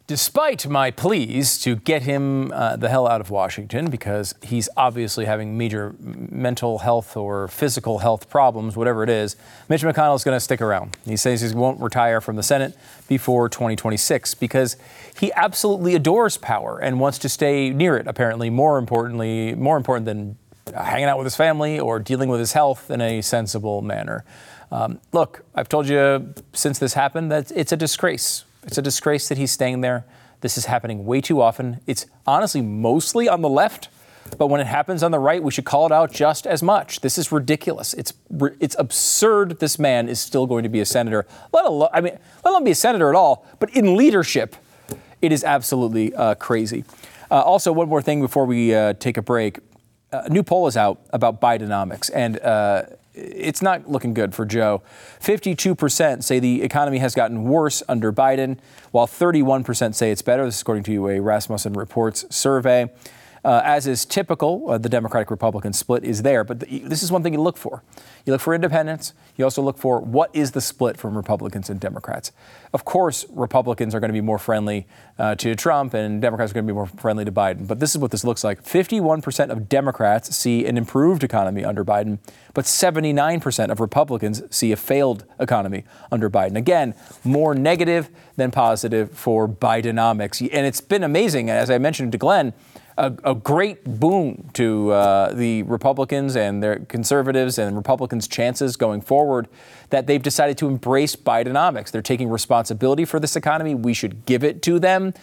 Despite 0.08 0.70
my 0.70 0.90
pleas 0.90 1.60
to 1.64 1.76
get 1.76 2.04
him 2.04 2.54
uh, 2.54 2.78
the 2.78 2.88
hell 2.88 3.10
out 3.10 3.20
of 3.20 3.30
Washington 3.30 3.90
because 3.90 4.34
he's 4.42 4.70
obviously 4.78 5.26
having 5.26 5.58
major 5.58 5.96
mental 6.00 6.78
health 6.78 7.18
or 7.18 7.50
physical 7.50 8.00
health 8.00 8.30
problems, 8.30 8.78
whatever 8.78 9.04
it 9.04 9.10
is, 9.10 9.36
Mitch 9.68 9.82
McConnell 9.82 10.16
is 10.16 10.24
going 10.24 10.34
to 10.34 10.40
stick 10.40 10.62
around. 10.62 10.96
He 11.04 11.18
says 11.18 11.42
he 11.42 11.54
won't 11.54 11.82
retire 11.82 12.22
from 12.22 12.38
the 12.38 12.44
Senate 12.44 12.74
before 13.10 13.50
2026 13.50 14.34
because 14.36 14.78
he 15.20 15.34
absolutely 15.34 15.94
adores 15.94 16.38
power 16.38 16.80
and 16.80 17.02
wants 17.02 17.18
to 17.20 17.28
stay 17.28 17.70
near 17.72 17.98
it, 17.98 18.08
apparently, 18.08 18.50
more 18.50 18.78
importantly, 18.78 19.56
more 19.56 19.76
important 19.76 20.06
than 20.06 20.38
hanging 20.74 21.10
out 21.10 21.18
with 21.18 21.26
his 21.26 21.36
family 21.36 21.82
or 21.82 22.00
dealing 22.00 22.30
with 22.30 22.40
his 22.40 22.54
health 22.54 22.90
in 22.90 23.02
a 23.02 23.20
sensible 23.20 23.82
manner. 23.82 24.24
Um, 24.72 25.02
look, 25.12 25.44
I've 25.54 25.68
told 25.68 25.90
you 25.90 26.34
since 26.54 26.80
this 26.80 26.94
happened 26.94 27.30
that 27.34 27.52
it's 27.52 27.74
a 27.74 27.78
disgrace 27.78 28.46
it's 28.68 28.78
a 28.78 28.82
disgrace 28.82 29.30
that 29.30 29.38
he's 29.38 29.52
staying 29.52 29.82
there. 29.82 30.06
This 30.42 30.58
is 30.58 30.66
happening 30.66 31.06
way 31.06 31.22
too 31.22 31.42
often. 31.42 31.80
It's 31.88 32.06
honestly 32.28 32.62
mostly 32.62 33.28
on 33.28 33.42
the 33.42 33.50
left, 33.50 33.90
but 34.38 34.48
when 34.48 34.62
it 34.62 34.68
happens 34.68 35.02
on 35.02 35.12
the 35.12 35.20
right, 35.20 35.42
we 35.42 35.52
should 35.52 35.66
call 35.66 35.86
it 35.86 35.92
out 35.92 36.12
just 36.12 36.46
as 36.46 36.62
much. 36.62 37.00
This 37.00 37.18
is 37.18 37.32
ridiculous. 37.32 37.94
It's 37.94 38.14
it's 38.60 38.76
absurd. 38.78 39.60
This 39.60 39.80
man 39.80 40.10
is 40.10 40.20
still 40.20 40.46
going 40.46 40.64
to 40.64 40.70
be 40.70 40.82
a 40.82 40.86
senator. 40.86 41.26
Let 41.54 41.66
alone, 41.66 41.90
I 41.94 42.02
mean, 42.02 42.20
let 42.44 42.52
alone 42.52 42.66
be 42.66 42.72
a 42.72 42.76
senator 42.76 43.10
at 43.10 43.16
all. 43.16 43.48
But 43.60 43.76
in 43.76 43.96
leadership, 43.96 44.56
it 45.22 45.32
is 45.32 45.44
absolutely 45.44 46.14
uh, 46.14 46.36
crazy. 46.36 46.84
Uh, 47.32 47.42
also, 47.42 47.72
one 47.72 47.90
more 47.90 48.02
thing 48.02 48.22
before 48.22 48.46
we 48.46 48.76
uh, 48.76 48.94
take 48.94 49.18
a 49.18 49.22
break. 49.22 49.60
A 50.12 50.30
new 50.30 50.44
poll 50.44 50.68
is 50.68 50.78
out 50.78 51.02
about 51.12 51.42
Bidenomics, 51.42 52.12
and 52.14 52.40
uh, 52.40 52.84
it's 53.18 53.62
not 53.62 53.90
looking 53.90 54.14
good 54.14 54.36
for 54.36 54.46
Joe. 54.46 54.82
52% 55.20 56.24
say 56.24 56.40
the 56.40 56.62
economy 56.62 57.00
has 57.00 57.16
gotten 57.16 57.44
worse 57.44 57.82
under 57.90 58.14
Biden, 58.14 58.58
while 58.92 59.08
31% 59.08 59.96
say 59.96 60.12
it's 60.12 60.22
better. 60.22 60.46
This 60.46 60.56
is 60.56 60.62
according 60.62 60.84
to 60.84 61.08
a 61.10 61.20
Rasmussen 61.20 61.74
Reports 61.74 62.26
survey. 62.30 62.90
Uh, 63.48 63.62
as 63.64 63.88
is 63.88 64.04
typical, 64.04 64.70
uh, 64.70 64.78
the 64.78 64.90
Democratic 64.90 65.32
Republican 65.32 65.72
split 65.72 66.04
is 66.04 66.22
there. 66.22 66.44
But 66.44 66.60
the, 66.60 66.80
this 66.80 67.02
is 67.02 67.14
one 67.14 67.24
thing 67.24 67.32
you 67.32 67.40
look 67.40 67.56
for. 67.56 67.82
You 68.26 68.34
look 68.34 68.42
for 68.42 68.54
independents. 68.54 69.14
You 69.38 69.46
also 69.46 69.62
look 69.62 69.78
for 69.78 70.02
what 70.02 70.30
is 70.36 70.52
the 70.52 70.60
split 70.60 70.98
from 70.98 71.16
Republicans 71.16 71.70
and 71.70 71.80
Democrats. 71.80 72.34
Of 72.74 72.84
course, 72.84 73.26
Republicans 73.30 73.96
are 73.96 74.02
going 74.02 74.10
to 74.10 74.14
be 74.14 74.20
more 74.20 74.38
friendly 74.38 74.86
uh, 75.18 75.36
to 75.36 75.56
Trump 75.56 75.94
and 75.94 76.22
Democrats 76.22 76.52
are 76.52 76.56
going 76.56 76.68
to 76.68 76.74
be 76.74 76.76
more 76.76 76.88
friendly 76.88 77.24
to 77.24 77.32
Biden. 77.32 77.66
But 77.70 77.80
this 77.80 77.92
is 77.92 78.00
what 78.00 78.12
this 78.12 78.26
looks 78.26 78.44
like 78.44 78.66
51% 78.66 79.50
of 79.50 79.70
Democrats 79.70 80.36
see 80.36 80.66
an 80.66 80.78
improved 80.78 81.24
economy 81.24 81.64
under 81.64 81.86
Biden, 81.86 82.20
but 82.54 82.66
79% 82.66 83.72
of 83.72 83.80
Republicans 83.80 84.44
see 84.54 84.74
a 84.74 84.76
failed 84.76 85.24
economy 85.40 85.86
under 86.12 86.30
Biden. 86.30 86.58
Again, 86.58 86.96
more 87.24 87.56
negative 87.56 88.10
than 88.36 88.52
positive 88.52 89.10
for 89.12 89.48
Bidenomics. 89.48 90.42
And 90.52 90.66
it's 90.66 90.82
been 90.82 91.04
amazing, 91.04 91.50
as 91.50 91.70
I 91.70 91.78
mentioned 91.78 92.12
to 92.12 92.18
Glenn 92.18 92.54
a, 92.98 93.14
a 93.24 93.36
great 93.36 93.84
boon 93.84 94.50
to 94.54 94.92
uh, 94.92 95.34
the 95.34 95.64
Republicans 95.64 96.36
and 96.36 96.62
their 96.62 96.80
conservatives 96.80 97.58
and 97.58 97.76
Republicans' 97.76 98.28
chances 98.28 98.76
going 98.76 99.02
forward 99.02 99.48
that 99.90 100.08
they've 100.08 100.22
decided 100.22 100.58
to 100.58 100.68
embrace 100.68 101.16
Bidenomics. 101.16 101.92
They're 101.92 102.02
taking 102.02 102.30
responsibility 102.30 103.06
for 103.06 103.20
this 103.20 103.36
economy. 103.36 103.76
We 103.76 103.94
should 103.94 104.26
give 104.26 104.44
it 104.44 104.62
to 104.64 104.80
them. 104.80 105.14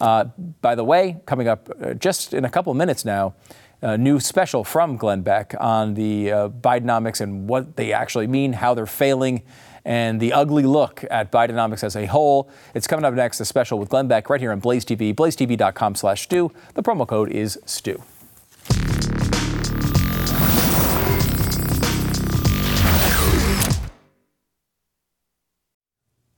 Uh, 0.00 0.24
by 0.60 0.74
the 0.74 0.84
way, 0.84 1.20
coming 1.26 1.48
up 1.48 1.68
uh, 1.80 1.94
just 1.94 2.34
in 2.34 2.44
a 2.44 2.50
couple 2.50 2.72
minutes 2.74 3.04
now, 3.04 3.34
a 3.82 3.98
new 3.98 4.18
special 4.18 4.64
from 4.64 4.96
Glenn 4.96 5.22
Beck 5.22 5.54
on 5.60 5.94
the 5.94 6.32
uh, 6.32 6.48
Bidenomics 6.48 7.20
and 7.20 7.48
what 7.48 7.76
they 7.76 7.92
actually 7.92 8.26
mean, 8.26 8.54
how 8.54 8.74
they're 8.74 8.86
failing, 8.86 9.42
and 9.84 10.20
the 10.20 10.32
ugly 10.32 10.62
look 10.62 11.04
at 11.10 11.30
Bidenomics 11.30 11.84
as 11.84 11.96
a 11.96 12.06
whole. 12.06 12.48
It's 12.74 12.86
coming 12.86 13.04
up 13.04 13.14
next, 13.14 13.40
a 13.40 13.44
special 13.44 13.78
with 13.78 13.88
Glenn 13.88 14.08
Beck 14.08 14.30
right 14.30 14.40
here 14.40 14.52
on 14.52 14.60
Blaze 14.60 14.84
TV, 14.84 15.14
blazetv.com 15.14 15.94
slash 15.94 16.22
Stu. 16.22 16.50
The 16.74 16.82
promo 16.82 17.06
code 17.06 17.30
is 17.30 17.58
Stu. 17.66 18.02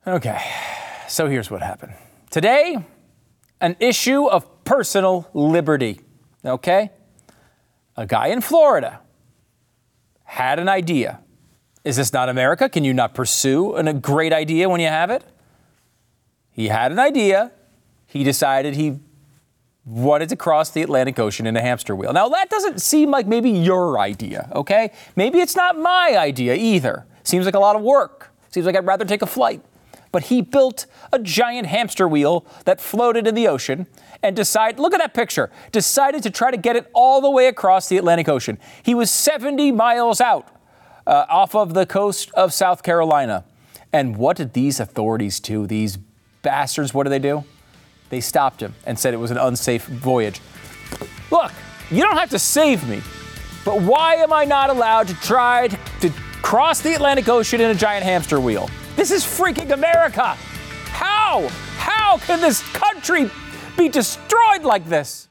Okay, 0.05 0.41
so 1.09 1.27
here's 1.27 1.51
what 1.51 1.61
happened. 1.61 1.93
Today, 2.29 2.77
an 3.59 3.75
issue 3.79 4.25
of 4.25 4.63
personal 4.63 5.29
liberty. 5.33 5.99
Okay? 6.45 6.91
A 7.97 8.05
guy 8.05 8.27
in 8.27 8.39
Florida 8.39 9.01
had 10.23 10.59
an 10.59 10.69
idea 10.69 11.19
is 11.87 11.95
this 11.95 12.11
not 12.11 12.27
America? 12.27 12.67
Can 12.67 12.83
you 12.83 12.93
not 12.93 13.13
pursue 13.13 13.73
a 13.75 13.93
great 13.93 14.33
idea 14.33 14.67
when 14.67 14.81
you 14.81 14.87
have 14.87 15.09
it? 15.09 15.23
He 16.51 16.67
had 16.67 16.91
an 16.91 16.99
idea. 16.99 17.51
He 18.07 18.25
decided 18.25 18.75
he 18.75 18.99
wanted 19.85 20.27
to 20.29 20.35
cross 20.35 20.69
the 20.69 20.81
Atlantic 20.81 21.17
Ocean 21.17 21.47
in 21.47 21.55
a 21.55 21.61
hamster 21.61 21.95
wheel. 21.95 22.11
Now, 22.11 22.27
that 22.27 22.49
doesn't 22.49 22.81
seem 22.81 23.09
like 23.09 23.25
maybe 23.25 23.49
your 23.49 23.99
idea, 23.99 24.49
okay? 24.53 24.91
Maybe 25.15 25.39
it's 25.39 25.55
not 25.55 25.79
my 25.79 26.15
idea 26.17 26.55
either. 26.55 27.05
Seems 27.23 27.45
like 27.45 27.55
a 27.55 27.59
lot 27.59 27.77
of 27.77 27.81
work. 27.81 28.33
Seems 28.49 28.65
like 28.65 28.75
I'd 28.75 28.85
rather 28.85 29.05
take 29.05 29.21
a 29.21 29.27
flight. 29.27 29.61
But 30.11 30.23
he 30.23 30.41
built 30.41 30.87
a 31.13 31.19
giant 31.19 31.67
hamster 31.67 32.07
wheel 32.07 32.45
that 32.65 32.81
floated 32.81 33.27
in 33.27 33.35
the 33.35 33.47
ocean 33.47 33.87
and 34.21 34.35
decided, 34.35 34.79
look 34.79 34.93
at 34.93 34.99
that 34.99 35.13
picture, 35.13 35.51
decided 35.71 36.23
to 36.23 36.31
try 36.31 36.51
to 36.51 36.57
get 36.57 36.75
it 36.75 36.89
all 36.93 37.21
the 37.21 37.29
way 37.29 37.47
across 37.47 37.87
the 37.87 37.97
Atlantic 37.97 38.27
Ocean. 38.27 38.57
He 38.83 38.95
was 38.95 39.11
70 39.11 39.71
miles 39.71 40.19
out 40.19 40.56
uh, 41.07 41.25
off 41.29 41.55
of 41.55 41.73
the 41.73 41.85
coast 41.85 42.29
of 42.33 42.53
South 42.53 42.83
Carolina. 42.83 43.45
And 43.93 44.17
what 44.17 44.37
did 44.37 44.53
these 44.53 44.79
authorities 44.79 45.39
do? 45.39 45.65
These 45.65 45.97
bastards, 46.41 46.93
what 46.93 47.03
did 47.03 47.11
they 47.11 47.19
do? 47.19 47.45
They 48.09 48.19
stopped 48.19 48.61
him 48.61 48.75
and 48.85 48.99
said 48.99 49.13
it 49.13 49.17
was 49.17 49.31
an 49.31 49.37
unsafe 49.37 49.85
voyage. 49.85 50.41
Look, 51.31 51.51
you 51.89 52.03
don't 52.03 52.17
have 52.17 52.29
to 52.31 52.39
save 52.39 52.87
me, 52.87 53.01
but 53.63 53.81
why 53.81 54.15
am 54.15 54.33
I 54.33 54.43
not 54.43 54.69
allowed 54.69 55.07
to 55.07 55.13
try 55.15 55.69
to, 55.69 55.77
to 56.01 56.09
cross 56.41 56.81
the 56.81 56.93
Atlantic 56.93 57.27
Ocean 57.29 57.61
in 57.61 57.71
a 57.71 57.75
giant 57.75 58.03
hamster 58.03 58.39
wheel? 58.39 58.69
This 58.95 59.11
is 59.11 59.23
freaking 59.23 59.71
America. 59.71 60.35
How? 60.91 61.47
How 61.77 62.17
can 62.17 62.41
this 62.41 62.61
country 62.73 63.29
be 63.77 63.87
destroyed 63.87 64.63
like 64.63 64.85
this? 64.85 65.25